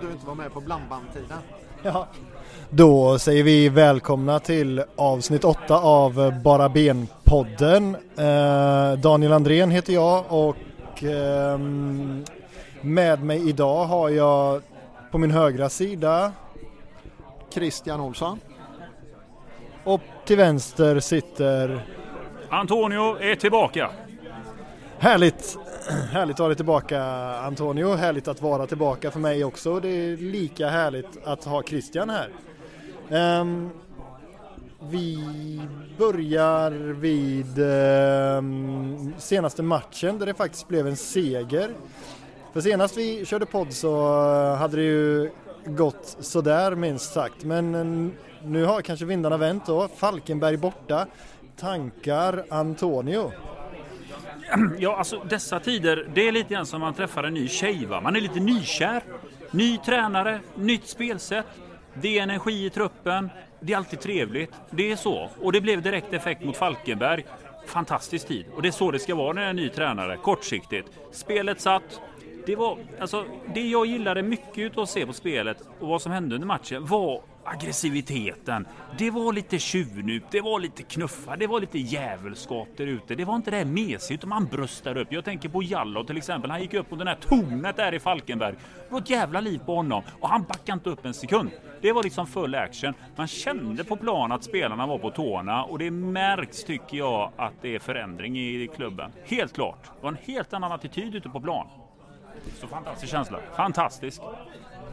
[0.00, 1.38] att du inte var med på blandbandtiden.
[1.82, 2.06] Ja.
[2.70, 7.96] Då säger vi välkomna till avsnitt 8 av Bara Ben-podden.
[8.18, 11.58] Eh, Daniel Andrén heter jag och eh,
[12.80, 14.62] med mig idag har jag
[15.10, 16.32] på min högra sida
[17.54, 18.40] Christian Olsson.
[19.84, 21.86] och till vänster sitter
[22.48, 23.90] Antonio är tillbaka.
[24.98, 25.58] Härligt!
[26.10, 27.02] Härligt att ha dig tillbaka
[27.40, 29.80] Antonio, härligt att vara tillbaka för mig också.
[29.80, 32.30] Det är lika härligt att ha Christian här.
[33.40, 33.70] Um,
[34.90, 35.18] vi
[35.98, 37.58] börjar vid
[38.38, 41.70] um, senaste matchen där det faktiskt blev en seger.
[42.52, 43.96] För senast vi körde podd så
[44.32, 45.30] eh, hade det ju
[45.64, 47.44] gått sådär minst sagt.
[47.44, 48.12] Men eh,
[48.44, 49.88] nu har kanske vindarna vänt då.
[49.96, 51.06] Falkenberg borta.
[51.56, 53.32] Tankar Antonio?
[54.78, 58.00] Ja, alltså dessa tider, det är lite grann som man träffar en ny tjej va?
[58.00, 59.02] Man är lite nykär.
[59.50, 61.46] Ny tränare, nytt spelsätt.
[61.94, 63.30] Det är energi i truppen.
[63.60, 64.52] Det är alltid trevligt.
[64.70, 65.30] Det är så.
[65.40, 67.24] Och det blev direkt effekt mot Falkenberg.
[67.66, 68.46] Fantastisk tid.
[68.54, 70.16] Och det är så det ska vara när det är en ny tränare.
[70.16, 70.88] Kortsiktigt.
[71.12, 72.00] Spelet satt.
[72.46, 76.12] Det var, alltså, det jag gillade mycket utav att se på spelet och vad som
[76.12, 78.66] hände under matchen var aggressiviteten.
[78.98, 83.14] Det var lite tjuvnyp, det var lite knuffar, det var lite djävulskap där ute.
[83.14, 85.12] Det var inte det här mesiga, utan man bröstade upp.
[85.12, 86.50] Jag tänker på Jallow till exempel.
[86.50, 88.54] Han gick upp på det här tornet där i Falkenberg.
[88.88, 91.50] Det var ett jävla liv på honom och han backade inte upp en sekund.
[91.80, 92.94] Det var liksom full action.
[93.16, 97.54] Man kände på plan att spelarna var på tårna och det märks tycker jag att
[97.62, 99.12] det är förändring i klubben.
[99.24, 99.82] Helt klart.
[99.82, 101.66] Det var en helt annan attityd ute på plan.
[102.60, 103.38] Så fantastisk känsla.
[103.56, 104.20] Fantastisk.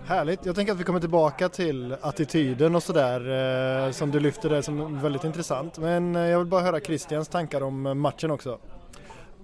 [0.07, 0.45] Härligt.
[0.45, 4.61] Jag tänker att vi kommer tillbaka till attityden och sådär eh, som du lyfter där
[4.61, 5.77] som väldigt intressant.
[5.77, 8.59] Men eh, jag vill bara höra Christians tankar om eh, matchen också.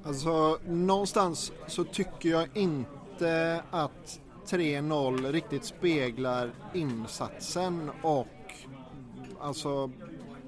[0.04, 8.28] Alltså någonstans så tycker jag inte att 3-0 riktigt speglar insatsen och
[9.40, 9.92] alltså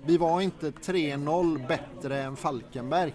[0.06, 3.14] vi var inte 3-0 bättre än Falkenberg.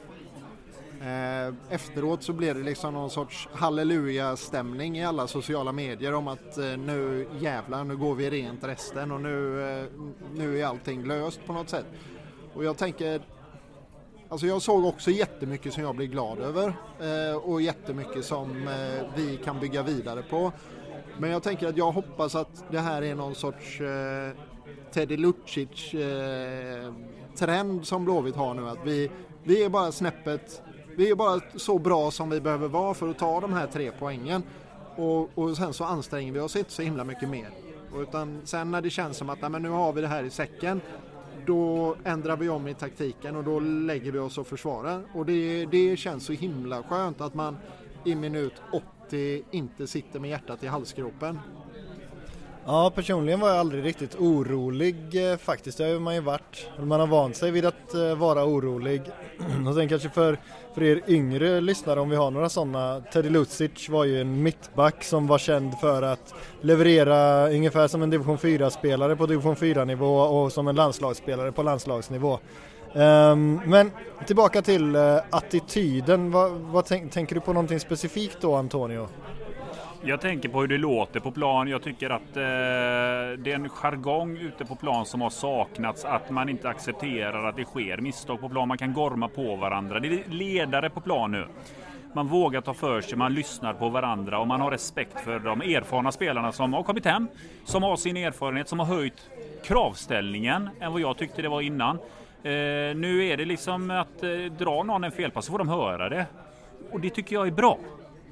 [1.01, 6.59] Eh, Efteråt så blev det liksom någon sorts halleluja-stämning i alla sociala medier om att
[6.59, 9.85] eh, nu jävlar, nu går vi rent resten och nu, eh,
[10.35, 11.87] nu är allting löst på något sätt.
[12.55, 13.21] Och jag tänker,
[14.29, 19.03] alltså jag såg också jättemycket som jag blev glad över eh, och jättemycket som eh,
[19.17, 20.53] vi kan bygga vidare på.
[21.19, 24.31] Men jag tänker att jag hoppas att det här är någon sorts eh,
[24.93, 28.69] Teddy Lucic-trend som Blåvitt har nu.
[28.69, 29.11] Att vi,
[29.45, 30.63] vi är bara snäppet,
[30.97, 33.91] vi är bara så bra som vi behöver vara för att ta de här tre
[33.99, 34.43] poängen.
[34.97, 37.51] Och, och sen så anstränger vi oss inte så himla mycket mer.
[37.97, 40.31] Utan sen när det känns som att nej, men nu har vi det här i
[40.31, 40.81] säcken
[41.47, 45.03] då ändrar vi om i taktiken och då lägger vi oss och försvarar.
[45.13, 47.57] Och det, det känns så himla skönt att man
[48.05, 48.55] i minut
[49.09, 51.39] 80 inte sitter med hjärtat i halsgropen.
[52.67, 55.79] Ja, personligen var jag aldrig riktigt orolig eh, faktiskt.
[55.79, 56.69] Det har man ju varit.
[56.79, 59.03] Man har vant sig vid att eh, vara orolig.
[59.69, 60.39] Och sen kanske för,
[60.75, 63.01] för er yngre lyssnare, om vi har några sådana.
[63.13, 68.11] Teddy Lucic var ju en mittback som var känd för att leverera ungefär som en
[68.11, 72.39] division 4-spelare på division 4-nivå och som en landslagsspelare på landslagsnivå.
[72.95, 73.91] Ehm, men
[74.27, 76.31] tillbaka till eh, attityden.
[76.31, 79.09] Vad, vad tänk, tänker du på någonting specifikt då Antonio?
[80.03, 81.69] Jag tänker på hur det låter på plan.
[81.69, 82.43] Jag tycker att eh,
[83.43, 86.05] det är en jargong ute på plan som har saknats.
[86.05, 88.69] Att man inte accepterar att det sker misstag på plan.
[88.69, 90.01] Man kan gorma på varandra.
[90.01, 91.47] Det är ledare på plan nu.
[92.15, 95.61] Man vågar ta för sig, man lyssnar på varandra och man har respekt för de
[95.61, 97.29] erfarna spelarna som har kommit hem.
[97.65, 99.31] Som har sin erfarenhet, som har höjt
[99.65, 101.97] kravställningen än vad jag tyckte det var innan.
[102.43, 102.53] Eh,
[102.97, 106.27] nu är det liksom att eh, dra någon en felpass så får de höra det.
[106.93, 107.79] Och det tycker jag är bra.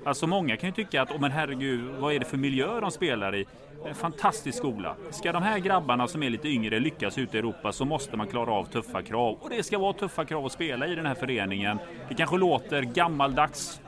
[0.08, 2.90] Alltså många kan ju tycka att, oh, men herregud, vad är det för miljö de
[2.90, 3.46] spelar i?
[3.87, 4.96] En fantastisk skola.
[5.10, 8.26] Ska de här grabbarna som är lite yngre lyckas ute i Europa så måste man
[8.26, 9.38] klara av tuffa krav.
[9.40, 11.78] Och det ska vara tuffa krav att spela i den här föreningen.
[12.08, 13.81] Det kanske låter gammaldags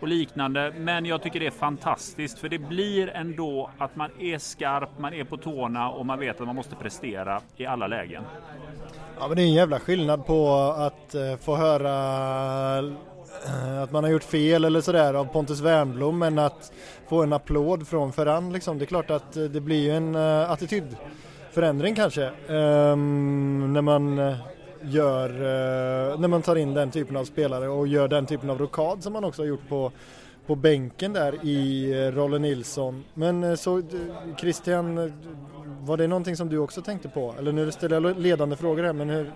[0.00, 4.38] och liknande, men jag tycker det är fantastiskt för det blir ändå att man är
[4.38, 8.22] skarp, man är på tårna och man vet att man måste prestera i alla lägen.
[9.20, 11.90] Ja men det är en jävla skillnad på att eh, få höra
[13.46, 16.72] Eh, att man har gjort fel eller sådär av Pontus Wernbloom men att
[17.08, 18.78] få en applåd från Ferran liksom.
[18.78, 24.34] Det är klart att eh, det blir ju en uh, attitydförändring kanske um, när man
[24.82, 28.58] gör, uh, när man tar in den typen av spelare och gör den typen av
[28.58, 29.92] rokad som man också har gjort på
[30.46, 33.04] på bänken där i Rolle Nilsson.
[33.14, 33.82] Men så
[34.38, 35.12] Christian,
[35.80, 37.34] var det någonting som du också tänkte på?
[37.38, 39.32] Eller nu ställer jag ledande frågor här men hur,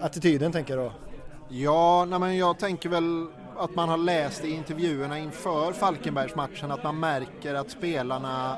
[0.00, 1.13] attityden tänker jag då?
[1.56, 6.84] Ja, nej men jag tänker väl att man har läst i intervjuerna inför Falkenbergsmatchen att
[6.84, 8.56] man märker att spelarna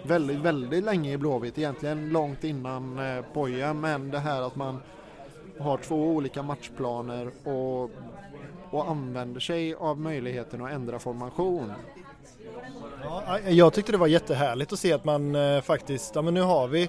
[0.02, 4.79] väldigt, väldigt länge i Blåvitt, egentligen långt innan eh, Poja, men det här att man
[5.61, 7.91] har två olika matchplaner och,
[8.70, 11.73] och använder sig av möjligheten att ändra formation.
[13.04, 16.40] Ja, jag tyckte det var jättehärligt att se att man eh, faktiskt, ja men nu
[16.40, 16.82] har vi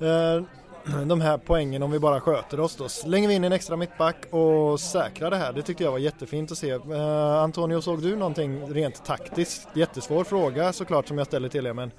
[0.00, 0.42] eh,
[1.06, 2.88] de här poängen om vi bara sköter oss då.
[2.88, 5.52] Slänger vi in en extra mittback och säkrar det här.
[5.52, 6.70] Det tyckte jag var jättefint att se.
[6.70, 9.68] Eh, Antonio, såg du någonting rent taktiskt?
[9.74, 11.90] Jättesvår fråga såklart som jag ställer till er men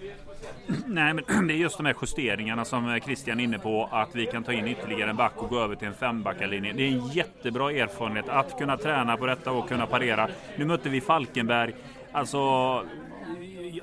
[0.85, 4.15] Nej, men det är just de här justeringarna som eh, Christian är inne på, att
[4.15, 6.73] vi kan ta in ytterligare en back och gå över till en fembackarlinje.
[6.73, 10.29] Det är en jättebra erfarenhet att kunna träna på detta och kunna parera.
[10.57, 11.73] Nu mötte vi Falkenberg.
[12.13, 12.83] Alltså,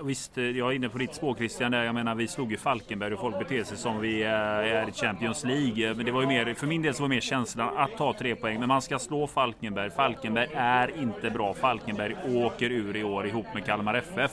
[0.02, 1.72] visst, eh, jag är inne på ditt spår Christian.
[1.72, 4.92] Jag menar, vi slog ju Falkenberg och folk beter sig som vi eh, är i
[4.92, 5.94] Champions League.
[5.94, 8.12] Men det var ju mer, för min del så var det mer känslan att ta
[8.12, 8.58] tre poäng.
[8.58, 9.90] Men man ska slå Falkenberg.
[9.90, 11.54] Falkenberg är inte bra.
[11.54, 14.32] Falkenberg åker ur i år ihop med Kalmar FF.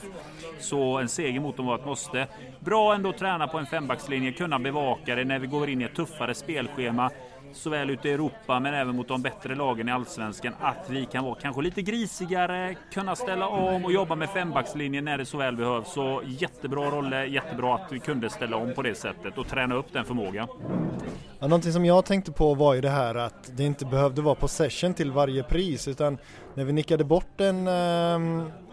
[0.58, 2.26] Så en seger mot dem var ett måste.
[2.60, 5.84] Bra ändå att träna på en fembackslinje, kunna bevaka det när vi går in i
[5.84, 7.10] ett tuffare spelschema
[7.52, 11.24] såväl ute i Europa men även mot de bättre lagen i Allsvenskan att vi kan
[11.24, 15.56] vara kanske lite grisigare, kunna ställa om och jobba med fembackslinjen när det så väl
[15.56, 15.92] behövs.
[15.92, 19.92] Så jättebra Rolle, jättebra att vi kunde ställa om på det sättet och träna upp
[19.92, 20.48] den förmågan.
[21.38, 24.34] Ja, någonting som jag tänkte på var ju det här att det inte behövde vara
[24.34, 26.18] possession till varje pris utan
[26.54, 28.67] när vi nickade bort en eh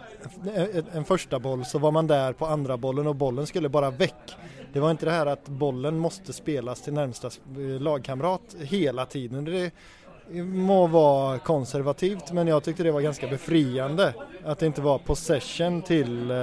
[0.94, 4.36] en första boll så var man där på andra bollen och bollen skulle bara väck.
[4.74, 9.46] Det var inte det här att bollen måste spelas till närmsta eh, lagkamrat hela tiden.
[9.46, 9.72] Det
[10.44, 14.14] må vara konservativt men jag tyckte det var ganska befriande
[14.46, 16.38] att det inte var possession till, eh,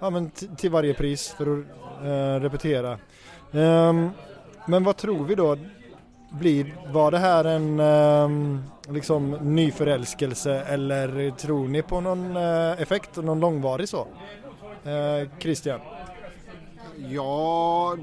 [0.00, 1.64] ja, men till varje pris för att
[2.04, 2.98] eh, repetera.
[3.52, 4.10] Ehm,
[4.66, 5.56] men vad tror vi då?
[6.38, 13.16] Blir, var det här en um, liksom nyförälskelse eller tror ni på någon eh, effekt,
[13.16, 14.06] någon långvarig så?
[14.84, 15.80] Eh, Christian?
[16.96, 17.96] Ja,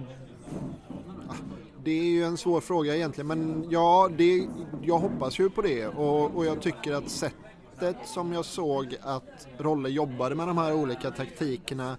[1.83, 4.47] det är ju en svår fråga egentligen men ja, det,
[4.81, 9.47] jag hoppas ju på det och, och jag tycker att sättet som jag såg att
[9.57, 11.97] Rolle jobbade med de här olika taktikerna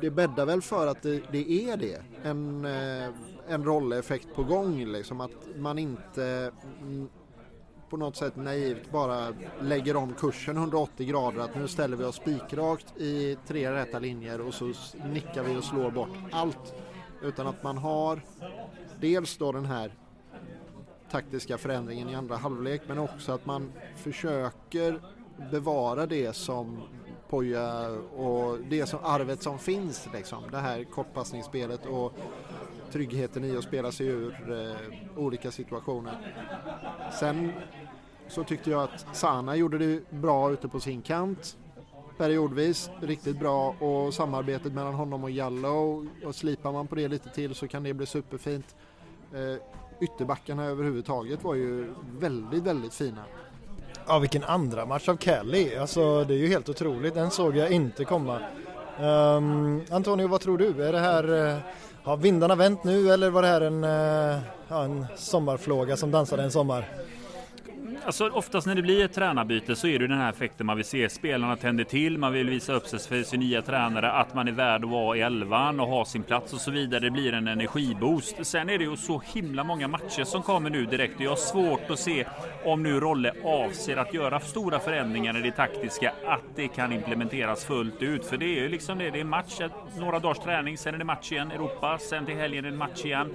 [0.00, 2.02] det bäddar väl för att det, det är det.
[2.22, 3.08] En, eh,
[3.48, 7.08] en rolleffekt på gång liksom att man inte mm,
[7.90, 12.16] på något sätt naivt bara lägger om kursen 180 grader att nu ställer vi oss
[12.16, 14.72] spikrakt i tre rätta linjer och så
[15.12, 16.74] nickar vi och slår bort allt.
[17.22, 18.20] Utan att man har
[19.00, 19.94] dels då den här
[21.10, 25.00] taktiska förändringen i andra halvlek men också att man försöker
[25.50, 26.80] bevara det som
[27.28, 30.42] Poja och det som arvet som finns liksom.
[30.50, 32.12] Det här kortpassningsspelet och
[32.94, 36.34] tryggheten i att spela sig ur eh, olika situationer.
[37.20, 37.52] Sen
[38.28, 41.56] så tyckte jag att Sana gjorde det bra ute på sin kant
[42.18, 47.28] periodvis, riktigt bra och samarbetet mellan honom och Jallow och slipar man på det lite
[47.28, 48.74] till så kan det bli superfint.
[49.32, 49.56] Eh,
[50.00, 53.24] ytterbackarna överhuvudtaget var ju väldigt, väldigt fina.
[54.06, 55.76] Ja, vilken andra match av Kelly.
[55.76, 57.14] Alltså, det är ju helt otroligt.
[57.14, 58.40] Den såg jag inte komma.
[59.00, 60.84] Um, Antonio, vad tror du?
[60.84, 61.58] Är det här, eh,
[62.04, 66.42] har vindarna vänt nu eller var det här en, eh, ja, en sommarflåga som dansade
[66.42, 66.88] en sommar?
[68.04, 70.84] Alltså oftast när det blir ett tränarbyte så är det den här effekten man vill
[70.84, 71.08] se.
[71.08, 74.52] Spelarna tänder till, man vill visa upp sig för sin nya tränare, att man är
[74.52, 77.00] värd att vara i elvan och ha sin plats och så vidare.
[77.00, 78.46] Det blir en energiboost.
[78.46, 81.36] Sen är det ju så himla många matcher som kommer nu direkt och jag har
[81.36, 82.26] svårt att se
[82.64, 87.64] om nu Rolle avser att göra stora förändringar i det taktiska, att det kan implementeras
[87.64, 88.26] fullt ut.
[88.26, 89.60] För det är ju liksom det, det är match,
[89.98, 93.04] några dagars träning, sen är det match igen, Europa, sen till helgen är det match
[93.04, 93.34] igen.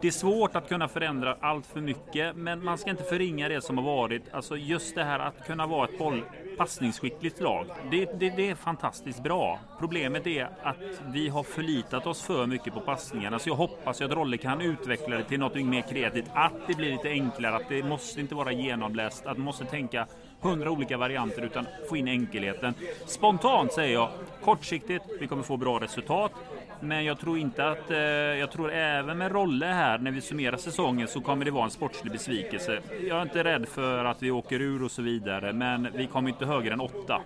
[0.00, 3.60] Det är svårt att kunna förändra allt för mycket, men man ska inte förringa det
[3.60, 4.22] som har varit.
[4.32, 6.22] Alltså just det här att kunna vara ett boll
[6.56, 7.66] passningsskickligt lag.
[7.90, 9.58] Det, det, det, är fantastiskt bra.
[9.78, 10.76] Problemet är att
[11.12, 15.16] vi har förlitat oss för mycket på passningarna, så jag hoppas att Rolle kan utveckla
[15.16, 16.30] det till något mer kreativt.
[16.34, 20.06] Att det blir lite enklare, att det måste inte vara genomläst, att man måste tänka
[20.40, 22.74] hundra olika varianter utan få in enkelheten.
[23.06, 24.10] Spontant säger jag
[24.44, 26.32] kortsiktigt, vi kommer få bra resultat.
[26.80, 30.56] Men jag tror inte att, eh, jag tror även med Rolle här när vi summerar
[30.56, 32.78] säsongen så kommer det vara en sportslig besvikelse.
[33.08, 36.28] Jag är inte rädd för att vi åker ur och så vidare, men vi kommer
[36.28, 37.20] inte högre än åtta.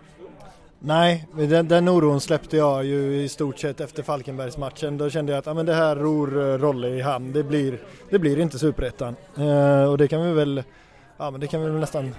[0.87, 4.99] Nej, den, den oron släppte jag ju i stort sett efter Falkenbergsmatchen.
[4.99, 7.32] Då kände jag att ah, men det här ror eh, Rolle i hamn.
[7.32, 7.78] Det blir,
[8.11, 9.16] det blir inte superettan.
[9.38, 10.62] Eh, och det kan vi väl,
[11.16, 12.14] ja, men det kan vi väl nästan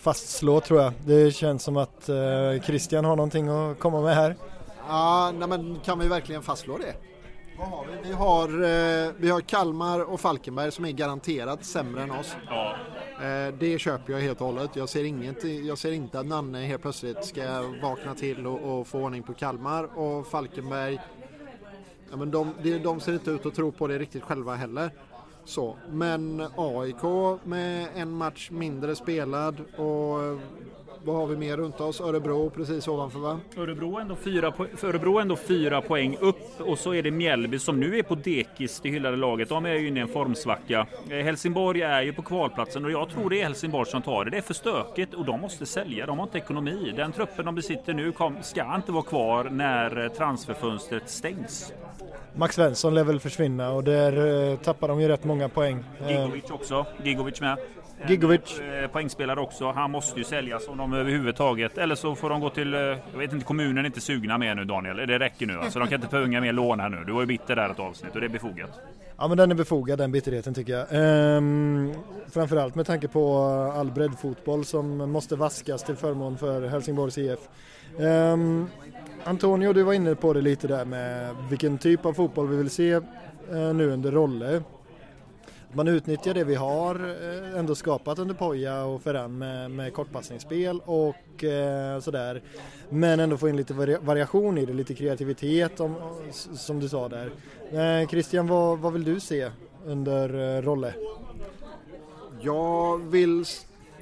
[0.00, 0.92] fastslå tror jag.
[1.06, 4.36] Det känns som att eh, Christian har någonting att komma med här.
[4.88, 6.94] Ja, nej, men kan vi verkligen fastslå det?
[7.58, 8.08] Vad har vi?
[8.08, 12.36] Vi har, eh, vi har Kalmar och Falkenberg som är garanterat sämre än oss.
[12.48, 12.76] Ja.
[13.22, 14.76] Eh, det köper jag helt och hållet.
[14.76, 18.86] Jag ser, inget, jag ser inte att Nanne helt plötsligt ska vakna till och, och
[18.86, 21.00] få ordning på Kalmar och Falkenberg.
[22.10, 24.90] Ja, men de, de ser inte ut att tro på det riktigt själva heller.
[25.44, 27.02] Så, men AIK
[27.44, 30.40] med en match mindre spelad och
[31.04, 32.00] vad har vi mer runt oss?
[32.00, 33.40] Örebro precis ovanför va?
[33.56, 37.10] Örebro är ändå fyra, po- Örebro är ändå fyra poäng upp och så är det
[37.10, 39.48] Mjällby som nu är på dekis, det hyllade laget.
[39.48, 40.86] De är ju inne i en formsvacka.
[41.10, 44.30] Eh, Helsingborg är ju på kvalplatsen och jag tror det är Helsingborg som tar det.
[44.30, 46.06] Det är för stökigt och de måste sälja.
[46.06, 46.92] De har inte ekonomi.
[46.96, 51.72] Den truppen de besitter nu kom, ska inte vara kvar när eh, transferfönstret stängs.
[52.36, 55.84] Max Svensson lär väl försvinna och där eh, tappar de ju rätt många poäng.
[56.08, 56.86] Gigovic också.
[57.04, 57.58] Gigovic med.
[58.08, 58.60] Gigovic.
[58.60, 59.70] Eh, poängspelare också.
[59.70, 61.78] Han måste ju säljas om de överhuvudtaget.
[61.78, 64.54] Eller så får de gå till, eh, jag vet inte, kommunen är inte sugna mer
[64.54, 64.96] nu Daniel.
[64.96, 65.78] Det räcker nu alltså.
[65.78, 67.04] De kan inte punga mer lån här nu.
[67.06, 68.70] Du var ju bitter där ett avsnitt och det är befogat.
[69.16, 70.86] Ja men den är befogad den bitterheten tycker jag.
[70.90, 71.92] Ehm,
[72.30, 73.38] framförallt med tanke på
[73.76, 77.38] all breddfotboll som måste vaskas till förmån för Helsingborgs IF.
[78.00, 78.66] Ehm,
[79.24, 82.70] Antonio, du var inne på det lite där med vilken typ av fotboll vi vill
[82.70, 83.02] se eh,
[83.74, 84.62] nu under Rolle
[85.72, 90.80] man utnyttjar det vi har eh, ändå skapat under Poja och Ferran med, med kortpassningsspel
[90.84, 92.42] och eh, sådär.
[92.88, 95.94] Men ändå få in lite variation i det, lite kreativitet om,
[96.54, 97.30] som du sa där.
[97.72, 99.50] Eh, Christian, vad, vad vill du se
[99.86, 100.94] under eh, Rolle?
[102.40, 103.44] Jag vill,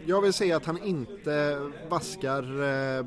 [0.07, 1.59] jag vill se att han inte
[1.89, 3.05] vaskar eh,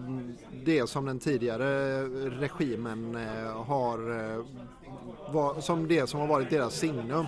[0.65, 4.45] det som den tidigare regimen eh, har eh,
[5.31, 7.25] var, som det som har varit deras signum.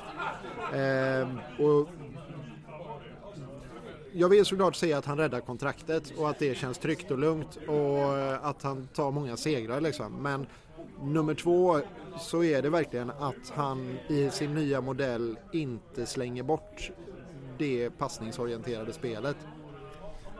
[0.73, 1.27] Eh,
[1.65, 1.87] och
[4.13, 7.59] jag vill såklart säga att han räddar kontraktet och att det känns tryggt och lugnt
[7.67, 10.13] och eh, att han tar många segrar liksom.
[10.13, 10.45] Men
[11.01, 11.79] nummer två
[12.19, 16.91] så är det verkligen att han i sin nya modell inte slänger bort
[17.57, 19.37] det passningsorienterade spelet.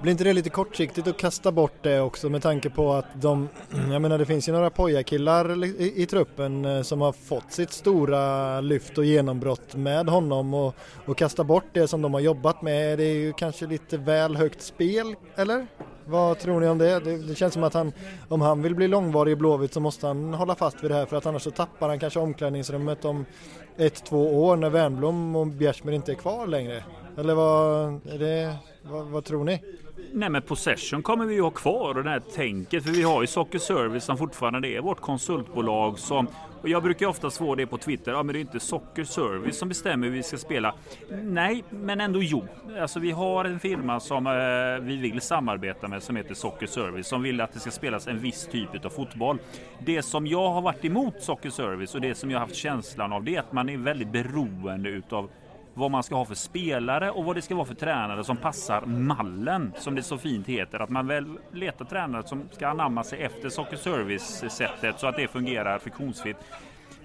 [0.04, 3.50] Blir inte det lite kortsiktigt att kasta bort det också med tanke på att de,
[3.92, 7.72] jag menar det finns ju några pojakillar i, i truppen eh, som har fått sitt
[7.72, 12.62] stora lyft och genombrott med honom och, och kasta bort det som de har jobbat
[12.62, 12.98] med.
[12.98, 15.68] Det är ju kanske lite väl högt spel, eller?
[16.06, 17.00] Vad tror ni om det?
[17.00, 17.18] det?
[17.18, 17.36] det?
[17.36, 17.92] känns som att han,
[18.30, 21.06] om han vill bli långvarig i Blåvitt så måste han hålla fast vid det här
[21.06, 23.26] för att annars så tappar han kanske omklädningsrummet om
[23.78, 26.84] ett, två år när Wernbloom och Bjärsmyr inte är kvar längre.
[27.18, 29.62] Eller vad, det, vad, vad tror ni?
[30.16, 32.84] Nej men Possession kommer vi ju ha kvar och det här tänket.
[32.84, 36.28] För vi har ju Socker Service som fortfarande är vårt konsultbolag som
[36.64, 38.12] och jag brukar ofta få det på Twitter.
[38.12, 40.76] Ja, men det är inte Socker Service som bestämmer hur vi ska spela.
[41.24, 42.48] Nej, men ändå jo.
[42.82, 47.08] Alltså, vi har en firma som eh, vi vill samarbeta med som heter Socker Service
[47.08, 49.38] som vill att det ska spelas en viss typ av fotboll.
[49.80, 53.14] Det som jag har varit emot Socker Service och det som jag har haft känslan
[53.14, 55.30] av det är att man är väldigt beroende utav
[55.74, 58.82] vad man ska ha för spelare och vad det ska vara för tränare som passar
[58.86, 60.80] mallen, som det så fint heter.
[60.80, 65.28] Att man väl letar tränare som ska anamma sig efter Soccer Service-sättet så att det
[65.28, 66.38] fungerar friktionsfritt.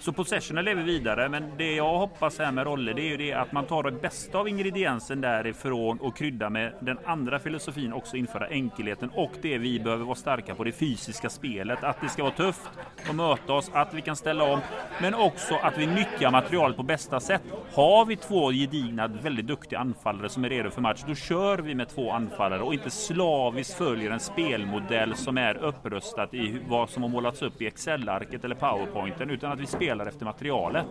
[0.00, 3.33] Så possessionen lever vidare, men det jag hoppas här med Rolle, det är ju det
[3.33, 8.17] att man tar det bästa av ingrediensen därifrån och kryddar med den andra filosofin, också
[8.17, 11.85] införa enkelheten och det vi behöver vara starka på, det fysiska spelet.
[11.85, 12.71] Att det ska vara tufft
[13.09, 14.61] att möta oss, att vi kan ställa om,
[15.00, 17.43] men också att vi nyttjar materialet på bästa sätt.
[17.75, 21.75] Har vi två gedigna, väldigt duktiga anfallare som är redo för match, då kör vi
[21.75, 27.02] med två anfallare och inte slaviskt följer en spelmodell som är upprustad i vad som
[27.02, 30.87] har målats upp i Excel-arket eller Powerpointen, utan att vi spelar efter materialet.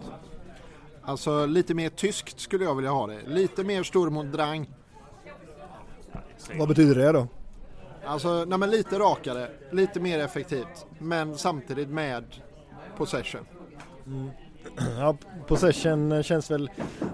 [1.02, 3.22] Alltså lite mer tyskt skulle jag vilja ha det.
[3.28, 4.70] Lite mer Sturm och Drang.
[6.60, 7.28] Vad betyder det då?
[8.06, 10.86] Alltså nej, men lite rakare, lite mer effektivt.
[11.00, 12.24] Men samtidigt med
[12.98, 13.46] possession.
[14.06, 14.30] Mm.
[14.98, 15.18] Ja,
[15.48, 16.70] possession eh, känns väl,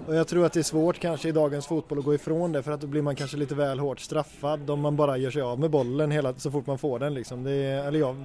[0.06, 2.62] och jag tror att det är svårt kanske i dagens fotboll att gå ifrån det
[2.62, 5.42] för att då blir man kanske lite väl hårt straffad om man bara gör sig
[5.42, 7.44] av med bollen hela, så fort man får den liksom.
[7.44, 8.16] Det är, eller ja,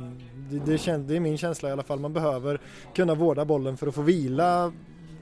[0.51, 1.99] det, det, kän, det är min känsla i alla fall.
[1.99, 2.61] Man behöver
[2.95, 4.73] kunna vårda bollen för att få vila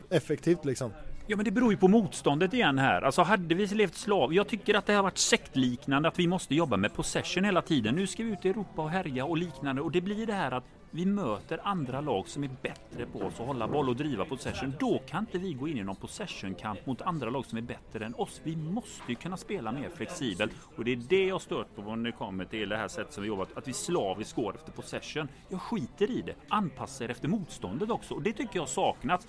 [0.10, 0.92] effektivt liksom.
[1.30, 3.02] Ja men det beror ju på motståndet igen här.
[3.02, 4.34] Alltså hade vi levt slav.
[4.34, 7.96] Jag tycker att det har varit sektliknande att vi måste jobba med possession hela tiden.
[7.96, 10.52] Nu ska vi ut i Europa och härja och liknande och det blir det här
[10.52, 10.64] att
[10.98, 14.74] vi möter andra lag som är bättre på oss att hålla boll och driva possession.
[14.80, 18.06] Då kan inte vi gå in i någon possession-kamp mot andra lag som är bättre
[18.06, 18.42] än oss.
[18.44, 22.12] Vi måste ju kunna spela mer flexibelt och det är det jag stört på när
[22.12, 23.58] det kommer till det här sättet som vi jobbat.
[23.58, 25.28] Att vi slaviskt går efter possession.
[25.50, 26.36] Jag skiter i det.
[26.50, 29.28] Anpassa er efter motståndet också och det tycker jag saknats.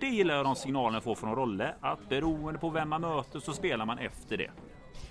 [0.00, 1.74] Det gillar jag de signalerna jag får från Rolle.
[1.80, 4.50] Att beroende på vem man möter så spelar man efter det.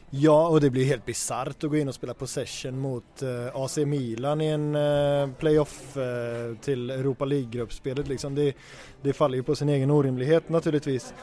[0.09, 3.77] Ja, och det blir helt bisarrt att gå in och spela possession mot eh, AC
[3.77, 8.07] Milan i en eh, playoff eh, till Europa League-gruppspelet.
[8.07, 8.35] Liksom.
[8.35, 8.55] Det,
[9.01, 11.13] det faller ju på sin egen orimlighet naturligtvis.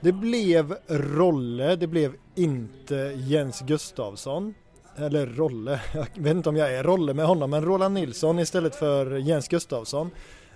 [0.00, 4.54] Det blev Rolle, det blev inte Jens Gustavsson.
[4.96, 8.74] Eller Rolle, jag vet inte om jag är Rolle med honom, men Roland Nilsson istället
[8.74, 10.10] för Jens Gustavsson.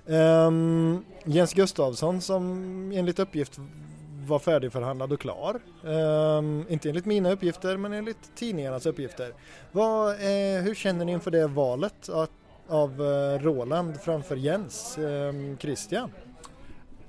[0.07, 3.61] Um, ehm, Jens Gustavsson som enligt uppgift
[4.27, 5.61] var färdigförhandlad och klar.
[5.83, 9.35] Um, inte enligt mina uppgifter men enligt tidningarnas uppgifter.
[9.73, 12.31] Vad, eh, hur känner ni inför det valet att,
[12.69, 14.99] av eh, Roland framför Jens?
[14.99, 16.11] eh, Christian?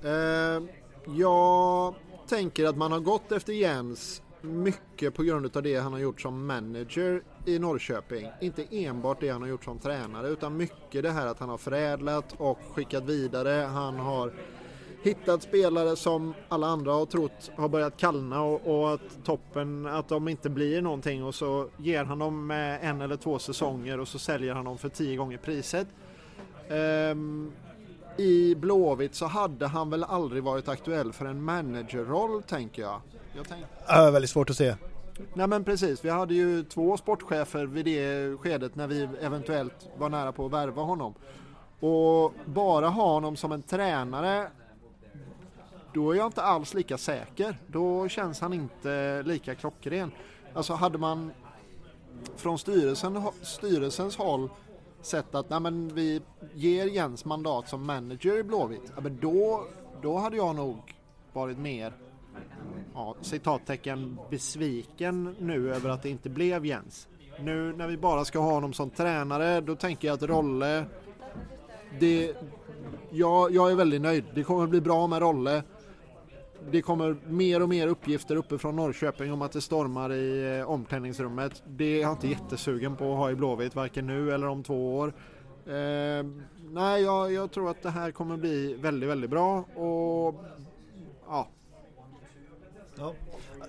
[0.04, 0.68] Ehm,
[1.16, 1.94] jag
[2.28, 6.20] tänker att man har gått efter Jens mycket på grund av det han har gjort
[6.20, 8.30] som manager i Norrköping.
[8.40, 11.58] Inte enbart det han har gjort som tränare utan mycket det här att han har
[11.58, 13.50] förädlat och skickat vidare.
[13.50, 14.32] Han har
[15.02, 20.08] hittat spelare som alla andra har trott har börjat kallna och, och, att toppen, att
[20.08, 24.18] de inte blir någonting och så ger han dem en eller två säsonger och så
[24.18, 25.88] säljer han dem för tio gånger priset.
[26.68, 27.52] Um,
[28.16, 33.00] I Blåvitt så hade han väl aldrig varit aktuell för en managerroll tänker jag.
[33.36, 33.64] jag tänk...
[33.88, 34.74] äh, väldigt svårt att se.
[35.34, 40.08] Nej men precis, vi hade ju två sportchefer vid det skedet när vi eventuellt var
[40.08, 41.14] nära på att värva honom.
[41.80, 44.50] Och bara ha honom som en tränare
[45.92, 47.58] då är jag inte alls lika säker.
[47.66, 50.10] Då känns han inte lika klockren.
[50.54, 51.30] Alltså hade man
[52.36, 54.48] från styrelsen, styrelsens håll
[55.02, 56.22] sett att nej men vi
[56.54, 59.64] ger Jens mandat som manager i Blåvitt, ja, men då,
[60.02, 60.96] då hade jag nog
[61.32, 61.92] varit mer
[62.94, 67.08] ja, citattecken besviken nu över att det inte blev Jens.
[67.40, 70.84] Nu när vi bara ska ha honom som tränare, då tänker jag att Rolle
[71.98, 72.34] det,
[73.10, 74.24] jag, jag är väldigt nöjd.
[74.34, 75.62] Det kommer bli bra med Rolle
[76.70, 81.62] det kommer mer och mer uppgifter uppifrån Norrköping om att det stormar i eh, omklädningsrummet.
[81.66, 84.98] Det är jag inte jättesugen på att ha i Blåvitt, varken nu eller om två
[84.98, 85.12] år.
[85.66, 86.26] Eh,
[86.70, 90.34] nej, jag, jag, tror att det här kommer bli väldigt, väldigt bra och
[91.26, 91.48] ja.
[92.96, 93.14] ja.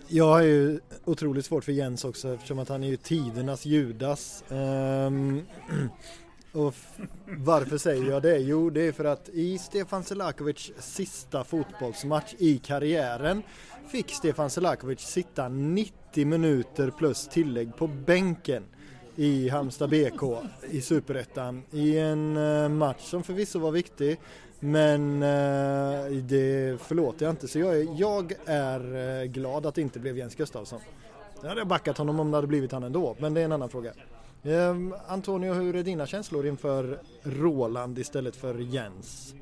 [0.08, 4.43] Jag har ju otroligt svårt för Jens också eftersom att han är ju tidernas Judas.
[4.49, 5.41] Um,
[6.53, 6.75] Och
[7.25, 8.38] varför säger jag det?
[8.38, 13.43] Jo, det är för att i Stefan Selakovic sista fotbollsmatch i karriären
[13.88, 18.63] fick Stefan Selakovic sitta 90 minuter plus tillägg på bänken
[19.15, 20.21] i Halmstad BK
[20.69, 24.19] i Superettan i en eh, match som förvisso var viktig
[24.59, 29.81] men eh, det förlåter jag inte så jag är, jag är eh, glad att det
[29.81, 30.79] inte blev Jens Gustafsson.
[31.41, 33.69] Jag hade backat honom om det hade blivit han ändå men det är en annan
[33.69, 33.93] fråga.
[34.43, 39.36] Ehm, Antonio, hur är dina känslor inför Roland istället för Jens?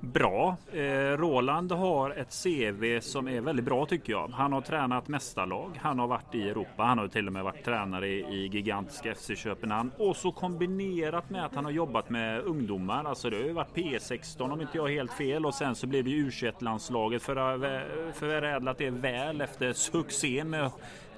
[0.00, 0.56] Bra.
[0.72, 0.82] Eh,
[1.16, 4.28] Roland har ett CV som är väldigt bra tycker jag.
[4.28, 5.78] Han har tränat mästarlag.
[5.82, 6.82] Han har varit i Europa.
[6.82, 9.90] Han har till och med varit tränare i, gigantiska FC Köpenhamn.
[9.98, 13.04] Och så kombinerat med att han har jobbat med ungdomar.
[13.04, 15.46] Alltså det har ju varit P16 om inte jag har helt fel.
[15.46, 20.70] Och sen så blev det U21-landslaget för, förädlat det väl efter succén med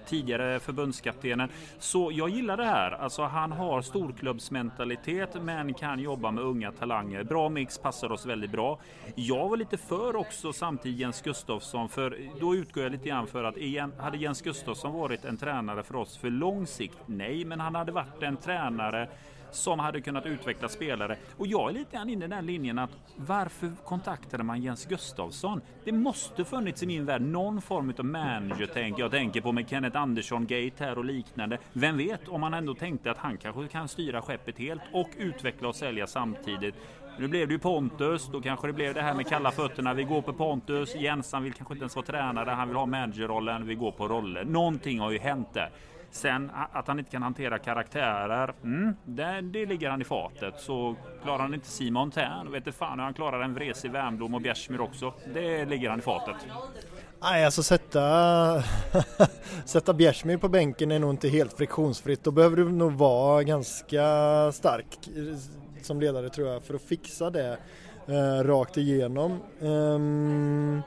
[0.06, 1.48] tidigare förbundskaptenen.
[1.78, 2.90] Så jag gillar det här.
[2.90, 7.24] Alltså han har storklubbsmentalitet men kan jobba med unga talanger.
[7.24, 8.78] Bra mix, passar oss väldigt bra.
[9.14, 13.44] Jag var lite för också samtidigt Jens Gustafsson för då utgår jag lite grann för
[13.44, 16.98] att igen, hade Jens Gustafsson varit en tränare för oss för lång sikt?
[17.06, 19.08] Nej, men han hade varit en tränare
[19.54, 21.16] som hade kunnat utveckla spelare.
[21.36, 25.60] Och jag är lite grann inne i den linjen att varför kontaktade man Jens Gustafsson?
[25.84, 28.98] Det måste funnits i min värld någon form av manager-tänk.
[28.98, 31.58] Jag tänker på med Kenneth Andersson-gate här och liknande.
[31.72, 35.68] Vem vet om man ändå tänkte att han kanske kan styra skeppet helt och utveckla
[35.68, 36.74] och sälja samtidigt.
[37.18, 39.94] Nu blev det ju Pontus, då kanske det blev det här med kalla fötterna.
[39.94, 43.66] Vi går på Pontus, Jensan vill kanske inte ens vara tränare, han vill ha managerrollen,
[43.66, 44.44] vi går på roller.
[44.44, 45.70] Någonting har ju hänt där.
[46.14, 50.54] Sen att han inte kan hantera karaktärer, mm, det, det ligger han i fatet.
[50.58, 54.34] Så klarar han inte Simon Tern, vet du fan hur han klarar en vresig Wernbloom
[54.34, 55.14] och Bjärsmyr också.
[55.34, 56.36] Det ligger han i fatet.
[57.22, 58.62] Nej, alltså sätta,
[59.64, 62.24] sätta Bjärsmyr på bänken är nog inte helt friktionsfritt.
[62.24, 64.02] Då behöver du nog vara ganska
[64.52, 65.36] stark eh,
[65.82, 67.58] som ledare tror jag för att fixa det
[68.06, 69.38] eh, rakt igenom.
[69.60, 70.82] Um,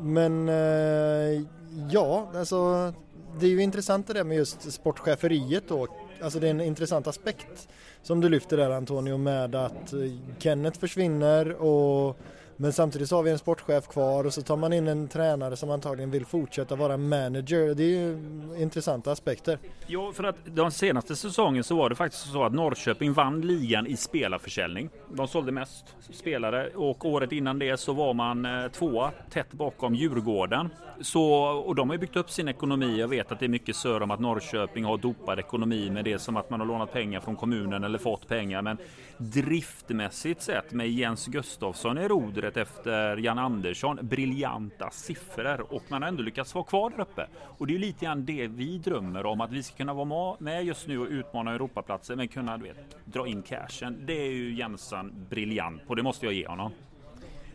[0.00, 1.42] men eh,
[1.90, 2.92] ja, alltså
[3.38, 5.86] det är ju intressant det där med just sportcheferiet då.
[6.22, 7.68] Alltså det är en intressant aspekt
[8.02, 9.98] som du lyfter där Antonio med att eh,
[10.38, 12.16] Kenneth försvinner och
[12.60, 15.56] men samtidigt så har vi en sportchef kvar och så tar man in en tränare
[15.56, 17.74] som antagligen vill fortsätta vara manager.
[17.74, 18.18] Det är ju
[18.58, 19.58] intressanta aspekter.
[19.86, 23.86] Ja, för att den senaste säsongen så var det faktiskt så att Norrköping vann ligan
[23.86, 24.90] i spelarförsäljning.
[25.08, 29.94] De sålde mest spelare och året innan det så var man eh, tvåa tätt bakom
[29.94, 30.68] Djurgården.
[31.00, 33.00] Så, och de har byggt upp sin ekonomi.
[33.00, 36.18] Jag vet att det är mycket sör om att Norrköping har dopad ekonomi med det
[36.18, 38.62] som att man har lånat pengar från kommunen eller fått pengar.
[38.62, 38.78] Men
[39.16, 46.08] driftmässigt sett med Jens Gustafsson i rodret efter Jan Andersson, briljanta siffror och man har
[46.08, 47.26] ändå lyckats vara kvar där uppe.
[47.58, 50.64] Och det är lite grann det vi drömmer om, att vi ska kunna vara med
[50.64, 54.02] just nu och utmana Europaplatser men kunna du vet, dra in cashen.
[54.06, 56.72] Det är ju Jensan briljant på, det måste jag ge honom.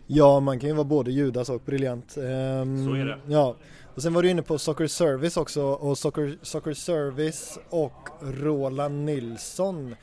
[0.07, 2.17] Ja, man kan ju vara både Judas och briljant.
[2.17, 3.19] Um, Så är det.
[3.27, 3.55] Ja.
[3.95, 9.05] Och sen var du inne på Soccer Service också och Soccer, Soccer Service och Roland
[9.05, 9.95] Nilsson.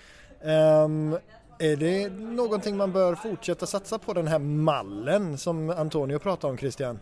[0.84, 1.18] Um,
[1.62, 6.56] är det någonting man bör fortsätta satsa på den här mallen som Antonio pratar om
[6.56, 6.98] Christian?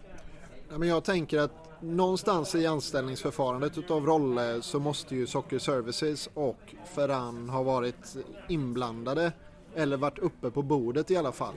[0.70, 6.30] Ja, men jag tänker att någonstans i anställningsförfarandet utav Rolle så måste ju Soccer Services
[6.34, 8.16] och Ferran ha varit
[8.48, 9.32] inblandade
[9.74, 11.54] eller varit uppe på bordet i alla fall.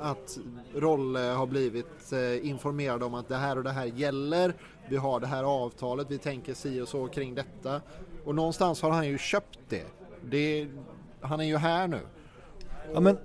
[0.00, 0.38] Att
[0.74, 4.54] Rolle har blivit eh, informerad om att det här och det här gäller.
[4.88, 7.80] Vi har det här avtalet, vi tänker si och så kring detta.
[8.24, 9.86] Och någonstans har han ju köpt det.
[10.24, 10.68] det
[11.20, 12.00] han är ju här nu.
[12.94, 13.18] Ja, men,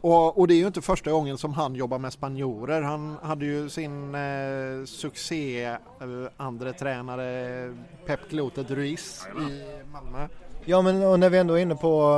[0.00, 2.82] och, och, det är ju inte första gången som han jobbar med spanjorer.
[2.82, 5.78] Han hade ju sin eh, succé eh,
[6.36, 7.74] andre tränare
[8.06, 10.28] Pep Clotet Ruiz i Malmö.
[10.64, 12.12] Ja men och när vi ändå är inne på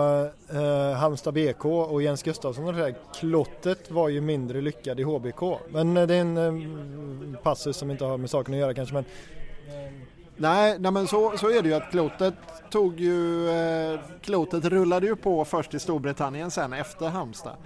[0.53, 2.95] eh, Halmstad BK och Jens Gustafsson och det där.
[3.15, 5.43] Klottet var ju mindre lyckad i HBK.
[5.69, 8.95] Men eh, det är en eh, passus som inte har med saken att göra kanske
[8.95, 9.05] men
[10.41, 12.35] Nej, nej men så, så är det ju att klotet
[12.71, 17.57] tog ju, eh, klotet rullade ju på först i Storbritannien sen efter Halmstad.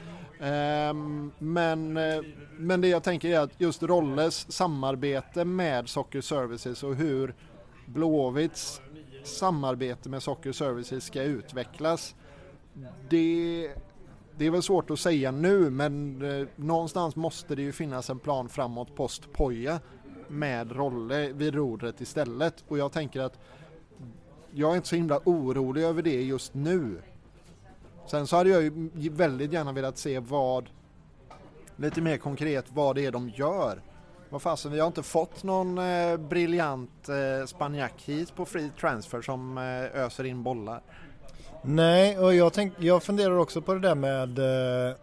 [0.41, 0.95] Eh,
[1.39, 2.23] men, eh,
[2.59, 7.35] men det jag tänker är att just Rolles samarbete med Soccer Services och hur
[7.87, 8.81] Blåvitts
[9.25, 12.15] samarbete med Soccer Services ska utvecklas.
[13.09, 13.71] Det,
[14.37, 18.19] det är väl svårt att säga nu men eh, någonstans måste det ju finnas en
[18.19, 19.81] plan framåt post Poja
[20.35, 22.65] med Rolle vid rodret istället.
[22.69, 23.39] Och jag tänker att
[24.51, 27.03] jag är inte så himla orolig över det just nu.
[28.07, 30.69] Sen så hade jag ju väldigt gärna velat se vad,
[31.77, 33.83] lite mer konkret, vad det är de gör.
[34.29, 39.23] Vad fasen, vi har inte fått någon eh, briljant eh, spanjack hit på free transfer
[39.23, 40.83] som eh, öser in bollar.
[41.63, 44.97] Nej, och jag, tänk, jag funderar också på det där med eh,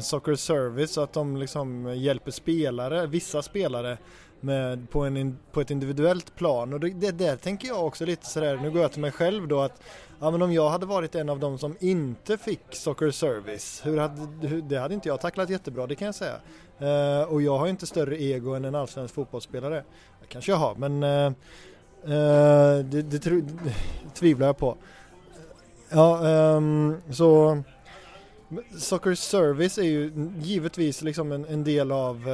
[0.00, 3.98] Soccer Service, att de liksom hjälper spelare, vissa spelare
[4.40, 8.56] med, på, en, på ett individuellt plan och det, där tänker jag också lite sådär,
[8.56, 9.82] nu går jag till mig själv då att
[10.20, 13.98] ja men om jag hade varit en av dem som inte fick Soccer Service, hur
[13.98, 16.34] hade, hur, det hade inte jag tacklat jättebra det kan jag säga.
[16.82, 19.84] Uh, och jag har inte större ego än en allsvensk fotbollsspelare.
[20.20, 23.44] Det kanske jag har men uh, uh, det, det, det,
[24.14, 24.76] tvivlar jag på.
[25.90, 26.20] Ja,
[26.56, 27.62] um, så
[28.78, 32.28] Soccer Service är ju givetvis liksom en, en del av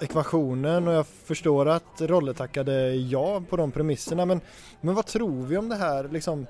[0.00, 4.40] ekvationen och jag förstår att Rolle tackade ja på de premisserna men,
[4.80, 6.46] men vad tror vi om det här liksom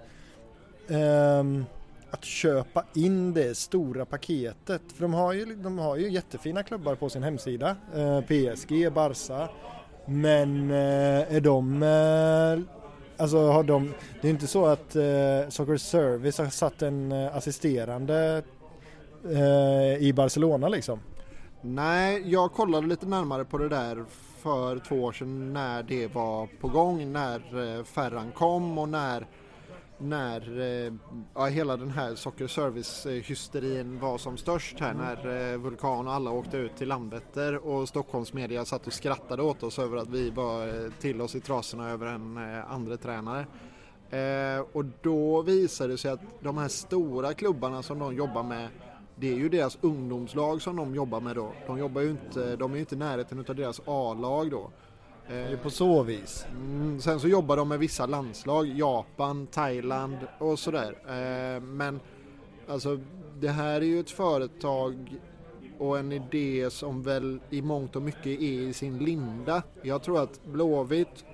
[0.89, 1.67] um,
[2.11, 6.95] att köpa in det stora paketet för de har ju, de har ju jättefina klubbar
[6.95, 9.49] på sin hemsida eh, uh, PSG, Barca
[10.05, 12.75] Men eh, är de, eh,
[13.23, 17.37] alltså har de, det är inte så att eh, Soccer Service har satt en eh,
[17.37, 18.43] assisterande
[19.31, 21.01] eh, i Barcelona liksom?
[21.61, 24.05] Nej, jag kollade lite närmare på det där
[24.39, 29.27] för två år sedan när det var på gång, när eh, Ferran kom och när
[30.01, 30.93] när eh,
[31.35, 36.31] ja, hela den här Socker Service-hysterin var som störst här när eh, Vulkan och alla
[36.31, 40.91] åkte ut till Landvetter och Stockholmsmedia satt och skrattade åt oss över att vi var
[41.01, 43.47] till oss i trasorna över en andra tränare.
[44.73, 48.69] och då visade det sig att de här stora klubbarna som de jobbar med
[49.21, 51.53] det är ju deras ungdomslag som de jobbar med då.
[51.67, 54.71] De jobbar ju inte, de är ju inte i närheten av deras A-lag då.
[55.29, 56.47] Det är på så vis.
[56.51, 60.99] Mm, sen så jobbar de med vissa landslag, Japan, Thailand och sådär.
[61.07, 62.01] Eh, men
[62.69, 62.99] alltså
[63.41, 65.21] det här är ju ett företag
[65.79, 69.63] och en idé som väl i mångt och mycket är i sin linda.
[69.83, 71.25] Jag tror att Blåvitt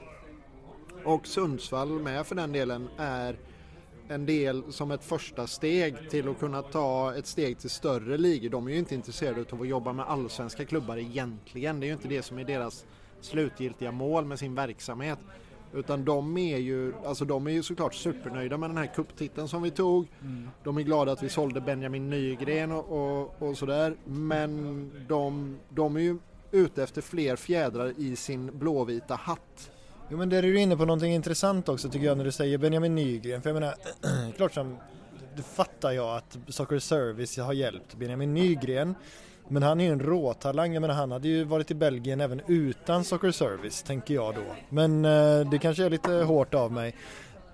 [1.05, 3.37] och Sundsvall med för den delen är
[4.09, 8.51] en del som ett första steg till att kunna ta ett steg till större ligor.
[8.51, 11.81] De är ju inte intresserade av att jobba med allsvenska klubbar egentligen.
[11.81, 12.85] Det är ju inte det som är deras
[13.21, 15.19] slutgiltiga mål med sin verksamhet.
[15.75, 19.63] Utan de är ju, alltså de är ju såklart supernöjda med den här kupptiteln som
[19.63, 20.07] vi tog.
[20.21, 20.49] Mm.
[20.65, 23.97] De är glada att vi sålde Benjamin Nygren och, och, och sådär.
[24.05, 26.19] Men de, de är ju
[26.51, 29.71] ute efter fler fjädrar i sin blåvita hatt.
[30.09, 32.59] Jo men där är du inne på någonting intressant också tycker jag när du säger
[32.59, 33.43] Benjamin Nygren.
[33.43, 33.75] För jag menar,
[34.37, 34.77] klart som,
[35.37, 38.95] det fattar jag att Soccer Service har hjälpt Benjamin Nygren.
[39.49, 42.41] Men han är ju en råtalang, jag menar han hade ju varit i Belgien även
[42.47, 44.43] utan Soccer Service tänker jag då.
[44.69, 46.95] Men eh, det kanske är lite hårt av mig.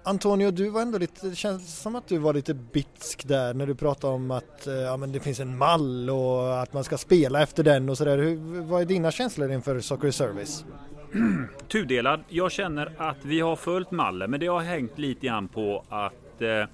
[0.03, 3.67] Antonio, du var ändå lite, det känns som att du var lite bitsk där när
[3.67, 6.99] du pratade om att eh, ja, men det finns en mall och att man ska
[6.99, 8.37] spela efter den och sådär.
[8.63, 10.65] Vad är dina känslor inför Soccer Service?
[11.69, 12.21] Tudelad.
[12.29, 16.43] Jag känner att vi har följt mallen men det har hängt lite grann på att
[16.43, 16.65] eh,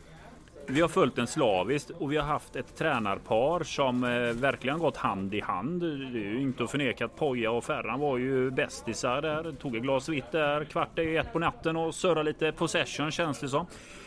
[0.68, 4.96] vi har följt den slaviskt och vi har haft ett tränarpar som eh, verkligen gått
[4.96, 5.81] hand i hand.
[5.81, 9.52] Det är ju inte att förneka att Poja och Ferran var ju bästisar där.
[9.52, 13.40] Tog ett glas vitt där kvart i ett på natten och surrade lite possession känns
[13.40, 13.66] det som.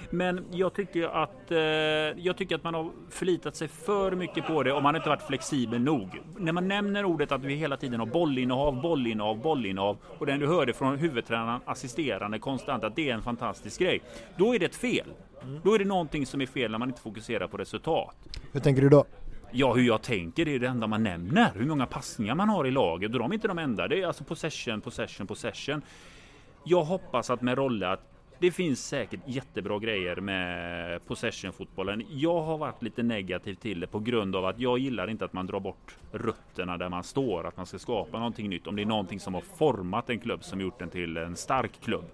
[0.09, 4.63] Men jag tycker att eh, jag tycker att man har förlitat sig för mycket på
[4.63, 6.21] det och man har inte varit flexibel nog.
[6.37, 10.47] När man nämner ordet att vi hela tiden har bollinnehav, bollinnehav, bollinnehav och den du
[10.47, 14.01] hörde från huvudtränaren assisterande konstant att det är en fantastisk grej.
[14.37, 15.05] Då är det ett fel.
[15.43, 15.61] Mm.
[15.63, 18.15] Då är det någonting som är fel när man inte fokuserar på resultat.
[18.51, 19.05] Hur tänker du då?
[19.51, 21.51] Ja, hur jag tänker det är det enda man nämner.
[21.55, 23.13] Hur många passningar man har i laget.
[23.13, 23.87] Och de är inte de enda.
[23.87, 25.81] Det är alltså possession, possession, possession.
[26.63, 32.05] Jag hoppas att med Rolle att det finns säkert jättebra grejer med possession-fotbollen.
[32.09, 35.33] Jag har varit lite negativ till det på grund av att jag gillar inte att
[35.33, 38.67] man drar bort rötterna där man står, att man ska skapa någonting nytt.
[38.67, 41.81] Om det är någonting som har format en klubb som gjort den till en stark
[41.81, 42.05] klubb.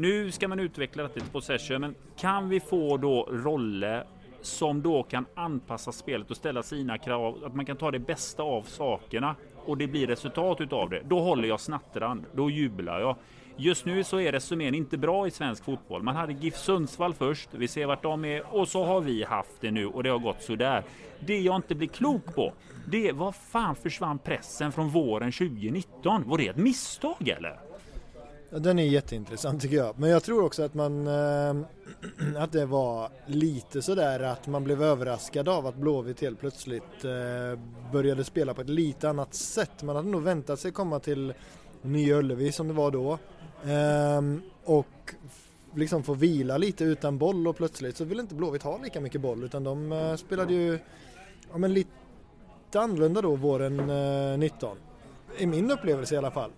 [0.00, 4.04] Nu ska man utveckla det till possession, men kan vi få då roller
[4.40, 8.42] som då kan anpassa spelet och ställa sina krav, att man kan ta det bästa
[8.42, 11.02] av sakerna och det blir resultat utav det.
[11.04, 13.16] Då håller jag snattran, då jublar jag.
[13.56, 16.02] Just nu så är resumén inte bra i svensk fotboll.
[16.02, 19.60] Man hade GIF Sundsvall först, vi ser vart de är och så har vi haft
[19.60, 20.82] det nu och det har gått sådär.
[21.20, 22.52] Det jag inte blir klok på,
[22.86, 26.22] det är vad fan försvann pressen från våren 2019?
[26.26, 27.67] Var det ett misstag eller?
[28.50, 29.98] Den är jätteintressant tycker jag.
[29.98, 31.56] Men jag tror också att man äh,
[32.36, 37.60] att det var lite sådär att man blev överraskad av att Blåvitt helt plötsligt äh,
[37.92, 39.82] började spela på ett lite annat sätt.
[39.82, 41.34] Man hade nog väntat sig komma till
[41.82, 43.18] Nya Ullevi som det var då
[43.72, 44.22] äh,
[44.64, 45.14] och
[45.74, 49.20] liksom få vila lite utan boll och plötsligt så ville inte Blåvitt ha lika mycket
[49.20, 50.78] boll utan de äh, spelade ju
[51.52, 51.90] ja, men lite
[52.72, 54.76] annorlunda då våren 19.
[55.38, 56.50] I min upplevelse i alla fall.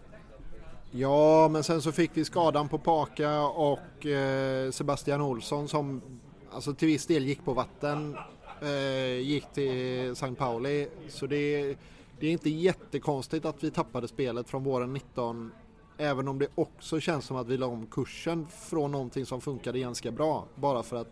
[0.92, 6.02] Ja, men sen så fick vi skadan på Paka och eh, Sebastian Olsson som
[6.52, 8.16] alltså till viss del gick på vatten.
[8.62, 10.34] Eh, gick till St.
[10.34, 10.88] Pauli.
[11.08, 11.76] Så det,
[12.20, 15.52] det är inte jättekonstigt att vi tappade spelet från våren 19.
[15.98, 19.78] Även om det också känns som att vi la om kursen från någonting som funkade
[19.78, 20.44] ganska bra.
[20.54, 21.10] Bara för att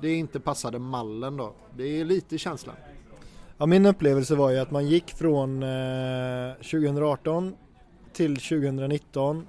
[0.00, 1.52] det inte passade mallen då.
[1.76, 2.76] Det är lite känslan.
[3.56, 7.54] Ja, min upplevelse var ju att man gick från eh, 2018
[8.18, 9.46] till 2019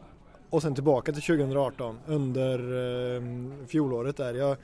[0.50, 2.60] och sen tillbaka till 2018 under
[3.16, 3.22] eh,
[3.68, 4.34] fjolåret där.
[4.34, 4.58] Jag,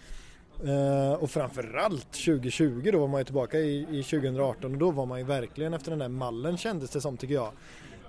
[0.63, 5.05] eh, och framförallt 2020 då var man ju tillbaka i, i 2018 och då var
[5.05, 7.51] man ju verkligen efter den där mallen kändes det som tycker jag.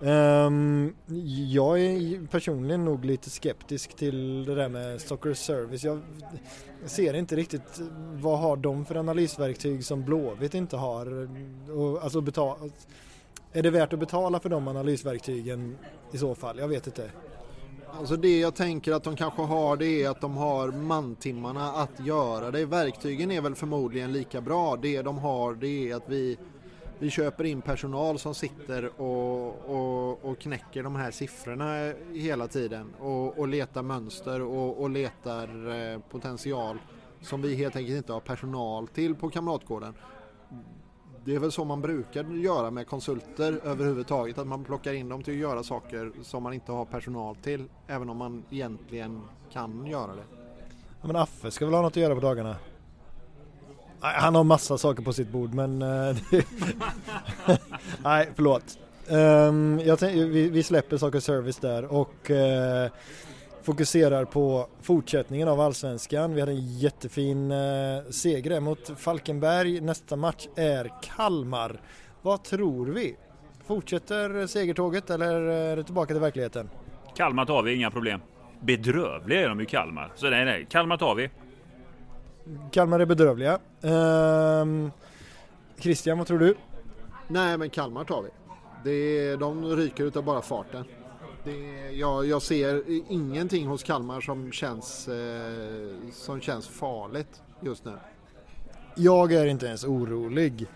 [0.01, 0.95] Um,
[1.49, 5.85] jag är personligen nog lite skeptisk till det där med Soccer Service.
[5.85, 6.01] Jag
[6.85, 7.81] ser inte riktigt
[8.13, 11.23] vad har de för analysverktyg som Blåvitt inte har.
[11.23, 12.57] Eh, och, alltså betala
[13.53, 15.79] är det värt att betala för de analysverktygen
[16.13, 16.59] i så fall?
[16.59, 17.11] Jag vet inte.
[17.99, 22.07] Alltså det jag tänker att de kanske har det är att de har mantimmarna att
[22.07, 22.65] göra det.
[22.65, 24.77] Verktygen är väl förmodligen lika bra.
[24.77, 26.39] Det de har det är att vi,
[26.99, 32.95] vi köper in personal som sitter och, och, och knäcker de här siffrorna hela tiden
[32.99, 36.79] och, och letar mönster och, och letar eh, potential
[37.21, 39.95] som vi helt enkelt inte har personal till på Kamratgården
[41.27, 45.23] det är väl så man brukar göra med konsulter överhuvudtaget, att man plockar in dem
[45.23, 49.87] till att göra saker som man inte har personal till, även om man egentligen kan
[49.87, 50.23] göra det.
[51.01, 52.57] Ja, men Affe ska väl ha något att göra på dagarna?
[54.01, 55.83] Han har massa saker på sitt bord men...
[55.83, 56.17] Eh,
[58.03, 58.79] Nej, förlåt.
[59.09, 62.91] Um, jag vi, vi, släpper Saker Service där och uh,
[63.67, 66.35] fokuserar på fortsättningen av Allsvenskan.
[66.35, 67.59] Vi hade en jättefin eh,
[68.11, 69.81] seger mot Falkenberg.
[69.81, 71.81] Nästa match är Kalmar.
[72.23, 73.17] Vad tror vi?
[73.67, 76.71] Fortsätter segertåget eller är det tillbaka till verkligheten?
[77.17, 78.21] Kalmar tar vi, inga problem.
[78.61, 80.13] Bedrövliga är de ju Kalmar.
[80.17, 81.31] Så nej, nej, Kalmar tar vi.
[82.71, 83.59] Kalmar är bedrövliga.
[83.83, 84.91] Ehm,
[85.79, 86.55] Christian, vad tror du?
[87.29, 88.29] Nej, men Kalmar tar vi.
[88.85, 90.85] Det, de ryker utav bara farten.
[91.47, 97.93] Det, jag, jag ser ingenting hos Kalmar som känns, eh, som känns farligt just nu.
[98.95, 100.67] Jag är inte ens orolig.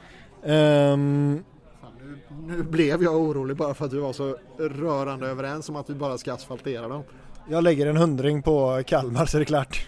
[0.43, 1.45] Um...
[1.81, 5.77] Fan, nu, nu, blev jag orolig bara för att vi var så rörande överens om
[5.77, 7.03] att vi bara ska asfaltera dem.
[7.49, 9.87] Jag lägger en hundring på Kalmar så är det klart.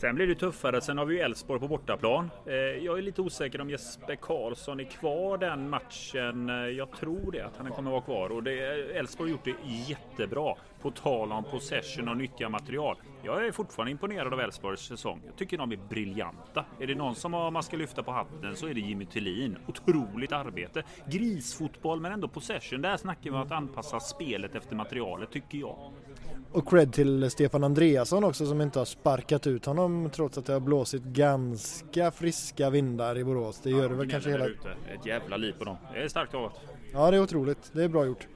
[0.00, 0.80] Sen blir det tuffare.
[0.80, 2.30] Sen har vi ju Elfsborg på bortaplan.
[2.46, 6.50] Eh, jag är lite osäker om Jesper Karlsson är kvar den matchen.
[6.50, 8.30] Eh, jag tror det, att han kommer vara kvar.
[8.32, 10.54] Och Elfsborg har gjort det jättebra.
[10.82, 12.96] På tal om possession och nyttja material.
[13.22, 15.22] Jag är fortfarande imponerad av Elfsborgs säsong.
[15.26, 16.64] Jag tycker de är briljanta.
[16.80, 19.58] Är det någon som man ska lyfta på hatten så är det Jimmy Tillin.
[19.66, 20.82] Otroligt arbete.
[21.06, 22.82] Grisfotboll men ändå possession.
[22.82, 25.92] Där snackar vi om att anpassa spelet efter materialet tycker jag.
[26.52, 30.52] Och cred till Stefan Andreasson också som inte har sparkat ut honom trots att det
[30.52, 33.60] har blåsit ganska friska vindar i Borås.
[33.62, 34.46] Det gör det väl kanske hela...
[34.46, 34.68] Ute.
[34.94, 35.76] Ett jävla liv på dem.
[35.92, 36.52] Det är starkt jobbat.
[36.92, 37.70] Ja det är otroligt.
[37.72, 38.28] Det är bra gjort.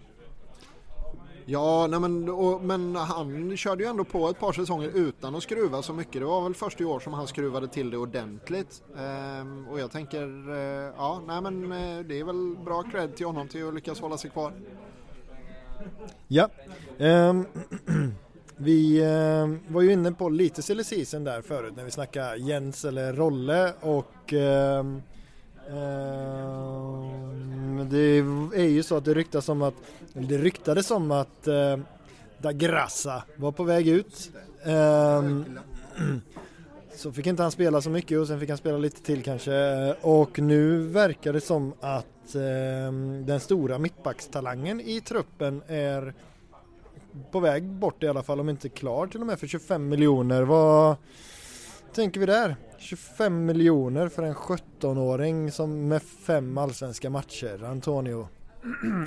[1.47, 5.43] Ja, nej men, och, men han körde ju ändå på ett par säsonger utan att
[5.43, 6.13] skruva så mycket.
[6.21, 8.83] Det var väl först i år som han skruvade till det ordentligt.
[8.99, 13.27] Ehm, och jag tänker, eh, ja, nej men eh, det är väl bra cred till
[13.27, 14.53] honom till att lyckas hålla sig kvar.
[16.29, 16.49] Ja,
[16.99, 17.47] um,
[18.57, 22.85] vi um, var ju inne på lite silly season där förut när vi snackade Jens
[22.85, 25.03] eller Rolle och um,
[27.91, 28.19] det
[28.55, 29.75] är ju så att det ryktas om att,
[30.13, 31.77] det ryktades om att uh,
[32.39, 34.31] Da Grassa var på väg ut.
[36.97, 39.93] så fick inte han spela så mycket och sen fick han spela lite till kanske
[39.93, 42.93] och nu verkar det som att eh,
[43.25, 46.15] den stora mittbackstalangen i truppen är
[47.31, 50.43] på väg bort i alla fall, om inte klar till och med för 25 miljoner.
[50.43, 50.97] Vad
[51.95, 52.57] tänker vi där?
[52.79, 58.29] 25 miljoner för en 17-åring som med fem allsvenska matcher, Antonio.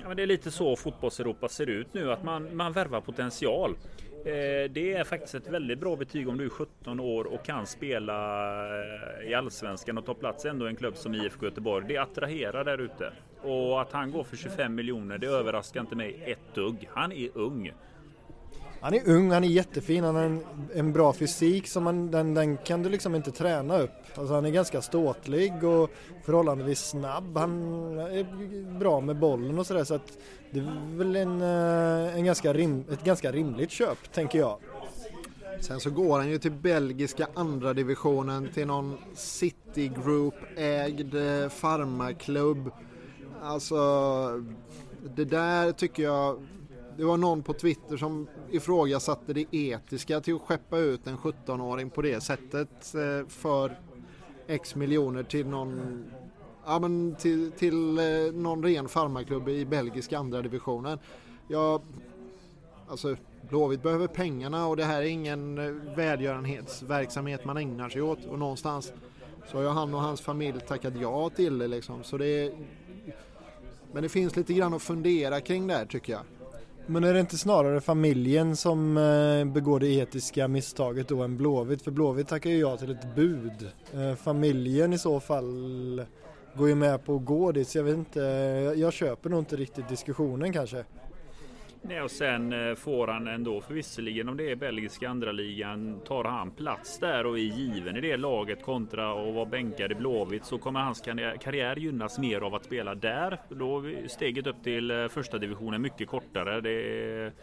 [0.02, 3.76] Ja, men det är lite så fotbolls-Europa ser ut nu, att man, man värvar potential.
[4.28, 7.68] Eh, det är faktiskt ett väldigt bra betyg om du är 17 år och kan
[7.68, 8.16] spela
[9.24, 11.86] eh, i Allsvenskan och ta plats ändå i en klubb som IFK Göteborg.
[11.88, 13.12] Det attraherar där ute.
[13.42, 16.90] Och att han går för 25 miljoner, det överraskar inte mig ett dugg.
[16.94, 17.72] Han är ung.
[18.82, 22.34] Han är ung, han är jättefin, han har en, en bra fysik som man, den,
[22.34, 23.92] den kan du liksom inte träna upp.
[24.16, 25.90] Alltså han är ganska ståtlig och
[26.24, 27.38] förhållandevis snabb.
[27.38, 27.52] Han
[28.00, 28.26] är
[28.80, 30.18] bra med bollen och sådär så att
[30.52, 34.58] det är väl en, eh, en ganska rim, ett ganska rimligt köp tänker jag.
[35.60, 41.12] Sen så går han ju till belgiska andra divisionen till någon City Group ägd
[41.52, 41.52] farmarklubb.
[41.52, 42.72] farmaklubb.
[43.42, 43.76] Alltså
[45.16, 46.40] det där tycker jag
[46.98, 51.90] det var någon på Twitter som ifrågasatte det etiska till att skeppa ut en 17-åring
[51.90, 53.80] på det sättet eh, för
[54.48, 56.04] X miljoner till någon
[56.66, 61.00] ja, men till, till eh, någon ren farmaklubb i belgiska andra divisionen.
[61.48, 61.82] Ja,
[62.88, 63.16] alltså
[63.50, 68.40] Blåvitt behöver pengarna och det här är ingen eh, välgörenhetsverksamhet man ägnar sig åt och
[68.40, 68.94] någonstans
[69.52, 72.04] så har han och hans familj tackat ja till det liksom.
[72.04, 72.52] Så det är,
[73.92, 76.22] men det finns lite grann att fundera kring där tycker jag.
[76.90, 81.82] Men är det inte snarare familjen som eh, begår det etiska misstaget då än Blåvitt?
[81.82, 83.70] För Blåvitt tackar ju ja till ett bud.
[83.94, 86.06] Eh, familjen i så fall
[86.56, 88.20] går ju med på att gå dit så jag vet inte,
[88.78, 90.86] jag köper nog inte riktigt diskussionen kanske.
[91.82, 96.00] Nej, och sen eh, får han ändå, för visserligen om det är belgiska andra ligan
[96.06, 99.96] tar han plats där och är given i det laget kontra att vara bänkad i
[99.96, 101.02] Blåvitt så kommer hans
[101.40, 103.40] karriär gynnas mer av att spela där.
[103.50, 106.62] Då är steget upp till eh, första divisionen mycket kortare.
[106.62, 107.34] Det är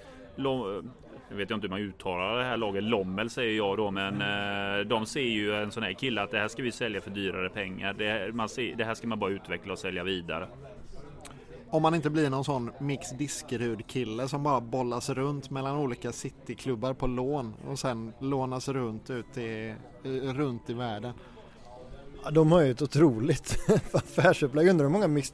[1.28, 2.85] jag vet inte hur man uttalar det här laget.
[2.85, 6.39] Lommel säger jag då, men eh, de ser ju en sån här kille att det
[6.39, 7.95] här ska vi sälja för dyrare pengar.
[7.95, 10.49] Det, man ser, det här ska man bara utveckla och sälja vidare.
[11.75, 16.12] Om man inte blir någon sån Mix Diskerud kille som bara bollas runt mellan olika
[16.12, 19.75] cityklubbar på lån och sen lånas runt ut i,
[20.35, 21.12] runt i världen.
[22.25, 23.59] Ja, de har ju ett otroligt
[23.93, 24.68] affärsupplägg.
[24.68, 25.31] Undrar hur många Mix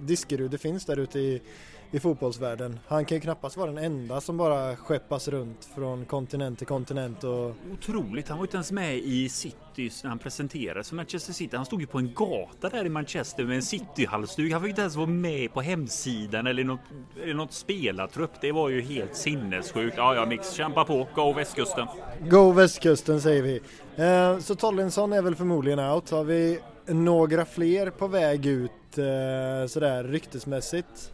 [0.00, 1.42] Diskerud det finns där ute i
[1.90, 2.78] i fotbollsvärlden.
[2.88, 7.24] Han kan ju knappast vara den enda som bara skeppas runt från kontinent till kontinent.
[7.24, 7.54] Och...
[7.72, 11.56] Otroligt, han var inte ens med i City när han presenterades för Manchester City.
[11.56, 14.52] Han stod ju på en gata där i Manchester med en City-halsduk.
[14.52, 16.80] Han fick inte ens vara med på hemsidan eller något,
[17.22, 18.40] eller något spelartrupp.
[18.40, 19.96] Det var ju helt sinnessjukt.
[19.96, 21.08] Ja, ja, Mix, kämpa på.
[21.14, 21.86] Go västkusten!
[22.30, 23.60] Go västkusten säger vi.
[23.96, 26.10] Eh, så Tollinsson är väl förmodligen out.
[26.10, 31.12] Har vi några fler på väg ut eh, sådär ryktesmässigt?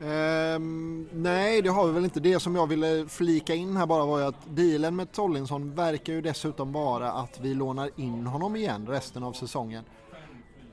[0.00, 2.20] Um, nej, det har vi väl inte.
[2.20, 6.12] Det som jag ville flika in här bara var ju att dealen med Tollinsson verkar
[6.12, 9.84] ju dessutom vara att vi lånar in honom igen resten av säsongen.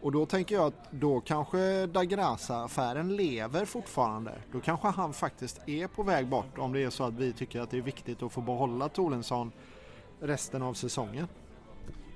[0.01, 4.31] Och då tänker jag att då kanske Dagrasa-affären lever fortfarande.
[4.51, 7.61] Då kanske han faktiskt är på väg bort om det är så att vi tycker
[7.61, 9.51] att det är viktigt att få behålla Tolensson
[10.19, 11.27] resten av säsongen.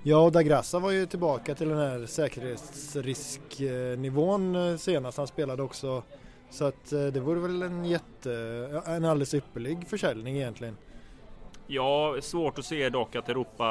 [0.03, 5.17] Ja, och Dagrassa var ju tillbaka till den här säkerhetsrisknivån eh, senast.
[5.17, 6.03] Han spelade också
[6.49, 8.31] så att eh, det vore väl en jätte,
[8.85, 10.77] en alldeles ypperlig försäljning egentligen.
[11.67, 13.65] Ja, svårt att se dock att Europa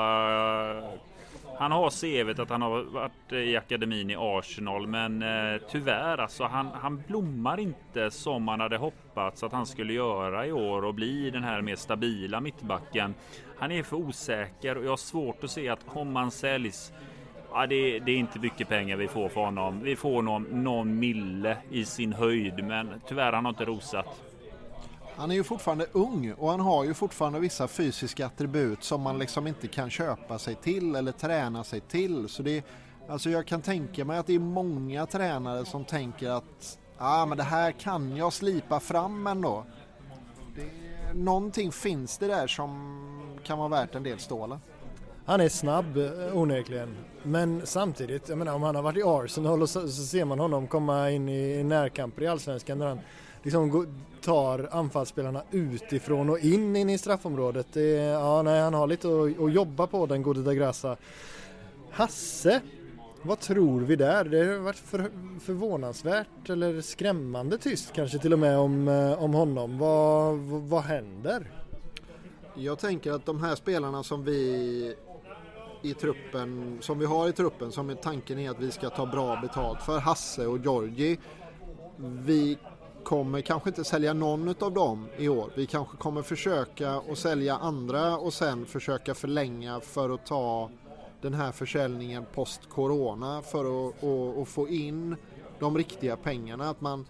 [1.59, 6.45] han har CVt att han har varit i akademin i Arsenal men eh, tyvärr alltså
[6.45, 10.95] han, han blommar inte som man hade hoppats att han skulle göra i år och
[10.95, 13.15] bli den här mer stabila mittbacken.
[13.59, 16.93] Han är för osäker och jag har svårt att se att om han säljs
[17.53, 19.81] Ja, det, det, är inte mycket pengar vi får för honom.
[19.83, 24.07] Vi får någon, någon mille i sin höjd, men tyvärr har han inte rosat.
[25.17, 29.19] Han är ju fortfarande ung och han har ju fortfarande vissa fysiska attribut som man
[29.19, 32.29] liksom inte kan köpa sig till eller träna sig till.
[32.29, 32.65] Så det,
[33.09, 37.39] alltså jag kan tänka mig att det är många tränare som tänker att ah, men
[37.39, 39.65] det här kan jag slipa fram ändå.
[40.57, 44.59] Det, någonting finns det där som kan vara värt en del stålar.
[45.25, 46.97] Han är snabb eh, onekligen.
[47.27, 50.39] Men samtidigt, jag menar om han har varit i Arsenal och så, så ser man
[50.39, 52.99] honom komma in i, i närkamper i Allsvenskan där han
[53.43, 53.87] liksom
[54.21, 57.67] tar anfallsspelarna utifrån och in, in i straffområdet.
[57.73, 60.97] Det, ja, nej, han har lite att, att jobba på den gode Dagrassa.
[61.91, 62.61] Hasse,
[63.23, 64.25] vad tror vi där?
[64.25, 65.11] Det har varit för,
[65.41, 69.79] förvånansvärt eller skrämmande tyst kanske till och med om, eh, om honom.
[69.79, 71.51] Vad, vad, vad händer?
[72.55, 74.95] Jag tänker att de här spelarna som vi
[75.91, 79.07] i truppen, som vi har i truppen, som är tanken är att vi ska ta
[79.07, 81.19] bra betalt för Hasse och Georgi.
[81.97, 82.59] Vi
[83.05, 85.51] kommer kanske inte sälja någon av dem i år.
[85.55, 90.71] Vi kanske kommer försöka att sälja andra och sen försöka förlänga för att ta
[91.21, 95.17] den här försäljningen post-corona för att, att, att få in
[95.59, 96.71] de riktiga pengarna.
[96.71, 97.07] Att man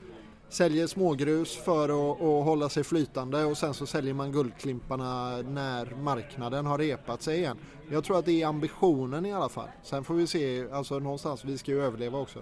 [0.48, 5.94] säljer smågrus för att, att, hålla sig flytande och sen så säljer man guldklimparna när
[6.02, 7.58] marknaden har repat sig igen.
[7.90, 9.68] Jag tror att det är ambitionen i alla fall.
[9.82, 12.38] Sen får vi se, alltså någonstans, vi ska ju överleva också.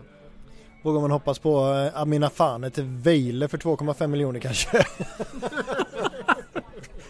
[0.83, 4.69] Vågar man hoppas på eh, Amina Fane till Vejle för 2,5 miljoner kanske?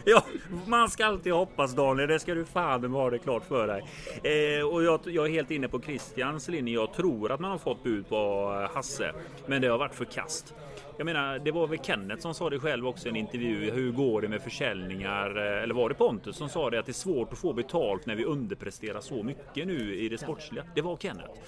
[0.04, 0.24] ja,
[0.66, 3.84] man ska alltid hoppas Daniel, det ska du fan ha det klart för dig.
[4.22, 6.74] Eh, och jag, jag, är helt inne på Christians linje.
[6.74, 8.14] Jag tror att man har fått bud på
[8.62, 9.12] eh, Hasse,
[9.46, 10.54] men det har varit förkast.
[10.96, 13.70] Jag menar, det var väl Kenneth som sa det själv också i en intervju.
[13.70, 15.36] Hur går det med försäljningar?
[15.36, 18.14] Eller var det Pontus som sa det att det är svårt att få betalt när
[18.14, 20.64] vi underpresterar så mycket nu i det sportsliga?
[20.74, 21.40] Det var Kenneth.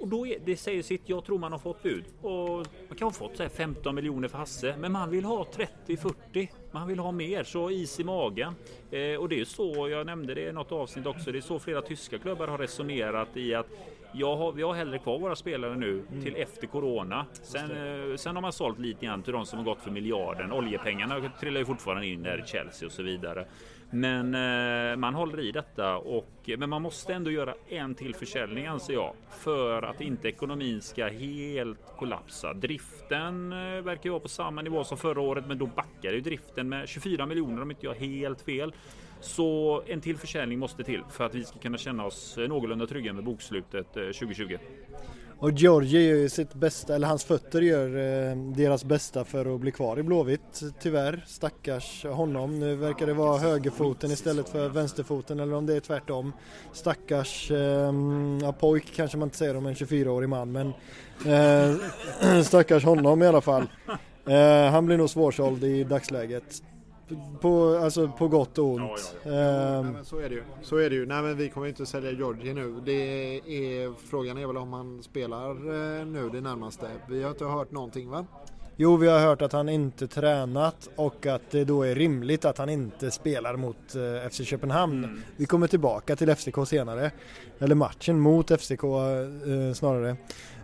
[0.00, 1.02] Och då det säger sitt.
[1.04, 2.48] Jag tror man har fått bud och
[2.88, 6.50] man kan ha fått så 15 miljoner för Hasse, men man vill ha 30 40.
[6.70, 8.54] Man vill ha mer, så is i magen.
[8.90, 11.32] Eh, och det är så jag nämnde det i något avsnitt också.
[11.32, 13.66] Det är så flera tyska klubbar har resonerat i att
[14.12, 16.24] jag har, vi har hellre kvar våra spelare nu mm.
[16.24, 17.26] till efter Corona.
[17.32, 20.52] Sen, eh, sen har man sålt lite grann till de som har gått för miljarden.
[20.52, 23.46] Oljepengarna trillar ju fortfarande in där i Chelsea och så vidare.
[23.90, 28.66] Men eh, man håller i detta och men man måste ändå göra en till försäljning
[28.66, 32.54] anser jag för att inte ekonomin ska helt kollapsa.
[32.54, 36.20] Driften eh, verkar ju vara på samma nivå som förra året, men då backar ju
[36.20, 38.72] driften med 24 miljoner om inte jag helt fel.
[39.20, 42.86] Så en till försäljning måste till för att vi ska kunna känna oss eh, någorlunda
[42.86, 44.58] trygga med bokslutet eh, 2020.
[45.40, 49.60] Och Georgi gör ju sitt bästa, eller hans fötter gör eh, deras bästa för att
[49.60, 51.24] bli kvar i Blåvitt tyvärr.
[51.26, 52.58] Stackars honom.
[52.58, 56.32] Nu verkar det vara högerfoten istället för vänsterfoten eller om det är tvärtom.
[56.72, 57.92] Stackars eh,
[58.42, 60.72] ja, pojk kanske man inte säger om en 24-årig man men
[61.26, 63.66] eh, stackars honom i alla fall.
[64.26, 66.62] Eh, han blir nog svårsåld i dagsläget.
[67.40, 69.14] På, alltså på gott och ont.
[69.24, 69.78] Ja, ja.
[69.78, 70.42] Um, så är det ju.
[70.62, 71.06] Så är det ju.
[71.06, 72.80] Nej men vi kommer inte sälja Georgie nu.
[72.84, 72.92] Det
[73.36, 76.86] är, frågan är väl om han spelar eh, nu det närmaste.
[77.08, 78.26] Vi har inte hört någonting va?
[78.80, 82.58] Jo, vi har hört att han inte tränat och att det då är rimligt att
[82.58, 85.04] han inte spelar mot eh, FC Köpenhamn.
[85.04, 85.22] Mm.
[85.36, 87.10] Vi kommer tillbaka till FCK senare.
[87.58, 90.16] Eller matchen mot FCK eh, snarare.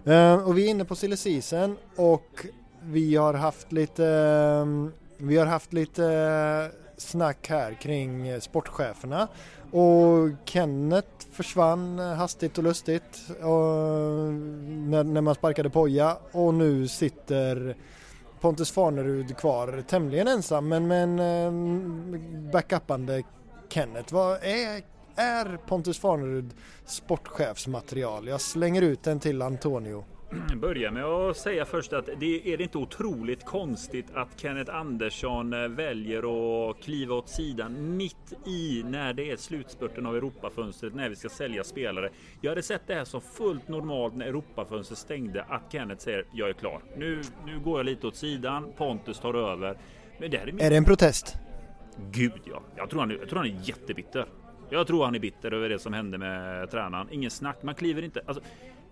[0.04, 2.46] Eh, och vi är inne på silly season och
[2.82, 4.92] vi har haft lite ehm,
[5.26, 9.28] vi har haft lite eh, snack här kring eh, sportcheferna
[9.70, 16.88] och Kenneth försvann eh, hastigt och lustigt och när, när man sparkade Poja och nu
[16.88, 17.76] sitter
[18.40, 23.22] Pontus Farnerud kvar tämligen ensam men med en backupande
[23.68, 24.14] Kenneth.
[24.14, 24.82] Vad är,
[25.16, 26.50] är Pontus Farnerud
[26.84, 28.28] sportchefsmaterial?
[28.28, 30.04] Jag slänger ut den till Antonio.
[30.56, 35.52] börja med att säga först att det är det inte otroligt konstigt att Kenneth Andersson
[35.52, 36.18] eh, väljer
[36.70, 41.28] att kliva åt sidan mitt i när det är slutspurten av Europafönstret när vi ska
[41.28, 42.10] sälja spelare.
[42.40, 46.48] Jag hade sett det här som fullt normalt när Europafönstret stängde att Kenneth säger jag
[46.48, 46.82] är klar.
[46.96, 48.72] Nu, nu går jag lite åt sidan.
[48.76, 49.78] Pontus tar över.
[50.18, 51.36] Men det är, är det en protest?
[52.10, 52.62] Gud ja.
[52.76, 54.26] Jag tror han, jag tror han är jättebitter.
[54.70, 57.08] Jag tror han är bitter över det som hände med tränaren.
[57.10, 57.62] Ingen snack.
[57.62, 58.22] Man kliver inte.
[58.26, 58.42] Alltså,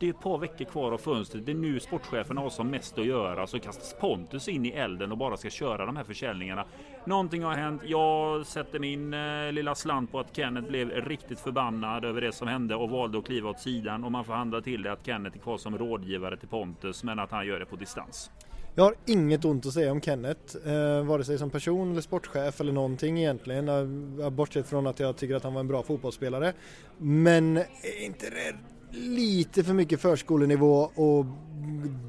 [0.03, 1.47] det är ett par veckor kvar av fönstret.
[1.47, 3.47] Det är nu sportchefen har som mest att göra.
[3.47, 6.65] Så kastas Pontus in i elden och bara ska köra de här försäljningarna.
[7.05, 7.83] Någonting har hänt.
[7.85, 12.49] Jag sätter min eh, lilla slant på att Kenneth blev riktigt förbannad över det som
[12.49, 14.05] hände och valde att kliva åt sidan.
[14.05, 17.19] Och man får handla till det att Kenneth är kvar som rådgivare till Pontus, men
[17.19, 18.31] att han gör det på distans.
[18.75, 22.61] Jag har inget ont att säga om Kenneth, eh, vare sig som person eller sportchef
[22.61, 23.69] eller någonting egentligen.
[23.69, 26.53] Eh, bortsett från att jag tycker att han var en bra fotbollsspelare.
[26.99, 28.57] Men är inte det
[28.93, 31.27] lite för mycket förskolenivå och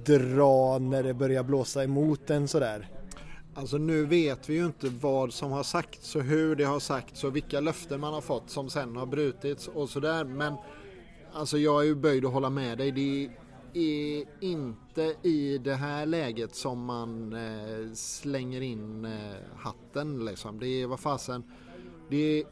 [0.05, 2.89] dra när det börjar blåsa emot en sådär.
[3.55, 7.23] Alltså nu vet vi ju inte vad som har sagts och hur det har sagts
[7.23, 10.23] och vilka löften man har fått som sen har brutits och sådär.
[10.23, 10.53] Men
[11.33, 12.91] alltså jag är ju böjd att hålla med dig.
[12.91, 13.29] Det
[13.73, 20.59] är inte i det här läget som man eh, slänger in eh, hatten liksom.
[20.59, 21.43] Det är vad fasen.
[22.09, 22.45] Det är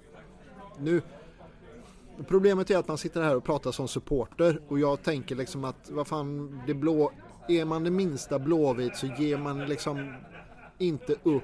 [0.79, 1.01] nu
[2.27, 5.89] Problemet är att man sitter här och pratar som supporter och jag tänker liksom att
[5.89, 7.11] vad fan, det blå,
[7.47, 10.13] är man det minsta blåvit så ger man liksom
[10.77, 11.43] inte upp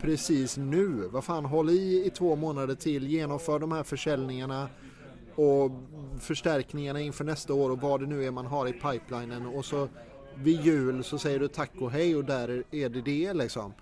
[0.00, 1.08] precis nu.
[1.12, 4.68] Vad fan, håll i i två månader till, genomför de här försäljningarna
[5.34, 5.70] och
[6.20, 9.88] förstärkningarna inför nästa år och vad det nu är man har i pipelinen och så
[10.34, 13.72] vid jul så säger du tack och hej och där är det det liksom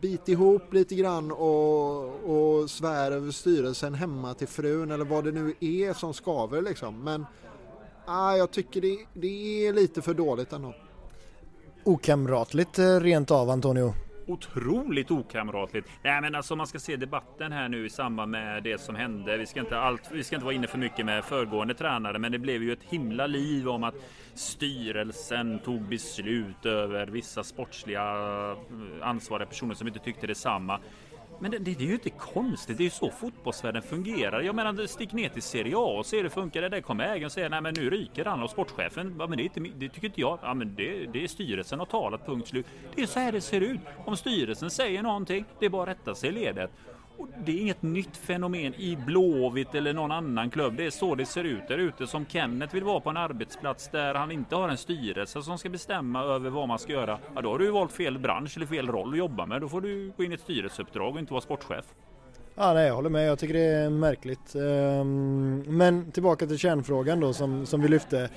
[0.00, 5.32] bit ihop lite grann och, och svär över styrelsen hemma till frun eller vad det
[5.32, 7.04] nu är som skaver liksom.
[7.04, 7.26] Men
[8.06, 10.74] ah, jag tycker det, det är lite för dåligt ändå.
[11.84, 13.94] Okamratligt eh, rent av Antonio
[14.32, 15.88] otroligt okamratligt.
[16.02, 18.94] Nej, men alltså om man ska se debatten här nu i samband med det som
[18.94, 19.36] hände.
[19.36, 20.10] Vi ska inte allt.
[20.12, 22.82] Vi ska inte vara inne för mycket med föregående tränare, men det blev ju ett
[22.82, 23.94] himla liv om att
[24.34, 30.80] styrelsen tog beslut över vissa sportsliga eh, ansvariga personer som inte tyckte detsamma.
[31.40, 34.40] Men det, det, är ju inte konstigt, det är ju så fotbollsvärlden fungerar.
[34.40, 36.62] Jag menar, stick ner till Serie A och se hur det funkar.
[36.62, 39.16] Där kommer ägaren och säger nej men nu ryker han och sportchefen.
[39.18, 40.38] Ja, men det, är inte, det tycker inte jag.
[40.42, 42.66] Ja, men det, det är styrelsen har talat, punkt slut.
[42.94, 43.80] Det är så här det ser ut.
[44.04, 46.70] Om styrelsen säger någonting, det är bara att rätta sig i ledet.
[47.20, 50.76] Och det är inget nytt fenomen i Blåvitt eller någon annan klubb.
[50.76, 52.06] Det är så det ser ut där ute.
[52.06, 55.68] Som Kenneth vill vara på en arbetsplats där han inte har en styrelse som ska
[55.68, 57.18] bestämma över vad man ska göra.
[57.34, 59.60] Ja, då har du valt fel bransch eller fel roll att jobba med.
[59.60, 61.84] Då får du gå in i ett styrelseuppdrag och inte vara sportchef.
[62.54, 63.28] Ja, nej, jag håller med.
[63.28, 64.54] Jag tycker det är märkligt.
[64.54, 68.30] Ehm, men tillbaka till kärnfrågan då som, som vi lyfte.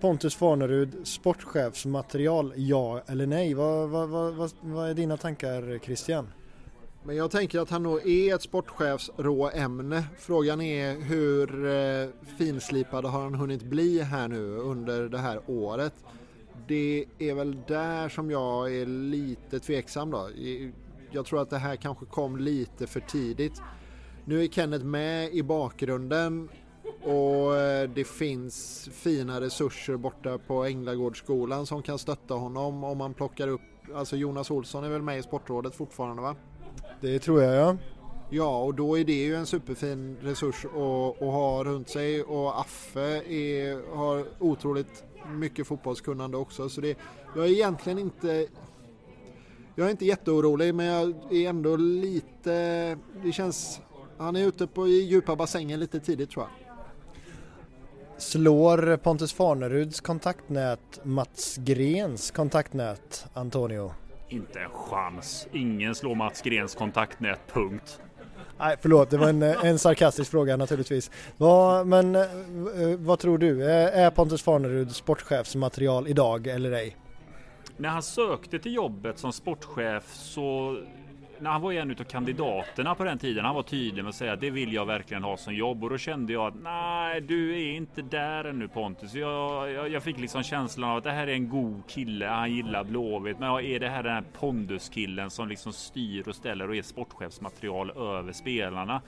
[0.00, 3.54] Pontus Farnerud, sportchefsmaterial, ja eller nej?
[3.54, 6.26] Vad, vad, vad, vad är dina tankar Christian?
[7.02, 10.04] Men jag tänker att han nog är ett sportchefsråämne.
[10.18, 15.94] Frågan är hur eh, finslipad har han hunnit bli här nu under det här året.
[16.66, 20.28] Det är väl där som jag är lite tveksam då.
[21.10, 23.62] Jag tror att det här kanske kom lite för tidigt.
[24.24, 26.48] Nu är Kenneth med i bakgrunden
[27.02, 33.14] och eh, det finns fina resurser borta på Änglagårdsskolan som kan stötta honom om man
[33.14, 33.60] plockar upp,
[33.94, 36.36] alltså Jonas Olsson är väl med i Sportrådet fortfarande va?
[37.00, 37.76] Det tror jag ja.
[38.32, 42.60] Ja, och då är det ju en superfin resurs att, att ha runt sig och
[42.60, 46.68] Affe är, har otroligt mycket fotbollskunnande också.
[46.68, 46.98] Så det,
[47.36, 48.46] jag är egentligen inte
[49.74, 52.50] jag är inte jätteorolig men jag är ändå lite,
[53.22, 53.80] det känns,
[54.18, 56.60] han är ute på i djupa bassängen lite tidigt tror jag.
[58.22, 63.92] Slår Pontus Farneruds kontaktnät Mats Grens kontaktnät, Antonio?
[64.30, 65.48] Inte en chans.
[65.52, 68.00] Ingen slår Mats Grens kontaktnät, punkt.
[68.58, 71.10] Nej, förlåt, det var en, en sarkastisk fråga naturligtvis.
[71.36, 72.22] Vad, men eh,
[72.98, 73.64] vad tror du?
[73.70, 76.96] Är Pontus Farnerud sportchefsmaterial idag eller ej?
[77.76, 80.78] När han sökte till jobbet som sportchef så
[81.40, 84.32] när han var en av kandidaterna på den tiden, han var tydlig med att säga
[84.32, 87.52] att det vill jag verkligen ha som jobb och då kände jag att nej, du
[87.52, 89.14] är inte där ännu Pontus.
[89.14, 92.52] Jag, jag, jag fick liksom känslan av att det här är en god kille, han
[92.52, 96.76] gillar Blåvitt, men är det här den här ponduskillen som liksom styr och ställer och
[96.76, 99.02] är sportchefsmaterial över spelarna?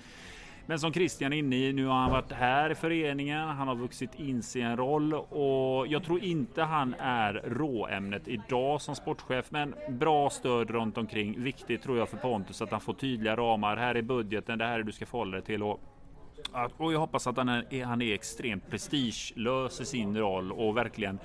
[0.67, 3.75] Men som Christian är inne i, nu har han varit här i föreningen, han har
[3.75, 8.95] vuxit in sig i en roll och jag tror inte han är råämnet idag som
[8.95, 11.43] sportchef, men bra stöd runt omkring.
[11.43, 13.77] Viktigt tror jag för Pontus att han får tydliga ramar.
[13.77, 15.81] Här är budgeten, det här är det du ska förhålla dig till och
[16.77, 21.19] och jag hoppas att han är, han är extremt prestigelös i sin roll och verkligen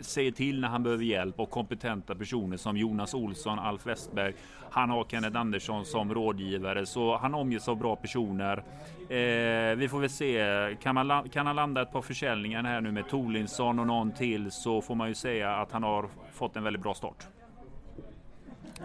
[0.00, 4.34] säger till när han behöver hjälp och kompetenta personer som Jonas Olsson, Alf Westberg.
[4.72, 8.64] Han har Kenneth Andersson som rådgivare så han omges av bra personer.
[9.08, 10.76] Eh, vi får väl se.
[10.82, 14.50] Kan, man, kan han landa ett par försäljningar här nu med Tolinsson och någon till
[14.50, 17.26] så får man ju säga att han har fått en väldigt bra start.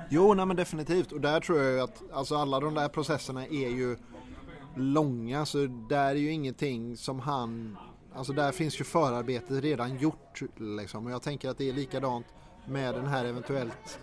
[0.10, 1.12] Jo, nej men definitivt.
[1.12, 3.98] Och där tror jag ju att alltså alla de där processerna är ju
[4.76, 5.58] långa så
[5.90, 7.78] där är ju ingenting som han
[8.16, 11.06] Alltså där finns ju förarbetet redan gjort liksom.
[11.06, 12.26] Och jag tänker att det är likadant
[12.66, 14.00] med den här eventuellt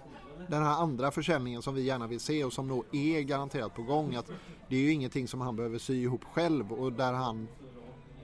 [0.48, 3.82] den här andra försäljningen som vi gärna vill se och som nog är garanterat på
[3.82, 4.14] gång.
[4.14, 4.30] Att
[4.68, 7.48] det är ju ingenting som han behöver sy ihop själv och där han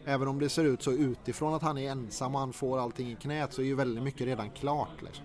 [0.04, 3.12] Även om det ser ut så utifrån att han är ensam och han får allting
[3.12, 5.02] i knät så är ju väldigt mycket redan klart.
[5.02, 5.24] Liksom.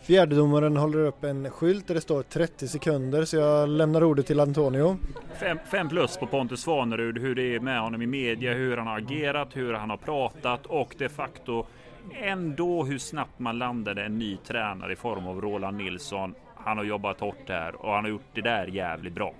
[0.00, 4.40] Fjärdedomaren håller upp en skylt där det står 30 sekunder så jag lämnar ordet till
[4.40, 4.96] Antonio.
[5.40, 8.86] Fem, fem plus på Pontus Svanerud, hur det är med honom i media, hur han
[8.86, 11.66] har agerat, hur han har pratat och de facto
[12.12, 16.34] ändå hur snabbt man landade en ny tränare i form av Roland Nilsson.
[16.54, 19.34] Han har jobbat hårt där och han har gjort det där jävligt bra.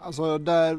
[0.00, 0.78] Alltså där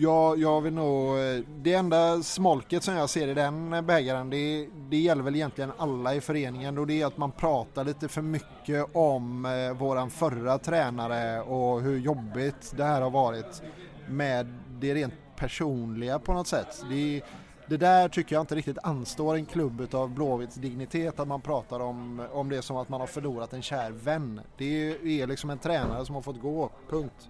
[0.00, 1.18] Ja, jag vill nog...
[1.18, 5.72] Eh, det enda smolket som jag ser i den bägaren det, det gäller väl egentligen
[5.78, 10.10] alla i föreningen och det är att man pratar lite för mycket om eh, våran
[10.10, 13.62] förra tränare och hur jobbigt det här har varit
[14.08, 14.46] med
[14.80, 16.84] det rent personliga på något sätt.
[16.90, 17.22] Det,
[17.68, 21.80] det där tycker jag inte riktigt anstår en klubb av Blåvitts dignitet att man pratar
[21.80, 24.40] om, om det som att man har förlorat en kär vän.
[24.56, 24.90] Det
[25.22, 27.28] är liksom en tränare som har fått gå, punkt.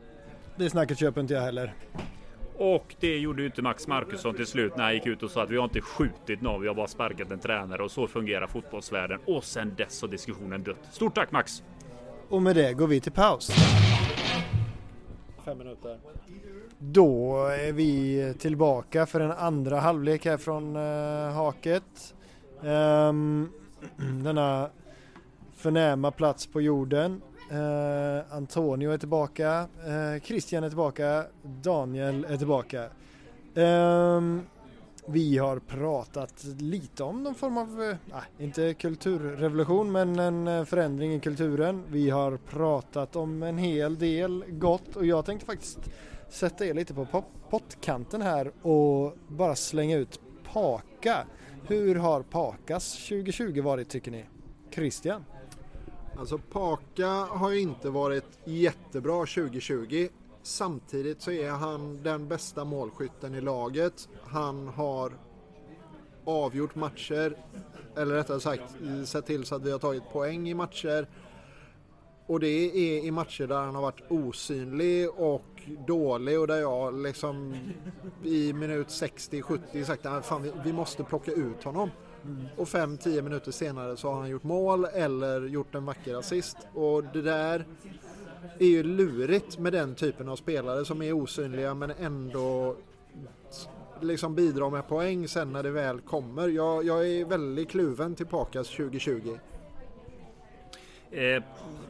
[0.56, 1.74] Det snacket köper inte jag heller.
[2.58, 5.42] Och det gjorde ju inte Max Markusson till slut när han gick ut och sa
[5.42, 8.46] att vi har inte skjutit någon, vi har bara sparkat en tränare och så fungerar
[8.46, 9.20] fotbollsvärlden.
[9.26, 10.88] Och sen dess har diskussionen dött.
[10.92, 11.62] Stort tack Max!
[12.28, 13.50] Och med det går vi till paus.
[15.48, 15.98] Fem minuter.
[16.78, 22.14] Då är vi tillbaka för en andra halvlek här från eh, Haket.
[22.60, 23.52] Um,
[24.24, 24.70] denna
[25.56, 27.22] förnäma plats på jorden.
[27.50, 32.82] Eh, Antonio är tillbaka, eh, Christian är tillbaka, Daniel är tillbaka.
[33.54, 34.20] Eh,
[35.10, 41.14] vi har pratat lite om någon form av, eh, inte kulturrevolution men en eh, förändring
[41.14, 41.84] i kulturen.
[41.88, 45.78] Vi har pratat om en hel del gott och jag tänkte faktiskt
[46.28, 50.20] sätta er lite på pottkanten här och bara slänga ut
[50.52, 51.26] Paka.
[51.66, 54.24] Hur har Pakas 2020 varit tycker ni?
[54.70, 55.24] Christian?
[56.18, 60.08] Alltså Paka har ju inte varit jättebra 2020.
[60.48, 64.08] Samtidigt så är han den bästa målskytten i laget.
[64.24, 65.12] Han har
[66.24, 67.36] avgjort matcher,
[67.96, 68.74] eller rättare sagt
[69.04, 71.08] sett till så att vi har tagit poäng i matcher.
[72.26, 77.02] Och det är i matcher där han har varit osynlig och dålig och där jag
[77.02, 77.56] liksom
[78.24, 81.90] i minut 60-70 sagt ah, att vi måste plocka ut honom.
[82.56, 86.56] Och 5-10 minuter senare så har han gjort mål eller gjort en vacker assist.
[86.74, 87.66] Och det där
[88.58, 92.76] är ju lurigt med den typen av spelare som är osynliga men ändå
[94.00, 96.48] liksom bidrar med poäng sen när det väl kommer.
[96.48, 99.38] Jag, jag är väldigt kluven till Pakas 2020.
[101.10, 101.42] Eh,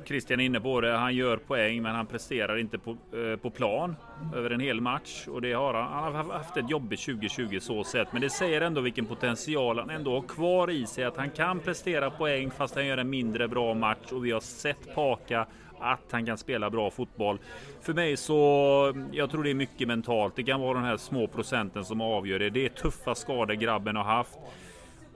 [0.05, 0.93] Christian är inne på det.
[0.93, 3.97] Han gör poäng, men han presterar inte på, eh, på plan
[4.35, 5.93] över en hel match och det har han.
[5.93, 9.91] Han har haft ett jobbigt 2020 så sett, men det säger ändå vilken potential han
[9.91, 11.05] ändå har kvar i sig.
[11.05, 14.41] Att han kan prestera poäng fast han gör en mindre bra match och vi har
[14.41, 15.47] sett Paka
[15.81, 17.39] att han kan spela bra fotboll.
[17.81, 20.37] För mig så, jag tror det är mycket mentalt.
[20.37, 22.51] Det kan vara de här små procenten som avgör det.
[22.51, 24.39] Det är tuffa skador grabben har haft.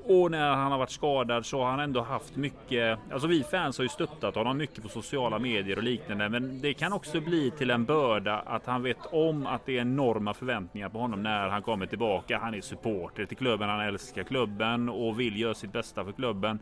[0.05, 3.78] Och när han har varit skadad så har han ändå haft mycket, alltså vi fans
[3.78, 6.28] har ju stöttat honom mycket på sociala medier och liknande.
[6.28, 9.80] Men det kan också bli till en börda att han vet om att det är
[9.80, 12.38] enorma förväntningar på honom när han kommer tillbaka.
[12.38, 16.59] Han är supporter till klubben, han älskar klubben och vill göra sitt bästa för klubben.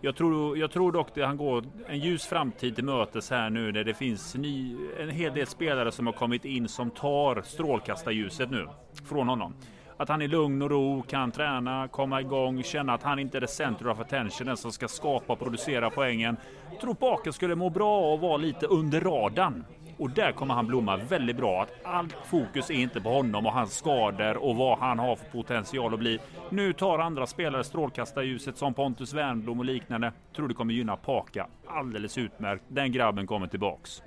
[0.00, 3.72] Jag tror, jag tror dock att han går en ljus framtid till mötes här nu
[3.72, 8.50] när det finns ny, en hel del spelare som har kommit in som tar strålkastarljuset
[8.50, 8.68] nu
[9.08, 9.54] från honom.
[10.00, 13.40] Att han i lugn och ro kan träna, komma igång, känna att han inte är
[13.40, 16.36] det center of attention, den som ska skapa och producera poängen.
[16.70, 19.64] Jag tror Baker skulle må bra av att vara lite under radarn.
[19.98, 21.62] Och där kommer han blomma väldigt bra.
[21.62, 25.26] Att allt fokus är inte på honom och hans skador och vad han har för
[25.26, 26.18] potential att bli.
[26.50, 30.12] Nu tar andra spelare strålkastarljuset som Pontus Wernbloom och liknande.
[30.36, 32.64] Tror det kommer gynna Paka alldeles utmärkt.
[32.68, 34.02] Den grabben kommer tillbaks.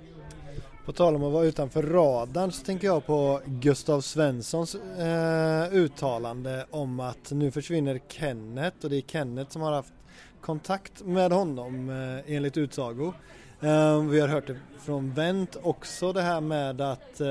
[0.84, 6.66] På tal om att vara utanför radarn så tänker jag på Gustav Svenssons eh, uttalande
[6.70, 9.92] om att nu försvinner Kenneth och det är Kenneth som har haft
[10.40, 13.12] kontakt med honom eh, enligt utsago.
[13.60, 17.28] Eh, vi har hört det från Wendt också det här med att eh,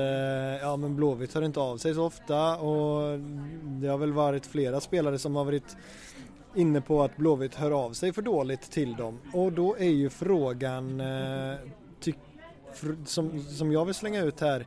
[0.62, 3.18] ja men Blåvitt hör inte av sig så ofta och
[3.62, 5.76] det har väl varit flera spelare som har varit
[6.54, 10.10] inne på att Blåvitt hör av sig för dåligt till dem och då är ju
[10.10, 11.56] frågan eh,
[13.04, 14.66] som, som jag vill slänga ut här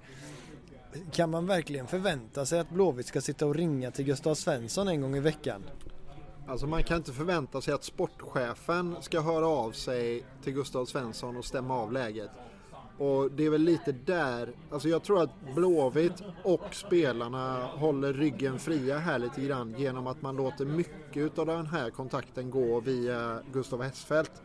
[1.12, 5.02] kan man verkligen förvänta sig att Blåvitt ska sitta och ringa till Gustav Svensson en
[5.02, 5.64] gång i veckan?
[6.48, 11.38] Alltså man kan inte förvänta sig att sportchefen ska höra av sig till Gustav Svensson
[11.38, 12.30] och stämma av läget.
[12.98, 18.60] Och det är väl lite där, alltså jag tror att Blåvitt och spelarna håller ryggen
[18.60, 23.40] fria här lite grann genom att man låter mycket av den här kontakten gå via
[23.54, 24.42] Gustav Hessfeldt.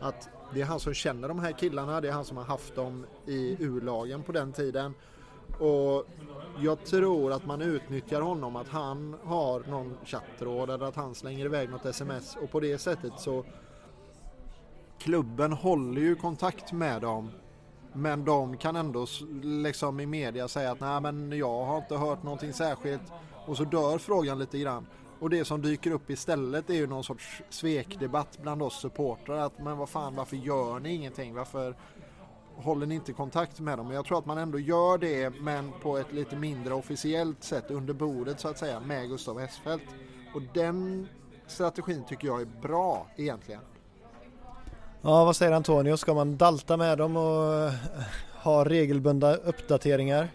[0.00, 2.74] Att det är han som känner de här killarna, det är han som har haft
[2.74, 4.94] dem i U-lagen på den tiden.
[5.58, 6.06] Och
[6.60, 11.44] jag tror att man utnyttjar honom, att han har någon chattråd eller att han slänger
[11.44, 13.44] iväg något sms och på det sättet så
[14.98, 17.30] klubben håller ju kontakt med dem
[17.92, 19.06] men de kan ändå
[19.42, 23.02] liksom i media säga att nej men jag har inte hört någonting särskilt
[23.46, 24.86] och så dör frågan lite grann.
[25.22, 29.58] Och det som dyker upp istället är ju någon sorts svekdebatt bland oss supportrar att
[29.58, 31.34] men vad fan varför gör ni ingenting?
[31.34, 31.74] Varför
[32.56, 33.90] håller ni inte kontakt med dem?
[33.90, 37.94] Jag tror att man ändå gör det men på ett lite mindre officiellt sätt under
[37.94, 39.84] bordet så att säga med Gustav Hessfeldt.
[40.34, 41.08] Och den
[41.46, 43.60] strategin tycker jag är bra egentligen.
[45.02, 45.96] Ja, vad säger Antonio?
[45.96, 47.72] Ska man dalta med dem och eh,
[48.42, 50.28] ha regelbundna uppdateringar?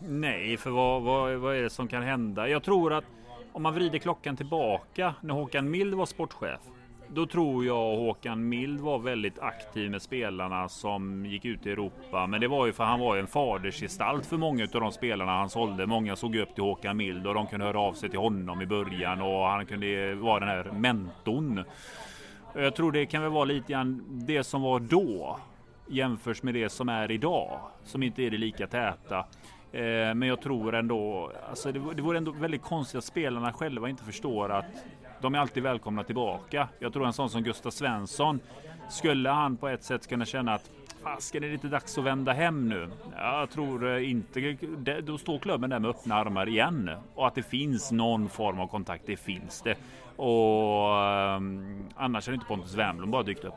[0.00, 2.48] Nej, för vad, vad, vad är det som kan hända?
[2.48, 3.04] Jag tror att
[3.52, 6.60] om man vrider klockan tillbaka när Håkan Mild var sportchef.
[7.08, 12.26] Då tror jag Håkan Mild var väldigt aktiv med spelarna som gick ut i Europa.
[12.26, 15.32] Men det var ju för han var ju en fadersgestalt för många av de spelarna
[15.32, 15.86] han sålde.
[15.86, 18.66] Många såg upp till Håkan Mild och de kunde höra av sig till honom i
[18.66, 21.64] början och han kunde vara den här mentorn.
[22.54, 25.38] Jag tror det kan väl vara lite grann det som var då
[25.86, 29.26] jämförs med det som är idag som inte är det lika täta.
[29.72, 29.80] Eh,
[30.14, 34.04] men jag tror ändå, alltså det, det vore ändå väldigt konstigt att spelarna själva inte
[34.04, 34.84] förstår att
[35.20, 36.68] de är alltid välkomna tillbaka.
[36.78, 38.40] Jag tror en sån som Gustav Svensson,
[38.88, 40.70] skulle han på ett sätt kunna känna att
[41.02, 42.88] Fasken är det inte dags att vända hem nu?
[43.16, 44.56] Jag tror eh, inte.
[45.02, 46.90] Då står klubben där med öppna armar igen.
[47.14, 49.76] Och att det finns någon form av kontakt, det finns det.
[50.16, 53.54] Och ehm, annars är det inte Pontus Wernbloom bara dykt upp.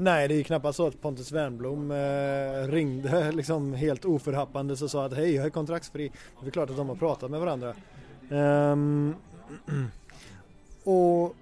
[0.00, 4.90] Nej, det är ju knappast så att Pontus Wernbloom eh, ringde liksom helt oförhappande och
[4.90, 6.12] sa att hej, jag är kontraktsfri.
[6.40, 7.74] Det är klart att de har pratat med varandra.
[8.28, 9.14] Um,
[10.84, 11.34] och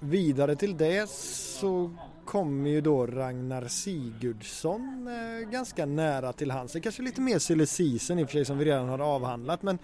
[0.00, 1.90] vidare till det så
[2.24, 6.72] kommer ju då Ragnar Sigurdsson eh, ganska nära till hans.
[6.72, 8.98] Det är kanske lite mer silly season i och för sig som vi redan har
[8.98, 9.78] avhandlat men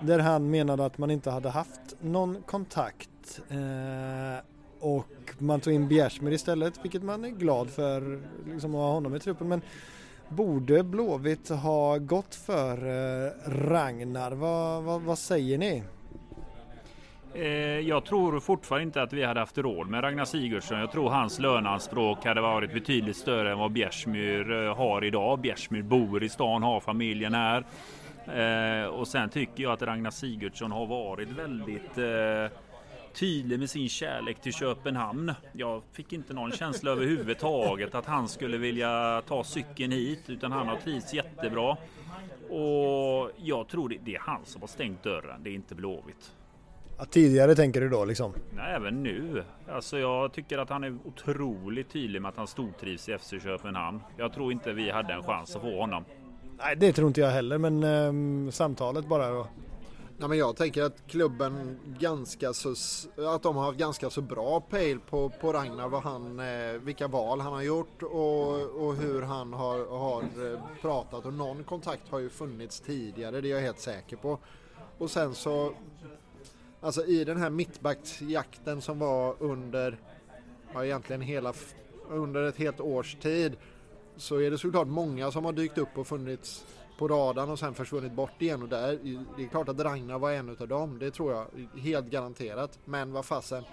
[0.00, 3.40] där han menade att man inte hade haft någon kontakt.
[3.48, 4.44] Eh,
[4.94, 8.20] och man tog in Bjärsmyr istället, vilket man är glad för
[8.52, 9.48] liksom, att ha honom i truppen.
[9.48, 9.62] Men
[10.28, 14.32] borde Blåvitt ha gått för eh, Ragnar?
[14.32, 15.82] Vad, vad, vad säger ni?
[17.34, 17.44] Eh,
[17.88, 20.78] jag tror fortfarande inte att vi hade haft råd med Ragnar Sigurdsson.
[20.78, 25.38] Jag tror hans löneanspråk hade varit betydligt större än vad Bjärsmyr eh, har idag.
[25.38, 27.64] Bjärsmyr bor i stan, har familjen här.
[28.26, 31.98] Eh, och sen tycker jag att Ragnar Sigurdsson har varit väldigt
[33.16, 35.32] tydlig med sin kärlek till Köpenhamn.
[35.52, 40.68] Jag fick inte någon känsla överhuvudtaget att han skulle vilja ta cykeln hit utan han
[40.68, 41.76] har trivts jättebra.
[42.48, 46.32] Och jag tror det, det är han som har stängt dörren, det är inte Blåvitt.
[46.98, 48.32] Ja, tidigare tänker du då liksom?
[48.56, 49.44] Nej, även nu.
[49.68, 54.00] Alltså jag tycker att han är otroligt tydlig med att han stortrivs i FC Köpenhamn.
[54.16, 56.04] Jag tror inte vi hade en chans att få honom.
[56.58, 59.46] Nej, det tror inte jag heller, men um, samtalet bara då.
[60.18, 62.74] Ja, men jag tänker att klubben ganska så,
[63.16, 67.40] att de har ganska så bra pejl på, på Ragnar, vad han, eh, vilka val
[67.40, 72.18] han har gjort och, och hur han har, har eh, pratat och någon kontakt har
[72.18, 74.38] ju funnits tidigare, det är jag helt säker på.
[74.98, 75.72] Och sen så,
[76.80, 79.98] alltså i den här mittbacksjakten som var under,
[80.72, 81.52] ja egentligen hela,
[82.08, 83.56] under ett helt års tid
[84.16, 86.64] så är det såklart många som har dykt upp och funnits
[86.98, 88.98] på radarn och sen försvunnit bort igen och där,
[89.36, 91.46] det är klart att Ragnar var en utav dem, det tror jag
[91.80, 92.78] helt garanterat.
[92.84, 93.64] Men vad fasen,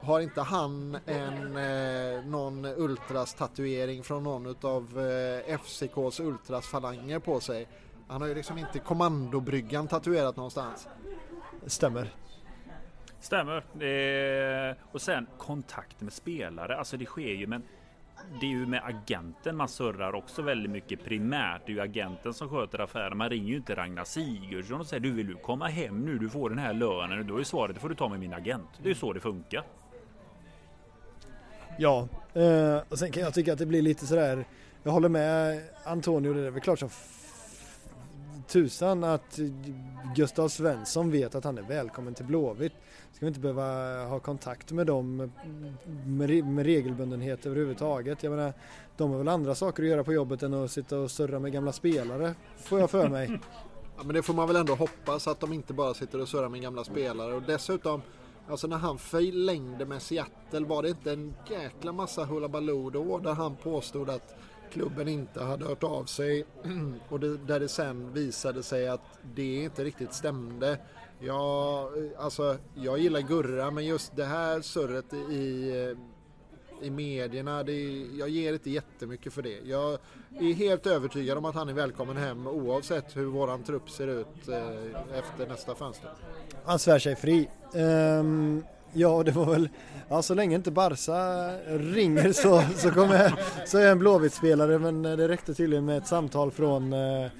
[0.00, 7.68] har inte han en eh, någon ultras-tatuering från någon utav eh, FCKs ultras-falanger på sig?
[8.08, 10.88] Han har ju liksom inte kommandobryggan tatuerat någonstans.
[11.66, 12.14] Stämmer.
[13.20, 13.64] Stämmer.
[13.72, 16.76] Det och sen kontakt med spelare.
[16.76, 17.62] Alltså det sker ju men
[18.40, 21.62] det är ju med agenten man surrar också väldigt mycket primärt.
[21.66, 23.18] Det är ju agenten som sköter affären.
[23.18, 26.18] Man ringer ju inte Ragnar Sigurdsson och säger du vill du komma hem nu?
[26.18, 27.26] Du får den här lönen.
[27.26, 28.68] Då är svaret det får du ta med min agent.
[28.82, 29.64] Det är ju så det funkar.
[31.78, 34.44] Ja, eh, och sen kan jag tycka att det blir lite sådär.
[34.82, 36.34] Jag håller med Antonio.
[36.34, 36.90] Det är väl klart som
[38.46, 39.38] tusan att
[40.14, 42.72] Gustav Svensson vet att han är välkommen till Blåvitt.
[43.12, 45.32] Ska vi inte behöva ha kontakt med dem
[46.06, 48.22] med, med regelbundenhet överhuvudtaget.
[48.22, 48.52] Jag menar,
[48.96, 51.52] de har väl andra saker att göra på jobbet än att sitta och surra med
[51.52, 53.40] gamla spelare, får jag för mig.
[53.96, 56.48] Ja, men det får man väl ändå hoppas att de inte bara sitter och surrar
[56.48, 58.02] med gamla spelare och dessutom
[58.48, 63.32] Alltså när han förlängde med Seattle var det inte en jäkla massa hullabaloo då där
[63.32, 64.34] han påstod att
[64.74, 66.44] klubben inte hade hört av sig
[67.08, 70.78] och det, där det sen visade sig att det inte riktigt stämde.
[71.18, 75.94] Jag, alltså, jag gillar Gurra men just det här surret i,
[76.82, 79.60] i medierna, det, jag ger inte jättemycket för det.
[79.64, 79.98] Jag
[80.40, 84.48] är helt övertygad om att han är välkommen hem oavsett hur våran trupp ser ut
[84.48, 86.10] eh, efter nästa fönster.
[86.64, 87.48] Han svär sig fri.
[87.74, 88.64] Um,
[88.96, 89.68] Ja, det var väl,
[90.08, 93.34] ja så länge inte Barca ringer så, så, kommer,
[93.66, 97.30] så är jag en Blåvitt-spelare men det räckte tydligen med ett samtal från, eh,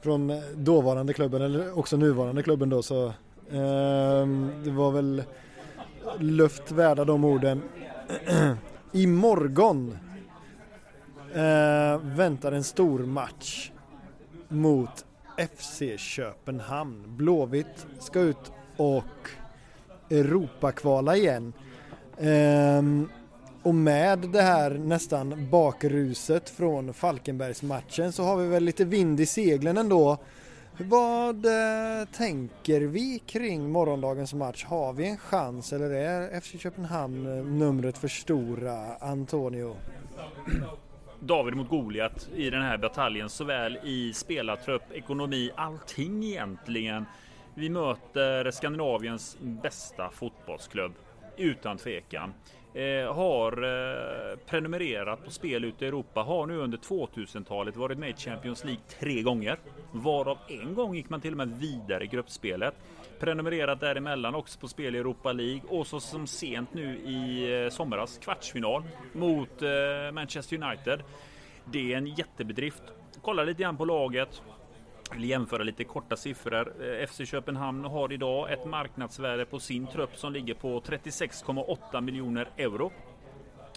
[0.00, 3.06] från dåvarande klubben eller också nuvarande klubben då så
[3.50, 4.26] eh,
[4.64, 5.22] det var väl
[6.18, 7.62] luft värda de orden.
[8.92, 9.98] Imorgon
[11.34, 13.70] eh, väntar en stor match
[14.48, 15.04] mot
[15.58, 17.04] FC Köpenhamn.
[17.06, 19.04] Blåvitt ska ut och
[20.10, 21.52] Europakvala igen.
[22.20, 23.08] Ehm,
[23.62, 29.26] och med det här nästan bakruset från Falkenbergsmatchen så har vi väl lite vind i
[29.26, 30.18] seglen ändå.
[30.80, 34.64] Vad eh, tänker vi kring morgondagens match?
[34.64, 39.76] Har vi en chans eller är FC Köpenhamn eh, numret för stora, Antonio?
[41.20, 47.04] David mot Goliat i den här bataljen såväl i spelartrupp, ekonomi, allting egentligen.
[47.58, 50.92] Vi möter Skandinaviens bästa fotbollsklubb
[51.36, 52.34] utan tvekan.
[52.74, 58.10] Eh, har eh, prenumererat på spel ute i Europa, har nu under 2000-talet varit med
[58.10, 59.58] i Champions League tre gånger.
[59.92, 62.74] Varav en gång gick man till och med vidare i gruppspelet.
[63.18, 67.70] Prenumererat däremellan också på spel i Europa League och så som sent nu i eh,
[67.70, 68.82] somras kvartsfinal
[69.12, 71.02] mot eh, Manchester United.
[71.64, 72.82] Det är en jättebedrift.
[73.22, 74.42] Kolla lite grann på laget
[75.12, 76.72] vill jämföra lite korta siffror.
[76.82, 82.48] Eh, FC Köpenhamn har idag ett marknadsvärde på sin trupp som ligger på 36,8 miljoner
[82.56, 82.92] euro.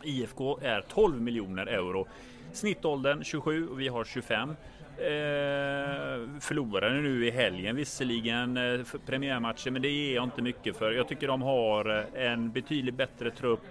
[0.04, 2.08] IFK är 12 miljoner euro.
[2.54, 4.56] Snittåldern 27 och vi har 25.
[4.98, 10.92] Eh, förlorade nu i helgen visserligen eh, premiärmatchen men det ger jag inte mycket för.
[10.92, 13.62] Jag tycker de har eh, en betydligt bättre trupp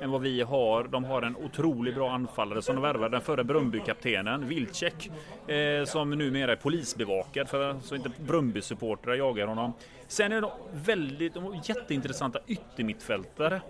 [0.00, 0.84] än vad vi har.
[0.84, 5.10] De har en otroligt bra anfallare som de värvade den förre Brumby-kaptenen Vilcek
[5.46, 9.72] eh, som numera är polisbevakad för så inte Brumby-supportrar jagar honom.
[10.08, 13.60] Sen är de väldigt de jätteintressanta yttermittfältare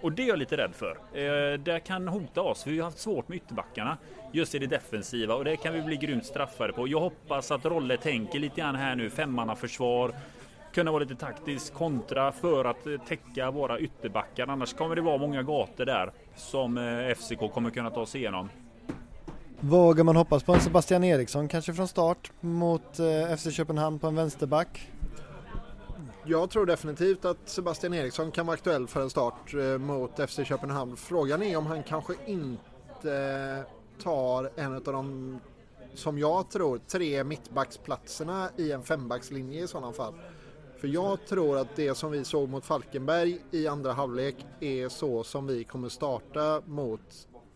[0.00, 0.98] och det är jag lite rädd för.
[1.12, 2.66] Eh, det kan hota oss.
[2.66, 3.98] Vi har haft svårt med ytterbackarna
[4.32, 6.88] just i det defensiva och det kan vi bli grymt straffade på.
[6.88, 10.14] Jag hoppas att Rolle tänker lite grann här nu, femmanna försvar
[10.76, 14.46] kunna vara lite taktisk kontra för att eh, täcka våra ytterbackar.
[14.46, 18.48] Annars kommer det vara många gator där som eh, FCK kommer kunna ta sig igenom.
[19.60, 24.06] Vågar man hoppas på en Sebastian Eriksson kanske från start mot eh, FC Köpenhamn på
[24.06, 24.90] en vänsterback?
[26.24, 30.96] Jag tror definitivt att Sebastian Eriksson kan vara aktuell för en start mot FC Köpenhamn.
[30.96, 33.64] Frågan är om han kanske inte
[34.02, 35.38] tar en av de,
[35.94, 40.14] som jag tror, tre mittbacksplatserna i en fembackslinje i sådana fall.
[40.76, 45.24] För jag tror att det som vi såg mot Falkenberg i andra halvlek är så
[45.24, 47.00] som vi kommer starta mot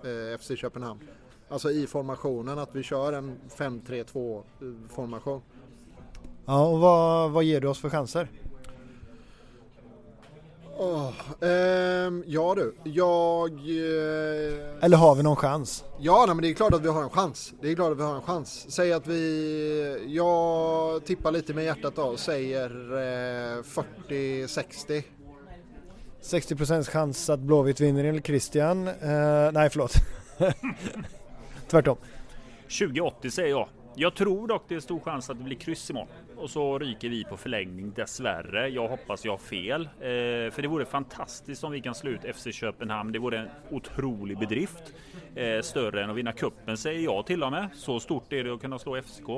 [0.05, 1.01] eh, FC Köpenhamn.
[1.49, 4.43] Alltså i formationen, att vi kör en 5-3-2
[4.89, 5.43] formation.
[6.47, 8.29] Ja, och vad, vad ger du oss för chanser?
[10.81, 13.51] Oh, ehm, ja du, jag...
[13.53, 14.85] Eh...
[14.85, 15.85] Eller har vi någon chans?
[15.99, 17.53] Ja, nej, men det är klart att vi har en chans.
[17.63, 18.67] Det är klart att vi har en chans.
[18.69, 20.05] Säg att vi...
[20.07, 23.63] Jag tippar lite med hjärtat då, säger eh,
[24.09, 25.03] 40-60.
[26.23, 28.89] 60% chans att Blåvitt vinner enligt Christian.
[28.89, 29.95] Eh, nej, förlåt.
[31.71, 31.97] Tvärtom.
[32.63, 33.69] 2080 säger jag.
[33.95, 36.09] Jag tror dock det är stor chans att det blir kryss imorgon.
[36.37, 38.69] Och så ryker vi på förlängning dessvärre.
[38.69, 39.83] Jag hoppas jag har fel.
[39.83, 43.13] Eh, för det vore fantastiskt om vi kan slå ut FC Köpenhamn.
[43.13, 44.95] Det vore en otrolig bedrift.
[45.35, 47.69] Eh, större än att vinna kuppen säger jag till och med.
[47.75, 49.29] Så stort är det att kunna slå FCK.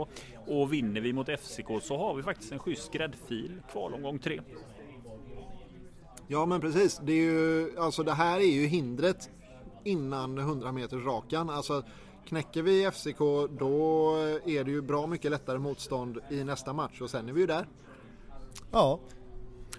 [0.47, 4.41] Och vinner vi mot FCK så har vi faktiskt en schysst gräddfil kvalomgång tre.
[6.27, 7.01] Ja men precis.
[7.03, 9.31] Det, är ju, alltså det här är ju hindret
[9.85, 11.51] innan 100 meters rakan.
[11.51, 11.83] Alltså,
[12.29, 13.19] knäcker vi FCK
[13.59, 14.15] då
[14.47, 17.47] är det ju bra mycket lättare motstånd i nästa match och sen är vi ju
[17.47, 17.67] där.
[18.71, 19.01] Ja.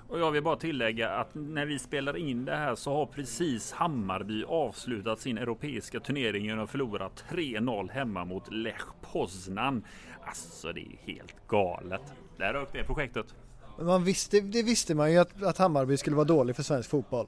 [0.08, 3.72] Och jag vill bara tillägga att när vi spelar in det här så har precis
[3.72, 9.84] Hammarby avslutat sin europeiska turnering genom att förlora 3-0 hemma mot Lech Poznan.
[10.26, 12.02] Alltså det är helt galet.
[12.38, 13.36] Där uppe är projektet.
[13.80, 17.28] Man visste, det visste man ju att, att Hammarby skulle vara dålig för svensk fotboll.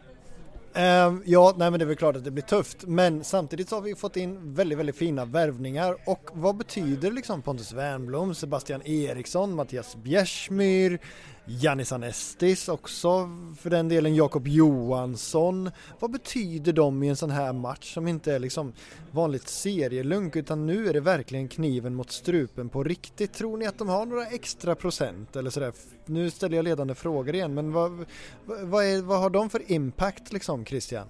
[0.76, 2.84] Um, ja, nej men det är väl klart att det blir tufft.
[2.86, 5.96] Men samtidigt så har vi fått in väldigt, väldigt fina värvningar.
[6.06, 10.98] Och vad betyder liksom Pontus Wernbloom, Sebastian Eriksson, Mattias Bjärsmyr,
[11.46, 15.70] Jannis Anestis också för den delen, Jakob Johansson.
[16.00, 18.72] Vad betyder de i en sån här match som inte är liksom
[19.10, 23.32] vanligt serielunk utan nu är det verkligen kniven mot strupen på riktigt.
[23.32, 25.72] Tror ni att de har några extra procent eller sådär?
[26.06, 28.04] Nu ställer jag ledande frågor igen men vad,
[28.44, 31.06] vad, är, vad har de för impact liksom Christian?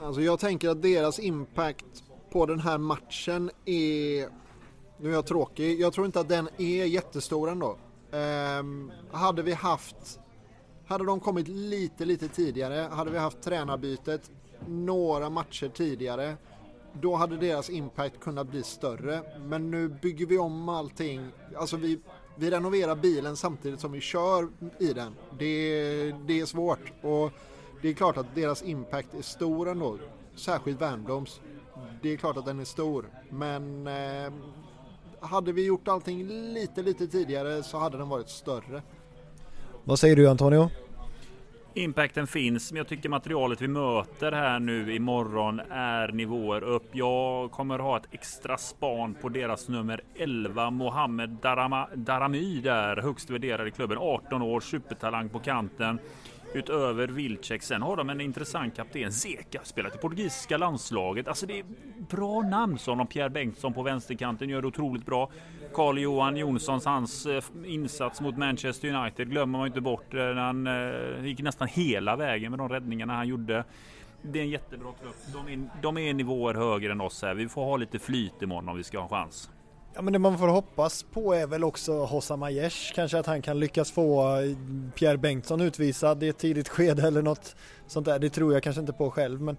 [0.00, 4.28] Alltså jag tänker att deras impact på den här matchen är
[5.00, 5.80] nu är jag tråkig.
[5.80, 7.76] Jag tror inte att den är jättestor ändå.
[8.10, 10.20] Um, hade vi haft
[10.88, 14.30] hade de kommit lite, lite tidigare, hade vi haft tränarbytet
[14.66, 16.36] några matcher tidigare,
[16.92, 19.22] då hade deras impact kunnat bli större.
[19.40, 21.30] Men nu bygger vi om allting.
[21.56, 22.00] Alltså vi,
[22.36, 24.48] vi renoverar bilen samtidigt som vi kör
[24.78, 25.14] i den.
[25.38, 27.32] Det, det är svårt och
[27.82, 29.98] det är klart att deras impact är stor ändå.
[30.34, 31.40] Särskilt Värmdoms.
[32.02, 33.10] Det är klart att den är stor.
[33.30, 34.32] Men eh,
[35.20, 38.82] hade vi gjort allting lite, lite tidigare så hade den varit större.
[39.84, 40.70] Vad säger du Antonio?
[41.74, 46.90] Impacten finns, men jag tycker materialet vi möter här nu imorgon är nivåer upp.
[46.92, 53.30] Jag kommer ha ett extra span på deras nummer 11, Mohammed Darama, Daramy där, högst
[53.30, 53.98] värderad i klubben.
[53.98, 55.98] 18 år, supertalang på kanten
[56.54, 57.62] utöver Vilcek.
[57.62, 61.28] Sen har de en intressant kapten, Zeka, spelat i portugisiska landslaget.
[61.28, 61.64] Alltså det är
[62.10, 65.30] bra namn som Pierre Bengtsson på vänsterkanten gör det otroligt bra.
[65.74, 70.14] Carl Johan Jonssons hans eh, insats mot Manchester United glömmer man inte bort.
[70.14, 73.64] Eh, han eh, gick nästan hela vägen med de räddningarna han gjorde.
[74.22, 75.16] Det är en jättebra trupp.
[75.32, 77.34] De är, de är nivåer högre än oss här.
[77.34, 79.50] Vi får ha lite flyt imorgon om vi ska ha en chans.
[79.94, 83.42] Ja men det man får hoppas på är väl också Hossam Aiesh, kanske att han
[83.42, 84.56] kan lyckas få eh,
[84.94, 88.18] Pierre Bengtsson utvisad i ett tidigt skede eller något sånt där.
[88.18, 89.56] Det tror jag kanske inte på själv men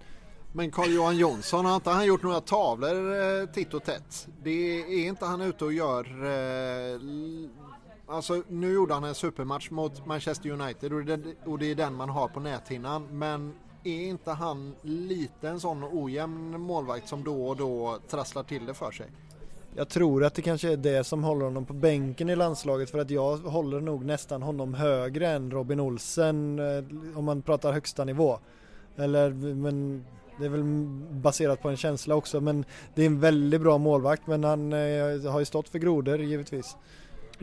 [0.52, 4.28] men Carl-Johan Jonsson, har inte han gjort några tavlor eh, titt och tätt?
[4.42, 6.04] Det är inte han ute och gör...
[6.04, 7.00] Eh,
[8.06, 11.94] alltså nu gjorde han en supermatch mot Manchester United och det, och det är den
[11.94, 13.18] man har på näthinnan.
[13.18, 13.54] Men
[13.84, 18.74] är inte han lite en sån ojämn målvakt som då och då trasslar till det
[18.74, 19.06] för sig?
[19.76, 22.98] Jag tror att det kanske är det som håller honom på bänken i landslaget för
[22.98, 28.04] att jag håller nog nästan honom högre än Robin Olsen eh, om man pratar högsta
[28.04, 28.38] nivå.
[28.96, 30.04] Eller men
[30.38, 30.62] det är väl
[31.10, 32.64] baserat på en känsla också men
[32.94, 36.76] det är en väldigt bra målvakt men han eh, har ju stått för grodor givetvis.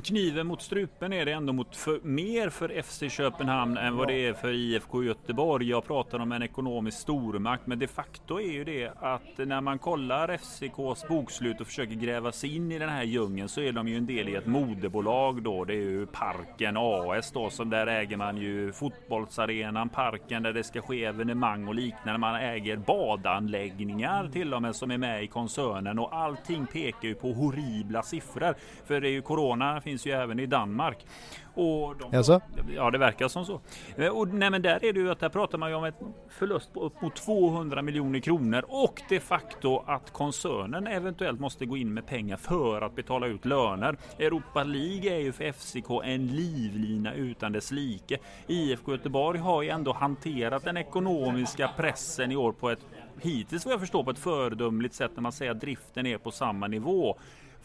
[0.04, 4.28] Kniven mot strupen är det ändå mot för, mer för FC Köpenhamn än vad det
[4.28, 5.70] är för IFK Göteborg.
[5.70, 9.80] Jag pratar om en ekonomisk stormakt, men de facto är ju det att när man
[9.80, 13.88] kollar FCKs bokslut och försöker gräva sig in i den här djungeln så är de
[13.88, 15.66] ju en del i ett moderbolag då.
[15.66, 20.64] Det är ju Parken AS då, som där äger man ju fotbollsarenan, parken där det
[20.64, 22.18] ska ske evenemang och liknande.
[22.18, 27.16] Man äger badanläggningar till och med som är med i koncernen och allting pekar ju
[27.16, 28.56] på horribla siffror.
[28.86, 31.06] För det är ju corona finns ju även i Danmark.
[31.54, 32.42] Och de, alltså?
[32.76, 33.62] Ja, det verkar som så.
[33.96, 36.00] Eh, och, nej, men där är det ju att där pratar man ju om ett
[36.30, 41.78] förlust på upp mot 200 miljoner kronor och de facto att koncernen eventuellt måste gå
[41.78, 43.98] in med pengar för att betala ut löner.
[44.20, 48.18] Europa League är ju för FCK en livlina utan dess like.
[48.48, 52.86] IFK Göteborg har ju ändå hanterat den ekonomiska pressen i år på ett
[53.22, 56.32] hittills vad jag förstår på ett föredömligt sätt när man säger att driften är på
[56.32, 57.18] samma nivå.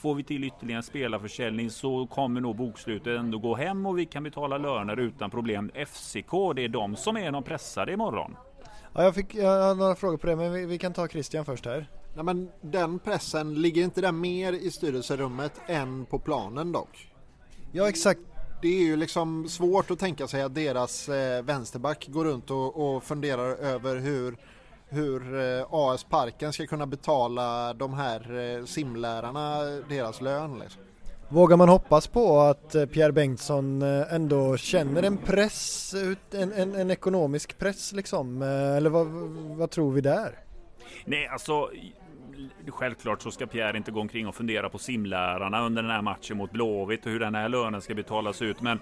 [0.02, 4.22] Får vi till ytterligare spelarförsäljning så kommer nog bokslutet ändå gå hem och vi kan
[4.22, 5.70] betala löner utan problem.
[5.86, 8.36] FCK, det är de som är de pressade imorgon.
[8.94, 11.44] Ja, jag, fick, jag har några frågor på det men vi, vi kan ta Christian
[11.44, 11.86] först här.
[12.14, 17.08] Nej, men den pressen, ligger inte den mer i styrelserummet än på planen dock?
[17.72, 18.20] Ja exakt.
[18.62, 22.94] Det är ju liksom svårt att tänka sig att deras eh, vänsterback går runt och,
[22.94, 24.36] och funderar över hur,
[24.92, 30.58] hur eh, AS Parken ska kunna betala de här eh, simlärarna deras lön.
[30.58, 30.82] Liksom.
[31.28, 35.94] Vågar man hoppas på att eh, Pierre Bengtsson ändå känner en press,
[36.30, 38.42] en, en, en ekonomisk press liksom?
[38.42, 39.06] Eller vad,
[39.56, 40.38] vad tror vi där?
[41.04, 41.70] Nej, alltså
[42.68, 46.36] Självklart så ska Pierre inte gå omkring och fundera på simlärarna under den här matchen
[46.36, 48.60] mot Blåvitt och hur den här lönen ska betalas ut.
[48.60, 48.80] Men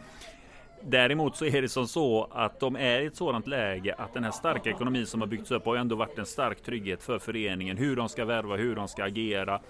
[0.82, 4.24] Däremot så är det som så att de är i ett sådant läge att den
[4.24, 7.76] här starka ekonomin som har byggts upp har ändå varit en stark trygghet för föreningen.
[7.76, 9.60] Hur de ska värva, hur de ska agera.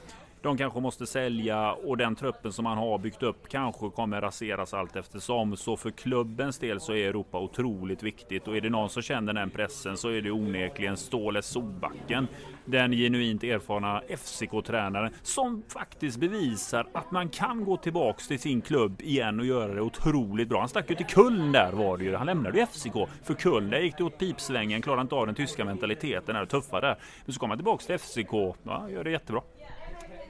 [0.43, 4.75] De kanske måste sälja och den truppen som man har byggt upp kanske kommer raseras
[4.75, 5.57] allt eftersom.
[5.57, 9.33] Så för klubbens del så är Europa otroligt viktigt och är det någon som känner
[9.33, 12.29] den pressen så är det onekligen Ståle Solbacken.
[12.65, 19.01] Den genuint erfarna FCK-tränaren som faktiskt bevisar att man kan gå tillbaks till sin klubb
[19.03, 20.59] igen och göra det otroligt bra.
[20.59, 22.17] Han stack ju till Köln där var det ju.
[22.17, 23.71] Han lämnade ju FCK för Köln.
[23.71, 26.99] Där gick det åt pipsvängen, klarade inte av den tyska mentaliteten, är tuffa där.
[27.25, 28.33] Men så kom han tillbaks till FCK.
[28.63, 29.43] Ja, gör det jättebra.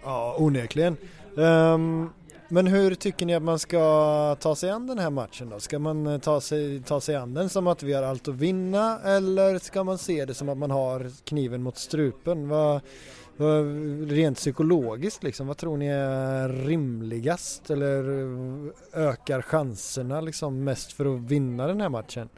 [0.04, 0.96] Ja, onekligen.
[1.34, 2.10] Um,
[2.52, 5.60] men hur tycker ni att man ska ta sig an den här matchen då?
[5.60, 8.34] Ska man eh, ta sig, ta sig an den som att vi har allt att
[8.34, 12.48] vinna eller ska man se det som att man har kniven mot strupen?
[12.48, 12.80] Vad,
[13.36, 13.64] vad,
[14.10, 21.14] rent psykologiskt liksom, vad tror ni är rimligast eller eh, ökar chanserna liksom mest för
[21.14, 22.28] att vinna den här matchen?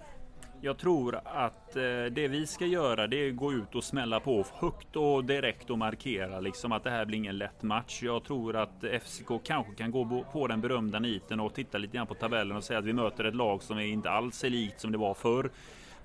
[0.64, 4.20] Jag tror att eh, det vi ska göra det är att gå ut och smälla
[4.20, 8.02] på högt och direkt och markera liksom att det här blir ingen lätt match.
[8.02, 12.06] Jag tror att FCK kanske kan gå på den berömda niten och titta lite grann
[12.06, 14.80] på tabellen och säga att vi möter ett lag som är inte alls är likt
[14.80, 15.50] som det var förr.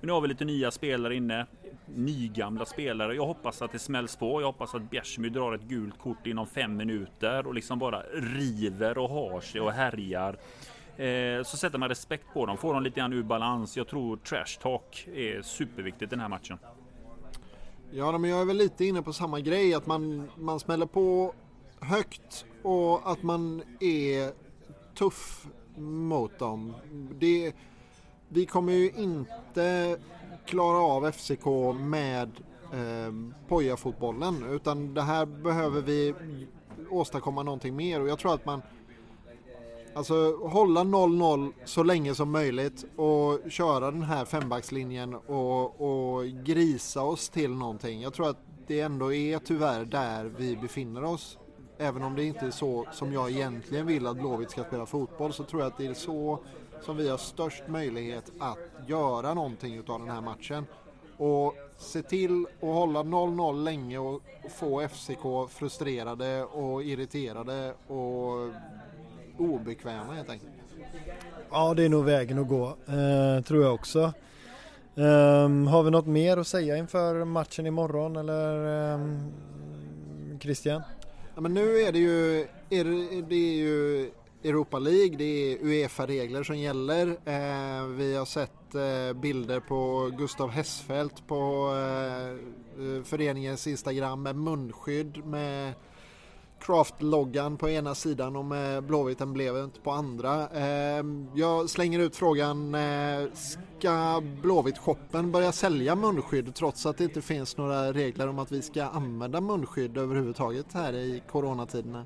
[0.00, 1.46] Men nu har vi lite nya spelare inne,
[1.86, 3.14] nygamla spelare.
[3.14, 4.40] Jag hoppas att det smälls på.
[4.40, 8.98] Jag hoppas att Bjärsmyr drar ett gult kort inom fem minuter och liksom bara river
[8.98, 10.36] och har sig och härjar.
[10.98, 13.76] Eh, så sätter man respekt på dem, får dem lite grann ur balans.
[13.76, 16.58] Jag tror trash talk är superviktigt den här matchen.
[17.90, 21.34] Ja, men jag är väl lite inne på samma grej, att man, man smäller på
[21.80, 24.32] högt och att man är
[24.94, 25.46] tuff
[25.76, 26.74] mot dem.
[27.20, 27.52] Det,
[28.28, 29.98] vi kommer ju inte
[30.46, 31.46] klara av FCK
[31.80, 32.30] med
[32.72, 33.12] eh,
[33.48, 36.14] Poja-fotbollen utan det här behöver vi
[36.90, 38.62] åstadkomma någonting mer och jag tror att man
[39.94, 47.02] Alltså hålla 0-0 så länge som möjligt och köra den här fembackslinjen och, och grisa
[47.02, 48.00] oss till någonting.
[48.00, 51.38] Jag tror att det ändå är tyvärr där vi befinner oss.
[51.78, 55.32] Även om det inte är så som jag egentligen vill att Blåvitt ska spela fotboll
[55.32, 56.38] så tror jag att det är så
[56.80, 60.66] som vi har störst möjlighet att göra någonting utav den här matchen.
[61.16, 68.52] Och se till att hålla 0-0 länge och få FCK frustrerade och irriterade och
[69.38, 70.52] obekväma helt enkelt.
[71.50, 74.12] Ja, det är nog vägen att gå, eh, tror jag också.
[74.94, 79.32] Um, har vi något mer att säga inför matchen imorgon eller um,
[80.40, 80.82] Christian?
[81.34, 82.84] Ja, men nu är det ju, är
[83.28, 84.10] det, är ju
[84.44, 87.06] Europa League, det är Uefa-regler som gäller.
[87.06, 94.36] Eh, vi har sett eh, bilder på Gustav Hessfeldt på eh, eh föreningens Instagram med
[94.36, 95.74] munskydd med
[96.60, 100.48] Craft-loggan på ena sidan och med Blåvitt-emblemet på andra.
[100.48, 103.32] Ehm, jag slänger ut frågan, eh,
[103.78, 108.62] ska Blåvitt-shoppen börja sälja munskydd trots att det inte finns några regler om att vi
[108.62, 112.04] ska använda munskydd överhuvudtaget här i coronatiderna?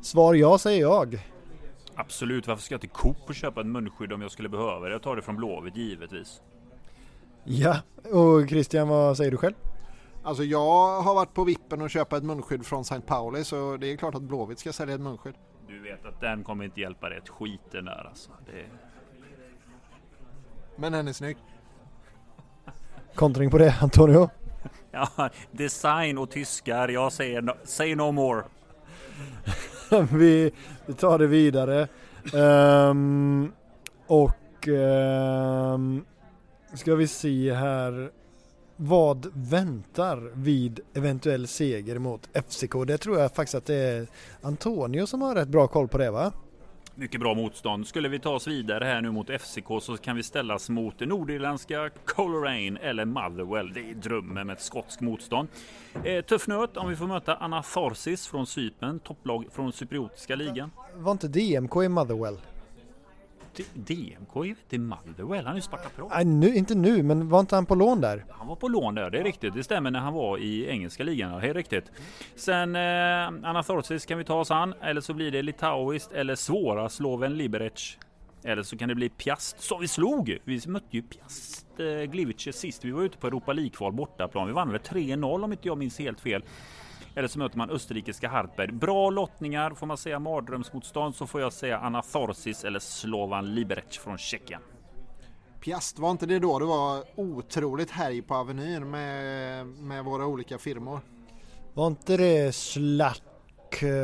[0.00, 1.18] Svar ja säger jag.
[1.94, 4.92] Absolut, varför ska jag till Coop och köpa ett munskydd om jag skulle behöva det?
[4.92, 6.40] Jag tar det från Blåvitt givetvis.
[7.44, 7.76] Ja,
[8.12, 9.54] och Christian vad säger du själv?
[10.26, 13.00] Alltså jag har varit på vippen och köpa ett munskydd från St.
[13.00, 15.34] Pauli så det är klart att Blåvitt ska sälja ett munskydd.
[15.68, 18.30] Du vet att den kommer inte hjälpa dig ett skit den där alltså.
[18.46, 18.64] Det...
[20.76, 21.36] Men den är snygg.
[23.14, 24.30] Kontring på det Antonio?
[24.90, 26.88] ja, design och tyskar.
[26.88, 28.42] Jag säger no, say no more.
[30.10, 30.52] vi,
[30.86, 31.88] vi tar det vidare.
[32.34, 33.52] Um,
[34.06, 36.04] och um,
[36.74, 38.10] ska vi se här.
[38.78, 42.72] Vad väntar vid eventuell seger mot FCK?
[42.86, 44.06] Det tror jag faktiskt att det är
[44.42, 46.32] Antonio som har rätt bra koll på det va?
[46.94, 47.86] Mycket bra motstånd.
[47.86, 51.90] Skulle vi ta oss vidare här nu mot FCK så kan vi ställas mot nordirländska
[52.04, 53.72] Coleraine eller Motherwell.
[53.72, 55.48] Det är drömmen med ett skotsk motstånd.
[56.04, 60.70] Eh, tuff nöt om vi får möta Anatharsis från Cypern, topplag från cypriotiska ligan.
[60.94, 62.36] Var inte DMK i Motherwell?
[63.74, 66.10] DMK är inte Motherwell, han är ju Sparta Prag.
[66.14, 68.24] Nej, nu, inte nu, men var inte han på lån där?
[68.30, 69.54] Han var på lån där, det är riktigt.
[69.54, 71.92] Det stämmer när han var i engelska ligan, det är riktigt.
[72.34, 76.88] Sen eh, Anathorsis kan vi ta oss an, eller så blir det litauiskt eller svåra
[76.88, 77.98] Sloven Liberec.
[78.44, 80.38] Eller så kan det bli Piast som vi slog.
[80.44, 82.84] Vi mötte ju Piast eh, Gliwice sist.
[82.84, 84.46] Vi var ute på Europa League-kval bortaplan.
[84.46, 86.44] Vi vann väl 3-0 om inte jag minns helt fel.
[87.16, 88.72] Eller så möter man österrikiska Hartberg.
[88.72, 94.18] Bra lottningar, får man säga mardrömsmotstånd så får jag säga Anathorsis eller Slovan Liberec från
[94.18, 94.60] Tjeckien.
[95.60, 100.58] Piast, var inte det då det var otroligt härj på Avenyn med, med våra olika
[100.58, 101.00] firmor?
[101.74, 103.22] Var inte det Slack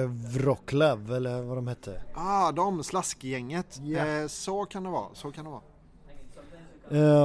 [0.08, 2.02] Wroclaw eller vad de hette?
[2.14, 3.80] Ah, de, slaskgänget.
[3.82, 4.06] Ja.
[4.06, 5.62] Eh, så kan det vara, så kan det vara.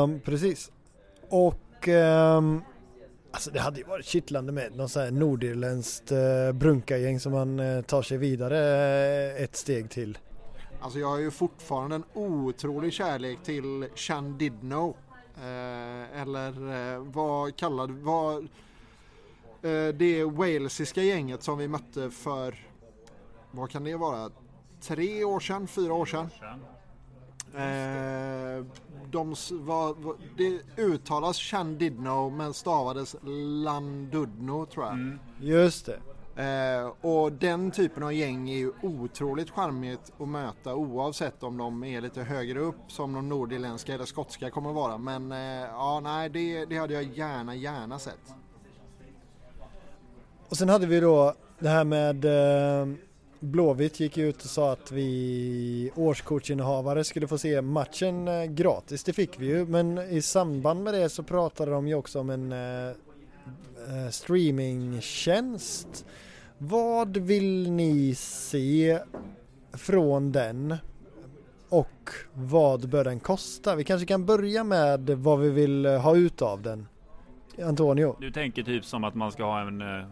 [0.03, 0.71] Ehm, precis.
[1.29, 2.61] Och ehm,
[3.37, 7.59] alltså det hade ju varit kittlande med någon sån här nordirländskt uh, brunkagäng som man
[7.59, 8.57] eh, tar sig vidare
[9.35, 10.17] eh, ett steg till.
[10.81, 14.95] Alltså jag har ju fortfarande en otrolig kärlek till Shandidno.
[15.35, 16.49] Eh, eller
[16.95, 18.43] eh, vad kallade, vad
[19.61, 22.55] eh, det walesiska gänget som vi mötte för,
[23.51, 24.31] vad kan det vara,
[24.81, 26.29] tre år sedan, fyra år sedan.
[27.57, 28.65] Eh,
[29.11, 33.15] de var, var, det uttalas Shandidno men stavades
[33.63, 35.17] Landudno tror jag.
[35.39, 35.99] Just det.
[36.37, 41.83] Eh, och den typen av gäng är ju otroligt charmigt att möta oavsett om de
[41.83, 44.97] är lite högre upp som de nordirländska eller skotska kommer vara.
[44.97, 48.33] Men eh, ja, nej, det, det hade jag gärna, gärna sett.
[50.49, 52.87] Och sen hade vi då det här med eh,
[53.39, 59.03] Blåvitt gick ut och sa att vi årskortsinnehavare skulle få se matchen eh, gratis.
[59.03, 62.29] Det fick vi ju men i samband med det så pratade de ju också om
[62.29, 66.05] en eh, eh, streamingtjänst.
[66.57, 68.99] Vad vill ni se
[69.73, 70.75] från den?
[71.69, 73.75] Och vad bör den kosta?
[73.75, 76.87] Vi kanske kan börja med vad vi vill eh, ha ut av den.
[77.63, 78.15] Antonio?
[78.19, 80.05] Du tänker typ som att man ska ha en eh,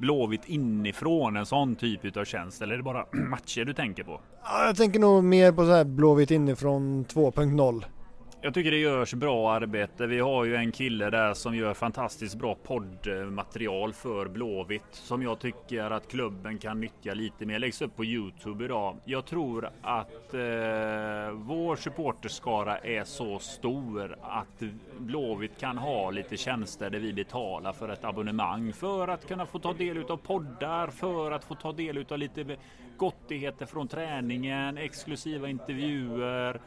[0.00, 4.20] Blåvitt inifrån en sån typ utav tjänst eller är det bara matcher du tänker på?
[4.42, 7.84] Ja, jag tänker nog mer på så här Blåvitt inifrån 2.0.
[8.44, 10.06] Jag tycker det görs bra arbete.
[10.06, 15.38] Vi har ju en kille där som gör fantastiskt bra poddmaterial för Blåvitt som jag
[15.38, 17.58] tycker att klubben kan nyttja lite mer.
[17.58, 18.96] Läggs upp på Youtube idag.
[19.04, 21.33] Jag tror att eh,
[21.74, 24.62] vår supporterskara är så stor att
[24.98, 29.58] Blåvitt kan ha lite tjänster där vi betalar för ett abonnemang för att kunna få
[29.58, 32.56] ta del av poddar, för att få ta del av lite
[32.96, 36.60] gottigheter från träningen, exklusiva intervjuer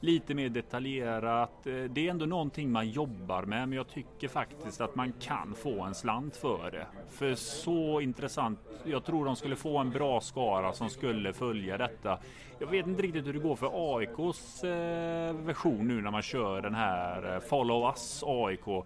[0.00, 1.66] lite mer detaljerat.
[1.66, 5.54] Eh, det är ändå någonting man jobbar med, men jag tycker faktiskt att man kan
[5.54, 6.86] få en slant för det.
[7.10, 8.58] För så intressant.
[8.84, 12.18] Jag tror de skulle få en bra skara som skulle följa detta.
[12.58, 16.62] Jag vet inte riktigt hur det går för AIKs eh, version nu när man kör
[16.62, 18.84] den här eh, Follow Us AIK.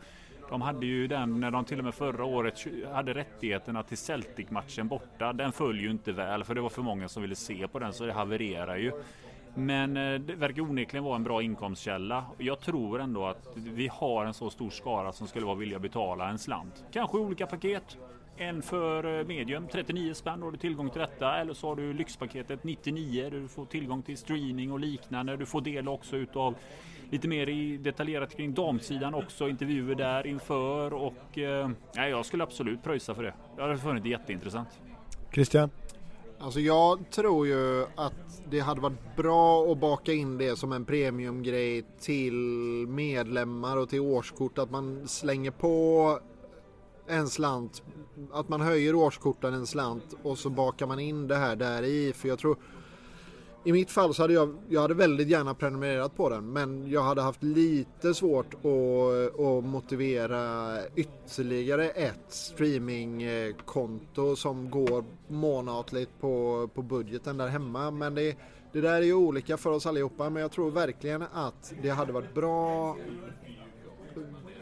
[0.51, 4.89] De hade ju den när de till och med förra året hade rättigheterna till Celtic-matchen
[4.89, 5.33] borta.
[5.33, 7.93] Den föll ju inte väl för det var för många som ville se på den
[7.93, 8.93] så det havererar ju.
[9.55, 12.25] Men eh, det verkar onekligen vara en bra inkomstkälla.
[12.39, 15.83] Jag tror ändå att vi har en så stor skara som skulle vara villiga att
[15.83, 16.85] betala en slant.
[16.93, 17.97] Kanske olika paket.
[18.37, 21.37] En för eh, medium, 39 spänn, då har du tillgång till detta.
[21.37, 25.37] Eller så har du lyxpaketet 99 där du får tillgång till streaming och liknande.
[25.37, 26.55] Du får del också utav
[27.11, 32.83] lite mer i detaljerat kring damsidan också, intervjuer där inför och eh, jag skulle absolut
[32.83, 33.35] pröjsa för det.
[33.57, 34.69] Jag hade funnit det jätteintressant.
[35.33, 35.71] Christian?
[36.45, 40.85] Alltså jag tror ju att det hade varit bra att baka in det som en
[40.85, 42.35] premiumgrej till
[42.89, 44.59] medlemmar och till årskort.
[44.59, 46.19] Att man slänger på
[47.07, 47.83] en slant,
[48.33, 52.13] att man höjer årskorten en slant och så bakar man in det här där i.
[52.13, 52.57] För jag tror
[53.65, 57.03] i mitt fall så hade jag, jag hade väldigt gärna prenumererat på den men jag
[57.03, 66.83] hade haft lite svårt att, att motivera ytterligare ett streamingkonto som går månatligt på, på
[66.83, 67.91] budgeten där hemma.
[67.91, 68.37] Men det,
[68.73, 72.13] det där är ju olika för oss allihopa men jag tror verkligen att det hade
[72.13, 72.97] varit bra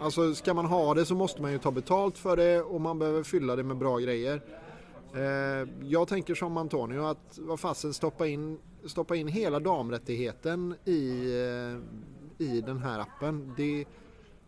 [0.00, 2.98] Alltså ska man ha det så måste man ju ta betalt för det och man
[2.98, 4.42] behöver fylla det med bra grejer.
[5.14, 11.22] Eh, jag tänker som Antonio att vad fasen stoppa in, stoppa in hela damrättigheten i,
[12.38, 13.54] eh, i den här appen.
[13.56, 13.86] Det,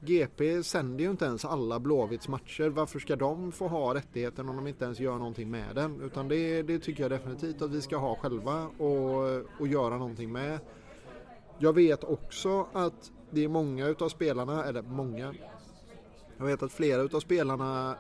[0.04, 2.68] GP sänder ju inte ens alla Blåvitts matcher.
[2.68, 6.00] Varför ska de få ha rättigheten om de inte ens gör någonting med den?
[6.00, 10.32] Utan det, det tycker jag definitivt att vi ska ha själva och, och göra någonting
[10.32, 10.58] med.
[11.58, 15.34] Jag vet också att det är många utav spelarna, eller många,
[16.36, 17.96] jag vet att flera utav spelarna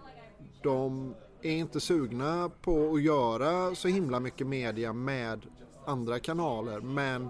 [0.62, 1.14] de
[1.44, 5.46] är inte sugna på att göra så himla mycket media med
[5.86, 7.28] andra kanaler men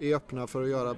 [0.00, 0.96] är öppna för att göra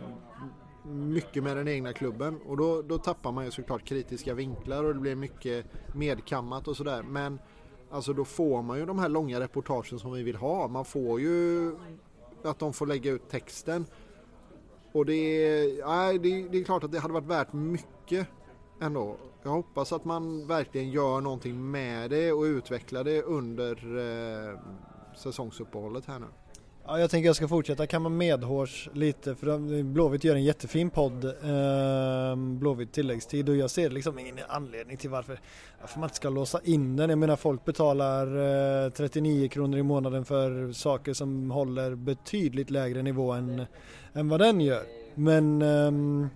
[0.85, 2.41] mycket med den egna klubben.
[2.47, 6.77] Och då, då tappar man ju såklart kritiska vinklar och det blir mycket medkammat och
[6.77, 7.03] sådär.
[7.03, 7.39] Men
[7.91, 10.69] alltså då får man ju de här långa reportagen som vi vill ha.
[10.69, 11.73] Man får ju
[12.45, 13.87] att de får lägga ut texten.
[14.93, 18.27] Och det är, nej, det, det är klart att det hade varit värt mycket
[18.81, 19.17] ändå.
[19.43, 23.73] Jag hoppas att man verkligen gör någonting med det och utvecklar det under
[24.53, 24.59] eh,
[25.17, 26.27] säsongsuppehållet här nu.
[26.91, 31.25] Ja, jag tänker jag ska fortsätta kamma medhårs lite för Blåvitt gör en jättefin podd,
[31.25, 35.41] eh, Blåvitt tilläggstid och jag ser liksom ingen anledning till varför,
[35.81, 37.11] varför man inte ska låsa in den.
[37.11, 38.27] Jag menar folk betalar
[38.87, 43.67] eh, 39 kronor i månaden för saker som håller betydligt lägre nivå än,
[44.13, 44.83] än vad den gör.
[45.15, 46.29] Men ehm,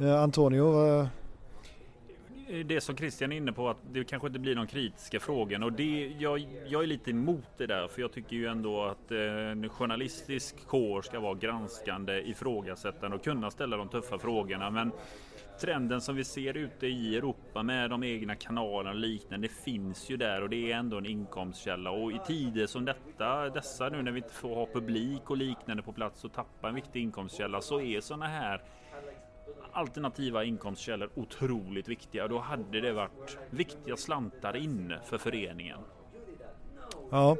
[0.00, 1.06] eh, Antonio,
[2.50, 5.66] Eh, det som Christian är inne på att det kanske inte blir de kritiska frågorna
[5.66, 9.12] och det, jag, jag är lite emot det där för jag tycker ju ändå att
[9.12, 9.18] eh,
[9.50, 14.70] en journalistisk kår ska vara granskande, ifrågasättande och kunna ställa de tuffa frågorna.
[14.70, 14.92] Men
[15.60, 20.10] trenden som vi ser ute i Europa med de egna kanalerna och liknande, det finns
[20.10, 24.02] ju där och det är ändå en inkomstkälla och i tider som detta, dessa nu
[24.02, 27.60] när vi inte får ha publik och liknande på plats och tappa en viktig inkomstkälla
[27.60, 28.62] så är sådana här
[29.72, 32.28] alternativa inkomstkällor otroligt viktiga.
[32.28, 35.78] Då hade det varit viktiga slantar in för föreningen.
[37.10, 37.36] Ja.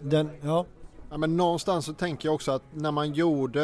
[0.00, 0.66] Den, ja.
[1.12, 3.62] Ja, men någonstans så tänker jag också att när man gjorde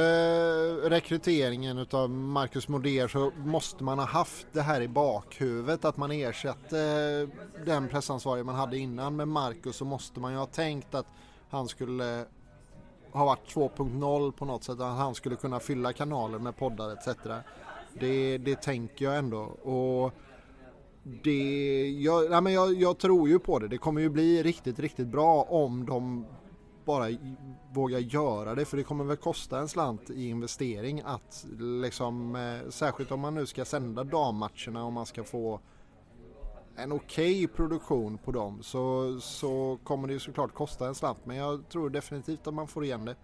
[0.91, 6.13] rekryteringen utav Marcus Moder så måste man ha haft det här i bakhuvudet att man
[6.13, 7.29] ersatte
[7.67, 11.07] den pressansvarige man hade innan med Marcus så måste man ju ha tänkt att
[11.51, 12.25] han skulle
[13.13, 14.81] har varit 2.0 på något sätt.
[14.81, 17.09] Att han skulle kunna fylla kanaler med poddar etc.
[18.01, 19.41] Det, det tänker jag ändå.
[19.63, 20.13] Och
[21.03, 23.69] det, jag, nej men jag, jag, tror ju på det.
[23.69, 26.27] Det kommer ju bli riktigt, riktigt bra om de
[26.85, 27.07] bara
[27.73, 28.65] vågar göra det.
[28.65, 33.35] För det kommer väl kosta en slant i investering att liksom, eh, särskilt om man
[33.35, 35.61] nu ska sända dammatcherna och man ska få
[36.79, 41.19] en okej okay produktion på dem så, så kommer det ju såklart kosta en slant
[41.25, 43.17] men jag tror definitivt att man får igen det.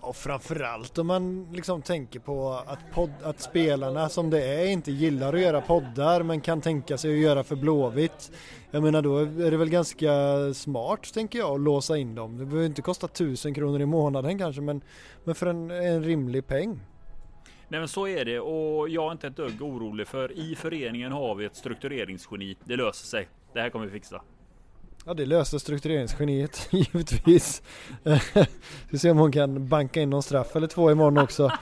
[0.00, 4.92] Och framförallt om man liksom tänker på att, podd, att spelarna som det är inte
[4.92, 8.32] gillar att göra poddar men kan tänka sig att göra för Blåvitt.
[8.70, 10.10] Jag menar då är det väl ganska
[10.54, 12.38] smart tänker jag att låsa in dem.
[12.38, 14.80] Det behöver inte kosta tusen kronor i månaden kanske men,
[15.24, 16.80] men för en, en rimlig peng.
[17.72, 21.12] Nej men så är det och jag är inte ett dugg orolig för i föreningen
[21.12, 22.56] har vi ett struktureringsgeni.
[22.64, 23.28] Det löser sig.
[23.52, 24.22] Det här kommer vi fixa.
[25.06, 27.62] Ja det löser struktureringsgeniet givetvis.
[28.90, 31.52] Vi se om hon kan banka in någon straff eller två imorgon också.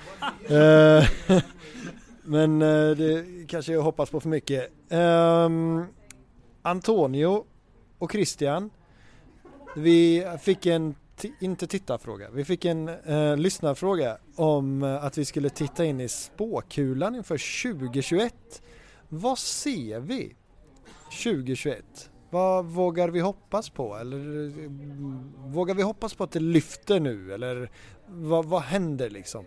[0.48, 1.04] Eh,
[2.22, 4.70] men eh, det kanske jag hoppas på för mycket.
[4.90, 5.86] Um,
[6.62, 7.44] Antonio
[7.98, 8.70] och Christian.
[9.76, 10.94] Vi fick en
[11.40, 12.30] inte tittarfråga.
[12.30, 17.64] Vi fick en eh, lyssnarfråga om eh, att vi skulle titta in i spåkulan inför
[17.74, 18.62] 2021.
[19.08, 20.34] Vad ser vi
[21.24, 22.10] 2021?
[22.30, 23.96] Vad vågar vi hoppas på?
[23.96, 24.70] Eller eh,
[25.50, 27.34] vågar vi hoppas på att det lyfter nu?
[27.34, 27.70] Eller
[28.06, 29.44] vad, vad händer liksom?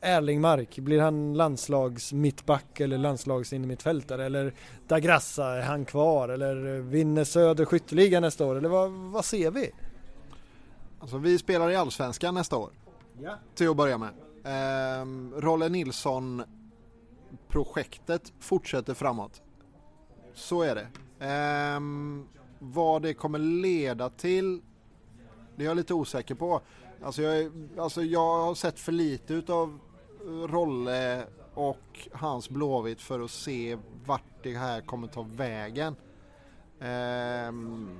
[0.00, 4.54] Erling Mark, blir han landslags mittback eller landslags mittfältare eller
[4.88, 9.50] Dagrassa, är han kvar eller eh, vinner Söder skytteliga nästa år eller vad, vad ser
[9.50, 9.70] vi?
[11.02, 12.70] Alltså vi spelar i Allsvenskan nästa år.
[13.22, 13.38] Ja.
[13.54, 14.10] Till att börja med.
[14.44, 16.42] Ehm, Rolle Nilsson
[17.48, 19.42] projektet fortsätter framåt.
[20.34, 20.86] Så är det.
[21.26, 22.26] Ehm,
[22.58, 24.62] vad det kommer leda till
[25.56, 26.60] det är jag lite osäker på.
[27.02, 29.78] Alltså jag, alltså jag har sett för lite utav
[30.48, 35.96] Rolle och hans Blåvitt för att se vart det här kommer ta vägen.
[36.80, 37.98] Ehm,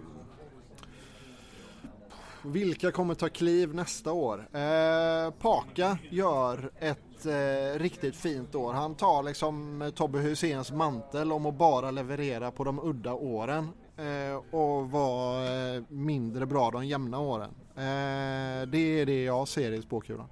[2.45, 4.49] vilka kommer ta kliv nästa år?
[4.53, 8.73] Eh, Paka gör ett eh, riktigt fint år.
[8.73, 14.55] Han tar liksom Tobbe Husens mantel om att bara leverera på de udda åren eh,
[14.55, 17.51] och vara eh, mindre bra de jämna åren.
[17.77, 20.29] Eh, det är det jag ser i spåkulan.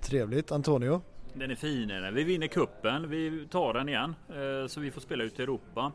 [0.00, 0.52] Trevligt.
[0.52, 1.00] Antonio?
[1.34, 2.14] Den är fin.
[2.14, 3.10] Vi vinner kuppen.
[3.10, 5.92] Vi tar den igen eh, så vi får spela ut i Europa.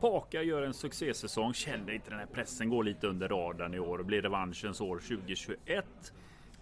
[0.00, 3.98] Paka gör en succésäsong, känner inte den här pressen, går lite under radarn i år
[3.98, 5.86] och blir revanschens år 2021.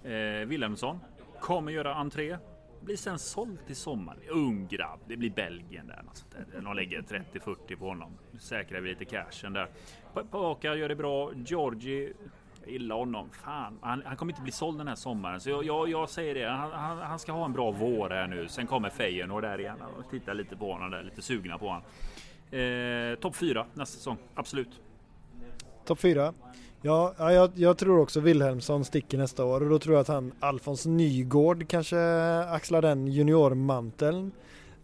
[0.05, 0.10] Eh,
[0.47, 0.98] Wilhelmsson
[1.40, 2.39] kommer göra entré.
[2.81, 4.20] Blir sen såld till sommaren.
[4.31, 6.02] Ung grabb, det blir Belgien där.
[6.09, 6.27] Alltså,
[6.62, 8.19] de lägger 30-40 på honom.
[8.39, 9.69] Säkrar vi lite cashen där.
[10.31, 11.32] Paka gör det bra.
[11.35, 12.12] Georgi
[12.66, 13.31] illa honom.
[13.31, 15.40] Fan, han, han, kommer inte bli såld den här sommaren.
[15.40, 16.48] Så jag, jag, jag säger det.
[16.48, 18.48] Han, han, han, ska ha en bra vår här nu.
[18.48, 21.02] Sen kommer Feyenoord där igen och tittar lite på honom där.
[21.02, 21.82] Lite sugna på honom.
[22.51, 24.16] Eh, Topp 4 nästa säsong.
[24.35, 24.69] Absolut.
[25.85, 26.35] Topp 4.
[26.83, 30.33] Ja, jag, jag, tror också Wilhelmsson sticker nästa år och då tror jag att han
[30.41, 31.99] Alfons Nygård kanske
[32.39, 34.33] axlar den juniormanteln.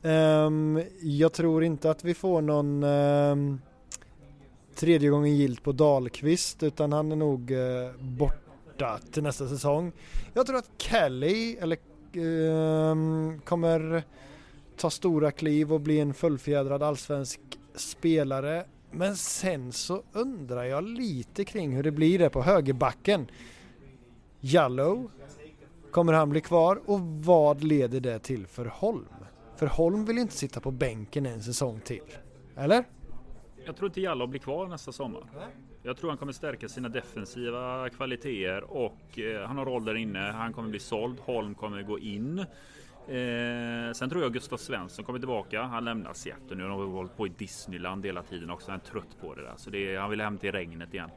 [0.03, 3.61] Um, jag tror inte att vi får någon um,
[4.74, 7.59] tredje gången gilt på Dahlqvist utan han är nog uh,
[7.99, 9.93] borta till nästa säsong.
[10.32, 11.78] Jag tror att Kelly eller,
[12.16, 14.05] um, kommer
[14.76, 17.40] ta stora kliv och bli en fullfjädrad allsvensk
[17.74, 18.64] spelare.
[18.90, 23.26] Men sen så undrar jag lite kring hur det blir där på högerbacken.
[24.40, 25.10] Jallow,
[25.90, 29.09] kommer han bli kvar och vad leder det till för Holm?
[29.56, 32.02] För Holm vill inte sitta på bänken en säsong till.
[32.56, 32.84] Eller?
[33.66, 35.22] Jag tror inte Jallow blir kvar nästa sommar.
[35.82, 40.18] Jag tror han kommer stärka sina defensiva kvaliteter och eh, han har roll där inne.
[40.18, 41.18] Han kommer bli såld.
[41.20, 42.44] Holm kommer gå in.
[43.09, 45.62] Eh, sen tror jag Gustav Svensson kommer tillbaka.
[45.62, 46.62] Han lämnar Seattle nu.
[46.62, 48.70] Han har hållit på i Disneyland hela tiden också.
[48.70, 49.55] Han är trött på det där.
[49.56, 51.10] Så det är, han vill hem till regnet igen.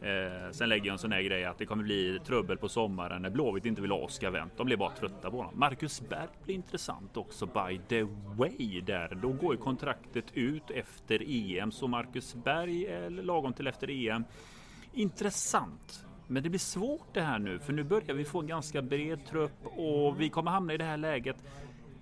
[0.00, 3.22] Eh, sen lägger jag en sån här grej att det kommer bli trubbel på sommaren
[3.22, 4.56] när Blåvitt inte vill ha Oskar Wendt.
[4.56, 5.58] De blir bara trötta på honom.
[5.58, 8.02] Marcus Berg blir intressant också by the
[8.36, 9.18] way där.
[9.22, 14.24] Då går ju kontraktet ut efter EM så Marcus Berg är lagom till efter EM.
[14.92, 16.07] Intressant.
[16.30, 19.26] Men det blir svårt det här nu, för nu börjar vi få en ganska bred
[19.26, 21.36] trupp och vi kommer hamna i det här läget.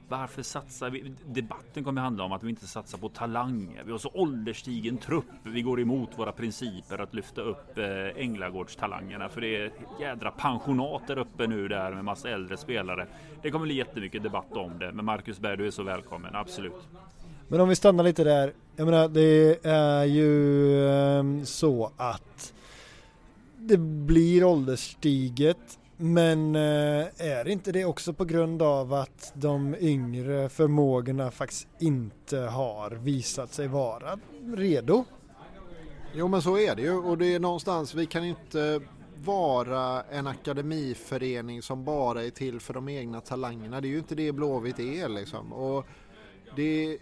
[0.09, 1.13] Varför satsar vi?
[1.27, 3.83] Debatten kommer handla om att vi inte satsar på talanger.
[3.85, 5.25] Vi har så ålderstigen trupp.
[5.43, 11.03] Vi går emot våra principer att lyfta upp eh, Änglagårdstalangerna för det är jädra pensionat
[11.07, 13.07] där uppe nu där med massa äldre spelare.
[13.43, 14.93] Det kommer bli jättemycket debatt om det.
[14.93, 16.89] Men Marcus Berg, du är så välkommen, absolut.
[17.49, 18.53] Men om vi stannar lite där.
[18.77, 22.53] Jag menar, det är ju ehm, så att
[23.67, 25.79] det blir ålderstiget.
[25.97, 32.39] Men eh, är inte det också på grund av att de yngre förmågorna faktiskt inte
[32.39, 34.19] har visat sig vara
[34.57, 35.05] redo?
[36.15, 38.81] Jo men så är det ju och det är någonstans, vi kan inte
[39.25, 43.81] vara en akademiförening som bara är till för de egna talangerna.
[43.81, 45.53] Det är ju inte det Blåvitt är liksom.
[45.53, 45.87] Och
[46.57, 46.99] det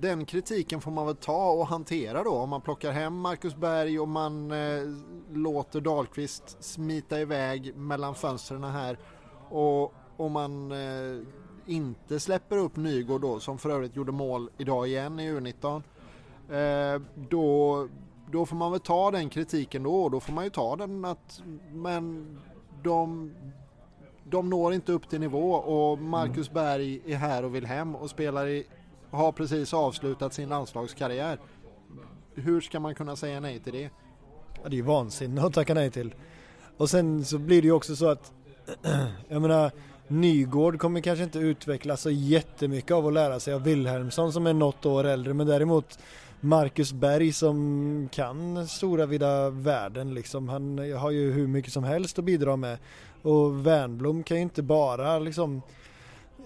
[0.00, 2.30] den kritiken får man väl ta och hantera då.
[2.30, 4.82] Om man plockar hem Marcus Berg och man eh,
[5.32, 8.98] låter Dahlqvist smita iväg mellan fönstren här
[9.48, 11.22] och, och man eh,
[11.66, 15.82] inte släpper upp Nygård då som för övrigt gjorde mål idag igen i U19.
[16.50, 17.88] Eh, då,
[18.30, 21.04] då får man väl ta den kritiken då och då får man ju ta den
[21.04, 21.42] att
[21.72, 22.38] men
[22.82, 23.34] de,
[24.24, 28.10] de når inte upp till nivå och Marcus Berg är här och vill hem och
[28.10, 28.66] spelar i
[29.10, 31.38] har precis avslutat sin landslagskarriär.
[32.34, 33.90] Hur ska man kunna säga nej till det?
[34.62, 36.14] Ja, det är ju vansinne att tacka nej till.
[36.76, 38.32] Och sen så blir det ju också så att
[39.28, 39.70] jag menar
[40.08, 44.52] Nygård kommer kanske inte utvecklas så jättemycket av att lära sig av Wilhelmsson som är
[44.52, 45.98] något år äldre men däremot
[46.40, 50.48] Marcus Berg som kan stora vida världen liksom.
[50.48, 52.78] Han har ju hur mycket som helst att bidra med.
[53.22, 55.62] Och Wernblom kan ju inte bara liksom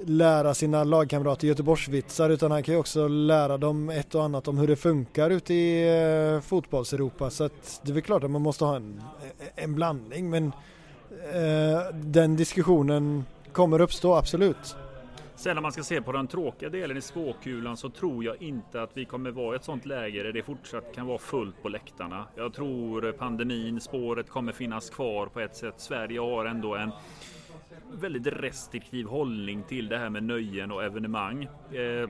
[0.01, 4.59] lära sina lagkamrater Göteborgsvitsar utan han kan ju också lära dem ett och annat om
[4.59, 5.89] hur det funkar ute i
[6.35, 9.02] eh, fotbollseuropa så att det är väl klart att man måste ha en,
[9.39, 10.47] eh, en blandning men
[11.35, 14.77] eh, den diskussionen kommer uppstå absolut.
[15.35, 18.82] Sen om man ska se på den tråkiga delen i spåkulan så tror jag inte
[18.82, 21.69] att vi kommer vara i ett sånt läge där det fortsatt kan vara fullt på
[21.69, 22.27] läktarna.
[22.35, 25.74] Jag tror pandemin, spåret kommer finnas kvar på ett sätt.
[25.77, 26.90] Sverige har ändå en
[28.01, 31.44] väldigt restriktiv hållning till det här med nöjen och evenemang.
[31.73, 32.09] Eh,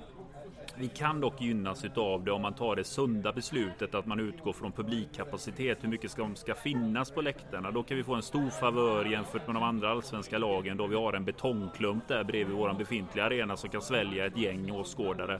[0.76, 4.52] vi kan dock gynnas utav det om man tar det sunda beslutet att man utgår
[4.52, 5.78] från publikkapacitet.
[5.80, 7.70] Hur mycket ska, ska finnas på läktarna?
[7.70, 10.96] Då kan vi få en stor favör jämfört med de andra allsvenska lagen då vi
[10.96, 15.34] har en betongklump där bredvid vår befintliga arena som kan svälja ett gäng åskådare.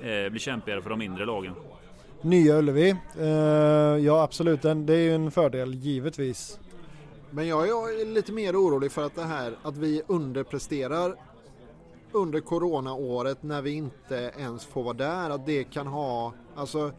[0.00, 1.54] Eh, blir kämpigare för de mindre lagen.
[2.22, 3.26] Nya Ullevi, eh,
[4.04, 6.58] ja absolut, det är ju en fördel givetvis.
[7.34, 11.16] Men jag är lite mer orolig för att det här att vi underpresterar
[12.12, 15.30] under coronaåret när vi inte ens får vara där.
[15.30, 16.92] Att det kan ha, alltså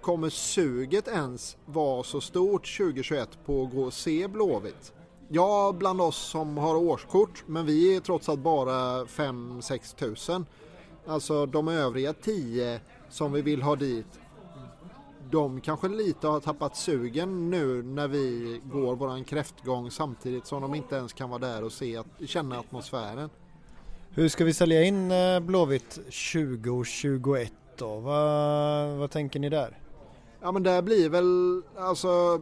[0.00, 4.92] kommer suget ens vara så stort 2021 på att gå och se Blåvitt?
[5.28, 10.46] Ja, bland oss som har årskort, men vi är trots allt bara 5-6 tusen.
[11.06, 12.80] Alltså de övriga 10
[13.10, 14.20] som vi vill ha dit
[15.30, 20.74] de kanske lite har tappat sugen nu när vi går våran kräftgång samtidigt som de
[20.74, 23.30] inte ens kan vara där och se, känna atmosfären.
[24.10, 28.00] Hur ska vi sälja in eh, Blåvitt 2021 då?
[28.00, 29.78] Vad, vad tänker ni där?
[30.40, 32.40] Ja men där blir väl alltså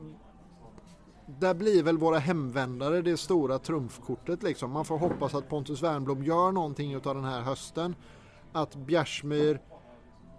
[1.26, 4.70] där blir väl våra hemvändare det stora trumfkortet liksom.
[4.70, 7.94] Man får hoppas att Pontus Wernbloom gör någonting utav den här hösten.
[8.52, 9.60] Att Bjärsmyr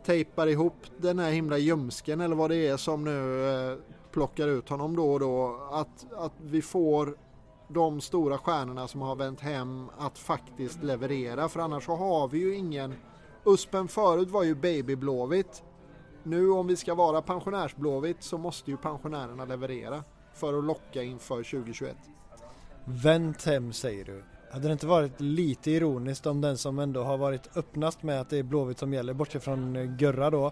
[0.05, 3.77] tejpar ihop den här himla ljumsken eller vad det är som nu eh,
[4.11, 5.67] plockar ut honom då och då.
[5.71, 7.17] Att, att vi får
[7.67, 11.49] de stora stjärnorna som har vänt hem att faktiskt leverera.
[11.49, 12.93] För annars så har vi ju ingen...
[13.47, 15.63] Uspen förut var ju babyblåvitt.
[16.23, 20.03] Nu om vi ska vara pensionärsblåvitt så måste ju pensionärerna leverera
[20.33, 21.95] för att locka inför 2021.
[22.85, 24.23] Vänt hem säger du.
[24.51, 28.29] Hade det inte varit lite ironiskt om den som ändå har varit öppnast med att
[28.29, 30.51] det är Blåvitt som gäller, bortsett från eh, Görra då,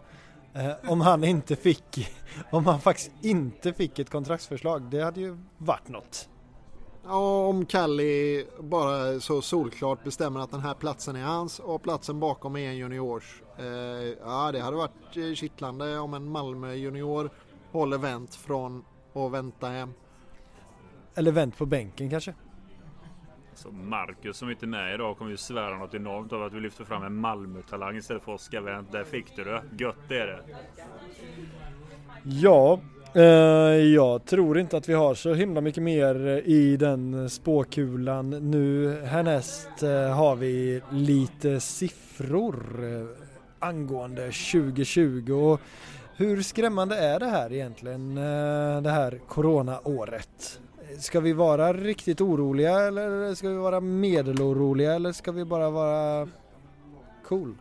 [0.54, 2.08] eh, om han inte fick,
[2.52, 6.30] om han faktiskt inte fick ett kontraktsförslag, det hade ju varit något.
[7.06, 12.20] Ja, om Kalli bara så solklart bestämmer att den här platsen är hans och platsen
[12.20, 13.42] bakom är en juniors.
[13.58, 13.66] Eh,
[14.26, 17.30] ja, det hade varit eh, kittlande om en Malmö junior
[17.72, 19.94] håller vänt från att vänta hem.
[21.16, 22.34] Eller vänt på bänken kanske.
[23.56, 26.60] Så Marcus som inte är med idag kommer ju svära något enormt av att vi
[26.60, 28.92] lyfter fram en Malmö-talang istället för Oskar Wendt.
[28.92, 29.64] Där fick du det.
[29.80, 30.40] Gött är det.
[32.24, 32.80] Ja,
[33.16, 33.24] eh,
[33.94, 38.30] jag tror inte att vi har så himla mycket mer i den spåkulan.
[38.30, 43.08] Nu härnäst eh, har vi lite siffror eh,
[43.60, 45.62] angående 2020 och
[46.16, 50.60] hur skrämmande är det här egentligen, eh, det här coronaåret?
[51.00, 56.28] Ska vi vara riktigt oroliga eller ska vi vara medeloroliga eller ska vi bara vara
[57.28, 57.56] cool?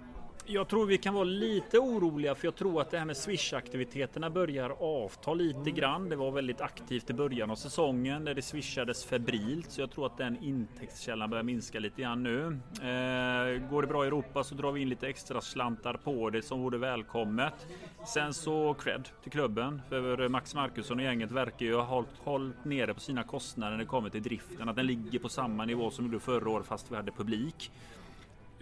[0.47, 4.31] Jag tror vi kan vara lite oroliga för jag tror att det här med Swish-aktiviteterna
[4.31, 6.09] börjar avta lite grann.
[6.09, 10.07] Det var väldigt aktivt i början av säsongen där det swishades febrilt så jag tror
[10.07, 12.47] att den intäktskällan börjar minska lite grann nu.
[12.47, 16.43] Eh, går det bra i Europa så drar vi in lite extra slantar på det
[16.43, 17.67] som vore välkommet.
[18.07, 22.65] Sen så cred till klubben för Max Markusson och gänget verkar ju ha hållit, hållit
[22.65, 24.69] nere på sina kostnader när det kommer till driften.
[24.69, 27.71] Att den ligger på samma nivå som gjorde förra året fast vi hade publik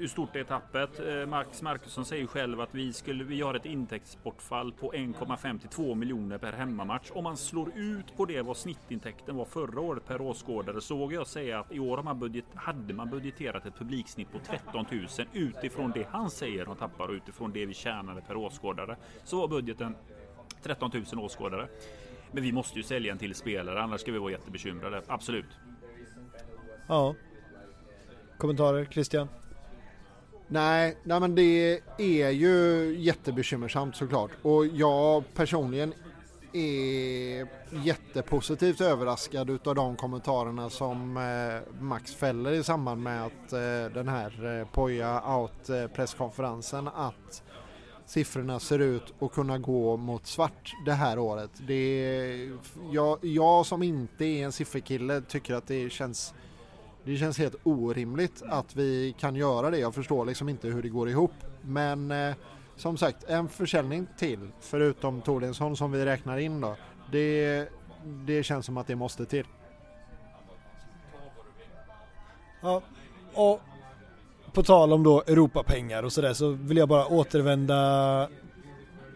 [0.00, 1.00] hur stort är tappet?
[1.00, 5.68] Eh, Max Markusson säger själv att vi, skulle, vi har ett intäktsbortfall på 1,5 till
[5.68, 7.10] 2 miljoner per hemmamatch.
[7.10, 11.18] Om man slår ut på det vad snittintäkten var förra året per åskådare så vågar
[11.18, 14.86] jag säga att i år har man budget, hade man budgeterat ett publiksnitt på 13
[14.90, 18.96] 000 utifrån det han säger de tappar och utifrån det vi tjänade per åskådare.
[19.24, 19.96] Så var budgeten
[20.62, 21.68] 13 000 åskådare.
[22.32, 25.02] Men vi måste ju sälja en till spelare annars ska vi vara jättebekymrade.
[25.06, 25.58] Absolut.
[26.88, 27.14] Ja.
[28.38, 29.28] Kommentarer Christian?
[30.52, 34.30] Nej, nej men det är ju jättebekymmersamt såklart.
[34.42, 35.94] Och jag personligen
[36.52, 37.46] är
[37.84, 44.08] jättepositivt överraskad utav de kommentarerna som eh, Max fäller i samband med att eh, den
[44.08, 47.42] här eh, Poya Poja Out presskonferensen att
[48.06, 51.50] siffrorna ser ut att kunna gå mot svart det här året.
[51.66, 52.58] Det är,
[52.92, 56.34] jag, jag som inte är en sifferkille tycker att det känns
[57.04, 59.78] det känns helt orimligt att vi kan göra det.
[59.78, 61.32] Jag förstår liksom inte hur det går ihop.
[61.62, 62.34] Men eh,
[62.76, 66.76] som sagt, en försäljning till förutom Torlinsson som vi räknar in då.
[67.12, 67.68] Det,
[68.04, 69.46] det känns som att det måste till.
[72.60, 72.82] Ja,
[73.34, 73.60] och
[74.52, 78.22] på tal om då Europapengar och sådär så vill jag bara återvända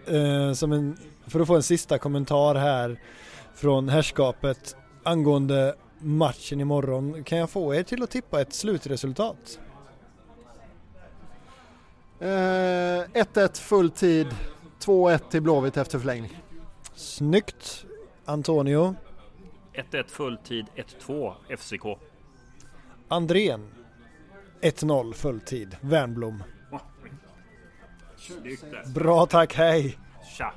[0.06, 0.96] eh, som en,
[1.26, 3.00] för att få en sista kommentar här
[3.54, 5.74] från herrskapet angående
[6.04, 7.24] matchen imorgon.
[7.24, 9.58] Kan jag få er till att tippa ett slutresultat?
[12.18, 14.26] 1-1 eh, full tid,
[14.80, 16.42] 2-1 till Blåvitt efter förlängning.
[16.94, 17.84] Snyggt!
[18.24, 18.94] Antonio?
[19.72, 22.00] 1-1 fulltid, 1-2 FCK.
[23.08, 23.70] Andrén?
[24.60, 26.42] 1-0 fulltid, Wernblom.
[28.94, 29.98] Bra tack, hej!
[30.36, 30.52] Tja!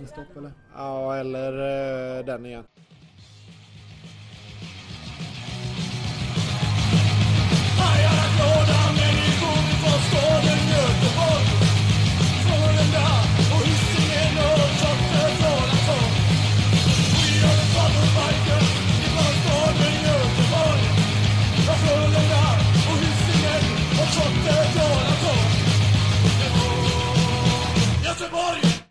[0.00, 0.52] Instopp eller?
[0.74, 2.64] Ja, eller uh, den igen.